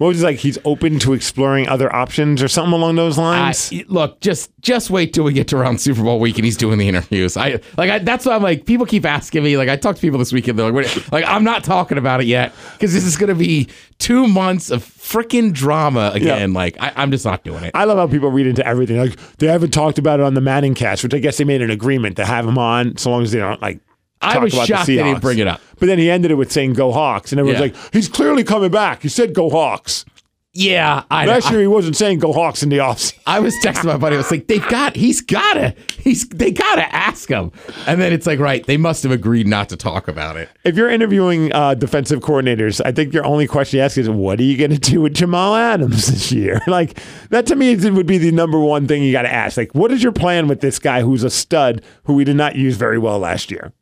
What 0.00 0.08
was 0.08 0.22
it 0.22 0.24
like? 0.24 0.38
He's 0.38 0.56
open 0.64 0.98
to 1.00 1.12
exploring 1.12 1.68
other 1.68 1.94
options 1.94 2.42
or 2.42 2.48
something 2.48 2.72
along 2.72 2.96
those 2.96 3.18
I, 3.18 3.22
lines. 3.22 3.70
look, 3.88 4.18
just 4.20 4.50
just 4.62 4.88
wait 4.88 5.12
till 5.12 5.24
we 5.24 5.34
get 5.34 5.46
to 5.48 5.58
around 5.58 5.78
Super 5.78 6.02
Bowl 6.02 6.18
week 6.18 6.36
and 6.36 6.44
he's 6.46 6.56
doing 6.56 6.78
the 6.78 6.88
interviews. 6.88 7.36
I 7.36 7.60
like 7.76 7.90
I, 7.90 7.98
that's 7.98 8.24
why 8.24 8.34
I'm 8.34 8.42
like 8.42 8.64
people 8.64 8.86
keep 8.86 9.04
asking 9.04 9.44
me. 9.44 9.58
Like 9.58 9.68
I 9.68 9.76
talked 9.76 9.98
to 9.98 10.00
people 10.00 10.18
this 10.18 10.32
weekend. 10.32 10.58
They're 10.58 10.72
like, 10.72 10.86
"What-" 10.96 11.12
like 11.12 11.26
I'm 11.26 11.44
not 11.44 11.64
talking 11.64 11.98
about 11.98 12.22
it 12.22 12.26
yet 12.28 12.54
because 12.72 12.94
this 12.94 13.04
is 13.04 13.18
going 13.18 13.28
to 13.28 13.34
be 13.34 13.68
two 13.98 14.26
months 14.26 14.70
of 14.70 14.82
freaking 14.82 15.52
drama 15.52 16.12
again. 16.14 16.54
Like 16.54 16.80
I, 16.80 16.94
I'm 16.96 17.10
just 17.10 17.26
not 17.26 17.44
doing 17.44 17.64
it. 17.64 17.72
I 17.74 17.84
love 17.84 17.98
how 17.98 18.06
people 18.06 18.30
read 18.30 18.46
into 18.46 18.66
everything. 18.66 18.96
Like 18.96 19.18
they 19.36 19.48
haven't 19.48 19.72
talked 19.72 19.98
about 19.98 20.18
it 20.18 20.22
on 20.22 20.32
the 20.32 20.40
Manning 20.40 20.74
cast, 20.74 21.02
which 21.02 21.12
I 21.12 21.18
guess 21.18 21.36
they 21.36 21.44
made 21.44 21.60
an 21.60 21.70
agreement 21.70 22.16
to 22.16 22.24
have 22.24 22.46
him 22.46 22.56
on, 22.56 22.96
so 22.96 23.10
long 23.10 23.22
as 23.22 23.32
they 23.32 23.38
don't 23.38 23.60
like. 23.60 23.80
I 24.20 24.38
was 24.38 24.52
about 24.52 24.62
the 24.62 24.66
shocked 24.66 24.86
they 24.86 24.96
didn't 24.96 25.16
Seahawks. 25.16 25.20
bring 25.20 25.38
it 25.38 25.46
up. 25.48 25.60
But 25.78 25.86
then 25.86 25.98
he 25.98 26.10
ended 26.10 26.30
it 26.30 26.34
with 26.34 26.52
saying 26.52 26.74
"Go 26.74 26.92
Hawks," 26.92 27.32
and 27.32 27.38
everyone's 27.40 27.60
Yeah. 27.60 27.80
like, 27.80 27.92
"He's 27.92 28.08
clearly 28.08 28.44
coming 28.44 28.70
back." 28.70 29.02
He 29.02 29.08
said 29.08 29.34
"Go 29.34 29.48
Hawks." 29.50 30.04
Yeah, 30.52 31.04
I, 31.12 31.26
Last 31.26 31.46
I, 31.46 31.52
year 31.52 31.60
he 31.60 31.66
wasn't 31.68 31.94
saying 31.96 32.18
"Go 32.18 32.32
Hawks" 32.32 32.64
in 32.64 32.70
the 32.70 32.78
offseason. 32.78 33.20
I 33.24 33.38
was 33.38 33.54
texting 33.62 33.84
my 33.84 33.96
buddy. 33.96 34.16
I 34.16 34.18
was 34.18 34.32
like, 34.32 34.48
they've 34.48 34.66
got, 34.66 34.96
he's 34.96 35.20
gotta, 35.20 35.76
he's, 36.00 36.28
they 36.28 36.50
gotta 36.50 36.92
ask 36.92 37.28
him. 37.28 37.52
And 37.86 38.00
then 38.00 38.12
it's 38.12 38.26
like, 38.26 38.40
right, 38.40 38.66
they 38.66 38.76
must 38.76 39.04
have 39.04 39.12
agreed 39.12 39.46
not 39.46 39.68
to 39.68 39.76
talk 39.76 40.08
about 40.08 40.36
it. 40.36 40.48
If 40.64 40.74
you're 40.74 40.90
interviewing 40.90 41.52
uh, 41.52 41.74
defensive 41.74 42.18
coordinators, 42.18 42.80
I 42.84 42.90
think 42.90 43.14
your 43.14 43.24
only 43.24 43.46
question 43.46 43.78
you 43.78 43.84
ask 43.84 43.96
is, 43.96 44.10
"What 44.10 44.40
are 44.40 44.42
you 44.42 44.56
going 44.58 44.72
to 44.72 44.78
do 44.78 45.00
with 45.02 45.14
Jamal 45.14 45.54
Adams 45.54 46.06
this 46.10 46.32
year?" 46.32 46.60
like 46.66 46.98
that 47.28 47.46
to 47.46 47.54
me 47.54 47.70
is- 47.74 47.88
would 47.88 48.08
be 48.08 48.18
the 48.18 48.32
number 48.32 48.58
one 48.58 48.88
thing 48.88 49.04
you 49.04 49.12
got 49.12 49.22
to 49.22 49.32
ask. 49.32 49.56
Like, 49.56 49.72
what 49.76 49.92
is 49.92 50.02
your 50.02 50.10
plan 50.12 50.48
with 50.48 50.62
this 50.62 50.80
guy 50.80 51.02
who's 51.02 51.22
a 51.22 51.30
stud 51.30 51.80
who 52.04 52.14
we 52.14 52.24
did 52.24 52.34
not 52.36 52.56
use 52.56 52.76
very 52.76 52.98
well 52.98 53.20
last 53.20 53.52
year? 53.52 53.72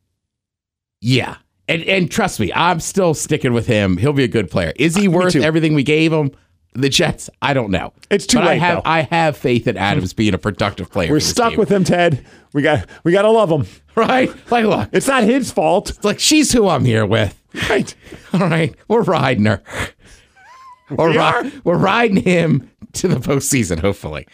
Yeah. 1.00 1.36
And, 1.68 1.82
and 1.84 2.10
trust 2.10 2.40
me, 2.40 2.52
I'm 2.54 2.80
still 2.80 3.12
sticking 3.14 3.52
with 3.52 3.66
him. 3.66 3.96
He'll 3.98 4.12
be 4.14 4.24
a 4.24 4.28
good 4.28 4.50
player. 4.50 4.72
Is 4.76 4.94
he 4.96 5.06
uh, 5.08 5.10
worth 5.10 5.36
everything 5.36 5.74
we 5.74 5.82
gave 5.82 6.12
him? 6.12 6.30
The 6.74 6.88
Jets, 6.88 7.28
I 7.42 7.54
don't 7.54 7.70
know. 7.70 7.92
It's 8.10 8.26
too 8.26 8.38
but 8.38 8.44
I 8.44 8.50
late, 8.50 8.58
have, 8.60 8.76
though. 8.76 8.82
I 8.90 9.00
have 9.02 9.36
faith 9.36 9.66
in 9.66 9.76
Adams 9.76 10.12
being 10.12 10.32
a 10.34 10.38
productive 10.38 10.90
player. 10.90 11.10
We're 11.10 11.18
stuck 11.20 11.56
with 11.56 11.68
him, 11.70 11.82
Ted. 11.82 12.24
We 12.52 12.62
got 12.62 12.86
we 13.04 13.10
got 13.12 13.22
to 13.22 13.30
love 13.30 13.50
him. 13.50 13.66
right. 13.96 14.30
Like, 14.50 14.64
look, 14.64 14.88
It's 14.92 15.08
not 15.08 15.24
his 15.24 15.50
fault. 15.50 15.90
it's 15.90 16.04
like 16.04 16.20
she's 16.20 16.52
who 16.52 16.68
I'm 16.68 16.84
here 16.84 17.04
with. 17.04 17.36
Right. 17.68 17.92
All 18.32 18.40
right, 18.40 18.74
we're 18.86 19.02
riding 19.02 19.46
her. 19.46 19.62
We're, 20.90 21.08
We 21.10 21.16
ri- 21.16 21.22
are? 21.22 21.44
we're 21.64 21.76
riding 21.76 22.16
him 22.22 22.70
to 22.94 23.08
the 23.08 23.16
postseason, 23.16 23.78
hopefully. 23.80 24.26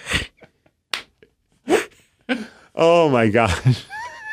Oh 2.76 3.08
my 3.10 3.28
gosh. 3.28 3.84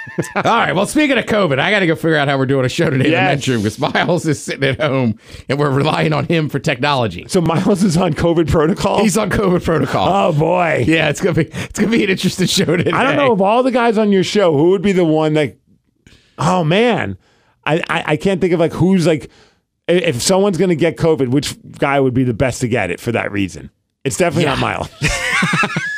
All 0.36 0.42
right. 0.44 0.74
Well, 0.74 0.86
speaking 0.86 1.18
of 1.18 1.26
COVID, 1.26 1.60
I 1.60 1.70
got 1.72 1.80
to 1.80 1.88
go 1.88 1.96
figure 1.96 2.16
out 2.18 2.28
how 2.28 2.38
we're 2.38 2.46
doing 2.46 2.66
a 2.66 2.70
show 2.70 2.86
today 2.90 3.06
in 3.06 3.12
the 3.12 3.18
Yes. 3.18 3.30
men's 3.32 3.48
room 3.48 3.58
because 3.62 3.80
Miles 3.80 4.26
is 4.26 4.42
sitting 4.44 4.64
at 4.70 4.80
home 4.82 5.18
and 5.48 5.60
we're 5.60 5.70
relying 5.70 6.12
on 6.14 6.26
him 6.26 6.50
for 6.50 6.60
technology. 6.60 7.26
So 7.28 7.40
Miles 7.42 7.84
is 7.84 7.98
on 7.98 8.14
COVID 8.14 8.50
protocol. 8.50 9.02
He's 9.02 9.18
on 9.18 9.30
COVID 9.30 9.64
protocol. 9.64 10.08
oh 10.10 10.38
boy. 10.38 10.84
yeah, 10.88 11.10
it's 11.10 11.22
gonna 11.22 11.36
be 11.36 11.50
it's 11.52 11.78
gonna 11.80 11.92
be 11.92 12.04
an 12.04 12.10
interesting 12.10 12.48
show 12.48 12.78
today. 12.78 12.92
I 12.92 13.04
don't 13.04 13.16
know 13.16 13.32
of 13.32 13.42
all 13.42 13.64
the 13.64 13.72
guys 13.72 13.98
on 13.98 14.12
your 14.12 14.24
show, 14.24 14.58
who 14.58 14.70
would 14.72 14.82
be 14.82 14.92
the 14.92 15.06
one 15.06 15.34
that? 15.34 15.58
Oh 16.38 16.64
man, 16.64 17.18
I 17.66 17.76
I, 17.90 18.04
I 18.14 18.18
can't 18.18 18.42
think 18.42 18.54
of 18.54 18.60
like 18.60 18.74
who's 18.74 19.06
like 19.06 19.30
if 19.88 20.22
someone's 20.22 20.58
gonna 20.58 20.76
get 20.76 20.98
COVID, 20.98 21.28
which 21.28 21.56
guy 21.78 22.00
would 22.00 22.14
be 22.14 22.24
the 22.24 22.34
best 22.34 22.62
to 22.62 22.68
get 22.68 22.90
it 22.92 23.00
for 23.00 23.12
that 23.12 23.32
reason? 23.32 23.70
It's 24.04 24.18
definitely 24.18 24.46
not 24.46 24.58
Yeah. 24.58 24.62
Miles. 24.62 24.90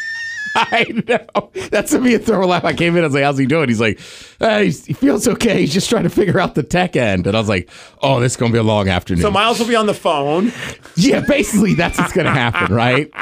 I 0.56 0.86
know. 1.08 1.50
That's 1.70 1.92
gonna 1.92 2.04
be 2.04 2.16
a 2.16 2.20
throw 2.20 2.46
laugh. 2.46 2.64
I 2.64 2.74
came 2.74 2.96
in. 2.96 3.04
I 3.04 3.08
was 3.08 3.14
like, 3.14 3.24
"How's 3.24 3.38
he 3.38 3.46
doing?" 3.46 3.70
He's 3.70 3.82
like, 3.82 4.00
uh, 4.40 4.60
he's, 4.60 4.86
"He 4.86 4.94
feels 4.94 5.28
okay. 5.28 5.62
He's 5.62 5.74
just 5.74 5.90
trying 5.90 6.04
to 6.04 6.10
figure 6.10 6.40
out 6.40 6.56
the 6.56 6.64
tech 6.64 6.96
end." 6.96 7.26
And 7.28 7.36
I 7.36 7.40
was 7.40 7.50
like, 7.50 7.70
"Oh, 8.02 8.20
this 8.20 8.34
is 8.34 8.38
gonna 8.38 8.52
be 8.54 8.60
a 8.60 8.64
long 8.64 8.88
afternoon." 8.90 9.22
so 9.22 9.32
Miles 9.32 9.60
will 9.60 9.68
be 9.68 9.76
on 9.76 9.88
the 9.88 9.94
phone. 9.94 10.52
yeah, 10.96 11.22
basically 11.22 11.74
that's 11.74 11.98
what's 11.98 12.14
gonna 12.14 12.32
happen, 12.32 12.74
right? 12.74 13.12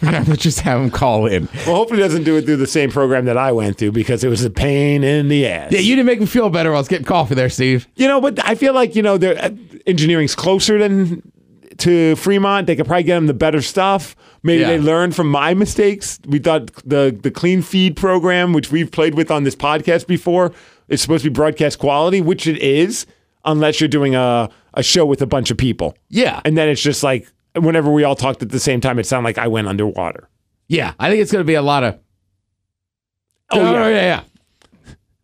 Gonna 0.00 0.36
just 0.36 0.60
have 0.60 0.80
him 0.80 0.90
call 0.90 1.26
in. 1.26 1.48
Well, 1.66 1.76
hopefully 1.76 2.00
he 2.00 2.02
doesn't 2.02 2.24
do 2.24 2.36
it 2.36 2.44
through 2.44 2.56
the 2.56 2.66
same 2.66 2.90
program 2.90 3.24
that 3.26 3.36
I 3.36 3.52
went 3.52 3.78
through 3.78 3.92
because 3.92 4.24
it 4.24 4.28
was 4.28 4.44
a 4.44 4.50
pain 4.50 5.04
in 5.04 5.28
the 5.28 5.46
ass. 5.46 5.70
Yeah, 5.70 5.78
you 5.78 5.94
didn't 5.94 6.06
make 6.06 6.18
me 6.20 6.26
feel 6.26 6.50
better 6.50 6.70
while 6.70 6.78
I 6.78 6.80
was 6.80 6.88
getting 6.88 7.06
coffee 7.06 7.36
there, 7.36 7.48
Steve. 7.48 7.86
You 7.94 8.08
know, 8.08 8.20
but 8.20 8.44
I 8.44 8.56
feel 8.56 8.74
like 8.74 8.96
you 8.96 9.02
know, 9.02 9.14
uh, 9.14 9.50
engineering's 9.86 10.34
closer 10.34 10.78
than 10.78 11.22
to 11.82 12.16
Fremont. 12.16 12.66
They 12.66 12.74
could 12.76 12.86
probably 12.86 13.04
get 13.04 13.14
them 13.16 13.26
the 13.28 13.34
better 13.34 13.62
stuff. 13.62 14.16
Maybe 14.42 14.62
Yeah. 14.62 14.68
they 14.68 14.78
learned 14.78 15.14
from 15.14 15.28
my 15.30 15.54
mistakes. 15.54 16.18
We 16.26 16.38
thought 16.38 16.72
the 16.84 17.16
the 17.22 17.30
clean 17.30 17.62
feed 17.62 17.96
program, 17.96 18.52
which 18.52 18.72
we've 18.72 18.90
played 18.90 19.14
with 19.14 19.30
on 19.30 19.44
this 19.44 19.54
podcast 19.54 20.06
before, 20.06 20.52
is 20.88 21.00
supposed 21.00 21.24
to 21.24 21.30
be 21.30 21.34
broadcast 21.34 21.78
quality, 21.78 22.20
which 22.20 22.46
it 22.46 22.58
is, 22.58 23.06
unless 23.44 23.80
you're 23.80 23.88
doing 23.88 24.14
a 24.14 24.48
a 24.74 24.82
show 24.82 25.04
with 25.06 25.20
a 25.22 25.26
bunch 25.26 25.50
of 25.50 25.56
people. 25.58 25.96
Yeah. 26.08 26.40
and 26.44 26.56
then 26.56 26.68
it's 26.68 26.80
just 26.82 27.02
like 27.02 27.30
whenever 27.54 27.90
we 27.92 28.04
all 28.04 28.16
talked 28.16 28.42
at 28.42 28.48
the 28.50 28.58
same 28.60 28.80
time, 28.80 28.98
it 28.98 29.04
sounded 29.06 29.28
like 29.28 29.38
I 29.38 29.46
went 29.48 29.68
underwater. 29.68 30.28
Yeah, 30.68 30.94
I 30.98 31.10
think 31.10 31.20
it's 31.20 31.30
going 31.30 31.44
to 31.44 31.46
be 31.46 31.54
a 31.54 31.62
lot 31.62 31.84
of. 31.84 31.98
Oh, 33.50 33.60
yeah. 33.60 33.88
yeah, 33.88 34.00
yeah. 34.00 34.22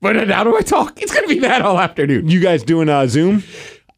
But 0.03 0.29
how 0.29 0.45
do 0.45 0.55
I 0.57 0.61
talk? 0.61 1.01
It's 1.01 1.13
going 1.13 1.25
to 1.27 1.35
be 1.35 1.41
that 1.41 1.63
all 1.63 1.79
afternoon. 1.79 2.29
You 2.29 2.41
guys 2.41 2.63
doing 2.63 2.89
uh, 2.91 3.07
Zoom? 3.07 3.43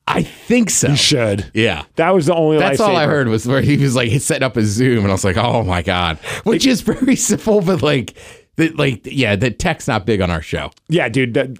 I 0.06 0.22
think 0.24 0.70
so. 0.70 0.88
You 0.88 0.96
should. 0.96 1.50
Yeah. 1.54 1.84
That 1.96 2.14
was 2.14 2.26
the 2.26 2.34
only. 2.34 2.58
That's 2.58 2.80
all 2.80 2.96
I 2.96 3.06
heard 3.06 3.28
was 3.28 3.46
where 3.46 3.60
he 3.60 3.76
was 3.76 3.94
like 3.94 4.10
setting 4.20 4.42
up 4.42 4.56
a 4.56 4.62
Zoom, 4.64 4.98
and 5.00 5.08
I 5.08 5.12
was 5.12 5.24
like, 5.24 5.36
"Oh 5.36 5.62
my 5.62 5.82
god," 5.82 6.18
which 6.44 6.66
is 6.66 6.80
very 6.80 7.14
simple, 7.30 7.60
but 7.60 7.80
like, 7.82 8.16
the, 8.56 8.70
like, 8.70 9.02
yeah, 9.04 9.36
the 9.36 9.50
tech's 9.50 9.86
not 9.86 10.06
big 10.06 10.20
on 10.20 10.30
our 10.30 10.42
show. 10.42 10.72
Yeah, 10.88 11.08
dude. 11.08 11.34
That, 11.34 11.50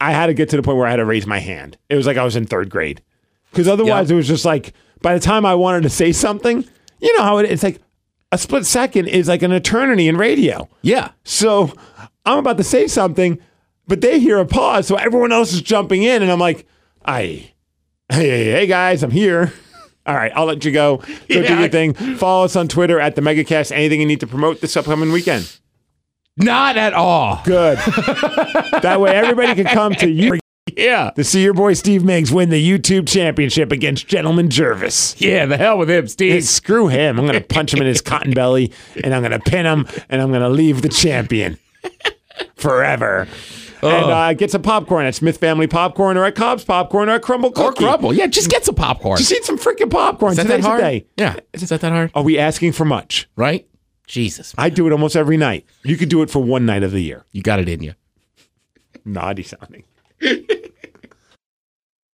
I 0.00 0.10
had 0.12 0.26
to 0.26 0.34
get 0.34 0.48
to 0.50 0.56
the 0.56 0.62
point 0.62 0.78
where 0.78 0.86
I 0.86 0.90
had 0.90 0.96
to 0.96 1.04
raise 1.04 1.26
my 1.26 1.38
hand. 1.38 1.76
It 1.88 1.94
was 1.94 2.06
like 2.06 2.16
I 2.16 2.24
was 2.24 2.34
in 2.34 2.46
third 2.46 2.68
grade, 2.70 3.00
because 3.52 3.68
otherwise 3.68 4.08
Yeah. 4.10 4.14
it 4.14 4.16
was 4.16 4.26
just 4.28 4.44
like 4.44 4.72
by 5.02 5.14
the 5.14 5.20
time 5.20 5.46
I 5.46 5.54
wanted 5.54 5.82
to 5.84 5.90
say 5.90 6.10
something, 6.12 6.64
you 7.00 7.16
know 7.16 7.22
how 7.22 7.38
it, 7.38 7.50
it's 7.50 7.62
like 7.62 7.80
a 8.32 8.38
split 8.38 8.66
second 8.66 9.06
is 9.08 9.28
like 9.28 9.42
an 9.42 9.52
eternity 9.52 10.08
in 10.08 10.16
radio. 10.16 10.68
Yeah, 10.82 11.10
So 11.24 11.72
I'm 12.26 12.38
about 12.38 12.56
to 12.58 12.64
say 12.64 12.86
something, 12.88 13.38
but 13.86 14.00
they 14.00 14.18
hear 14.20 14.38
a 14.38 14.46
pause, 14.46 14.86
so 14.86 14.96
everyone 14.96 15.32
else 15.32 15.52
is 15.52 15.62
jumping 15.62 16.02
in, 16.02 16.22
and 16.22 16.30
I'm 16.32 16.38
like, 16.40 16.66
"I, 17.04 17.52
hey, 18.10 18.28
hey, 18.28 18.44
hey, 18.52 18.66
guys, 18.66 19.02
I'm 19.02 19.10
here." 19.10 19.52
All 20.06 20.14
right, 20.14 20.32
I'll 20.34 20.46
let 20.46 20.64
you 20.64 20.72
go. 20.72 20.96
Go 20.96 21.04
do 21.28 21.40
Yeah. 21.42 21.60
your 21.60 21.68
thing. 21.68 21.92
Follow 21.94 22.44
us 22.44 22.56
on 22.56 22.68
Twitter 22.68 22.98
at 22.98 23.14
the 23.16 23.20
MegaCast. 23.22 23.70
Anything 23.70 24.00
you 24.00 24.06
need 24.06 24.20
to 24.20 24.26
promote 24.26 24.60
this 24.60 24.76
upcoming 24.76 25.12
weekend? 25.12 25.56
not 26.36 26.78
at 26.78 26.94
all. 26.94 27.42
Good. 27.44 27.76
that 28.82 28.98
way, 28.98 29.10
everybody 29.10 29.54
can 29.54 29.66
come 29.66 29.94
to 29.96 30.08
you 30.08 30.38
Yeah, 30.74 31.10
to 31.16 31.22
see 31.24 31.42
your 31.42 31.52
boy 31.52 31.74
Steve 31.74 32.00
Migs 32.02 32.30
win 32.32 32.48
the 32.48 32.56
YouTube 32.66 33.06
championship 33.08 33.70
against 33.72 34.06
Gentleman 34.08 34.48
Jervis. 34.48 35.20
yeah, 35.20 35.44
the 35.44 35.58
hell 35.58 35.76
with 35.76 35.90
him, 35.90 36.04
Hey, 36.04 36.08
Steve. 36.08 36.44
screw 36.44 36.88
him. 36.88 37.18
I'm 37.18 37.26
going 37.26 37.38
to 37.38 37.46
punch 37.46 37.74
him 37.74 37.80
in 37.82 37.86
his 37.86 38.00
cotton 38.00 38.32
belly 38.32 38.72
and 39.04 39.14
I'm 39.14 39.20
going 39.20 39.32
to 39.32 39.38
pin 39.40 39.66
him 39.66 39.86
and 40.08 40.22
I'm 40.22 40.30
going 40.30 40.40
to 40.40 40.48
leave 40.48 40.80
the 40.80 40.88
champion 40.88 41.58
forever. 42.56 43.28
And 43.82 44.10
uh, 44.10 44.32
get 44.34 44.50
some 44.50 44.62
popcorn 44.62 45.06
at 45.06 45.14
Smith 45.14 45.38
Family 45.38 45.66
Popcorn 45.66 46.16
or 46.16 46.24
at 46.24 46.34
Cobb's 46.34 46.64
Popcorn 46.64 47.08
or 47.08 47.12
at 47.12 47.22
Crumbl 47.22 47.56
Or 47.58 47.72
Crumbl. 47.72 48.14
Yeah, 48.14 48.26
just 48.26 48.50
get 48.50 48.64
some 48.64 48.74
popcorn. 48.74 49.18
Just 49.18 49.32
eat 49.32 49.44
some 49.44 49.58
freaking 49.58 49.90
popcorn. 49.90 50.32
is 50.32 50.36
that 50.36 50.42
Today's 50.44 50.62
that 50.64 50.68
hard? 50.68 50.80
day. 50.80 51.06
Yeah, 51.16 51.36
is 51.52 51.68
that 51.68 51.80
that 51.80 51.92
hard? 51.92 52.10
Are 52.14 52.22
we 52.22 52.38
asking 52.38 52.72
for 52.72 52.84
much? 52.84 53.28
Right? 53.36 53.66
Jesus, 54.06 54.54
I 54.58 54.70
do 54.70 54.86
it 54.88 54.92
almost 54.92 55.14
every 55.16 55.36
night. 55.36 55.64
You 55.84 55.96
could 55.96 56.08
do 56.08 56.22
it 56.22 56.30
for 56.30 56.42
one 56.42 56.66
night 56.66 56.82
of 56.82 56.90
the 56.90 57.00
year. 57.00 57.24
you 57.32 57.42
got 57.42 57.60
it 57.60 57.68
in 57.68 57.82
you. 57.82 57.94
Naughty 59.04 59.42
sounding. 59.44 59.84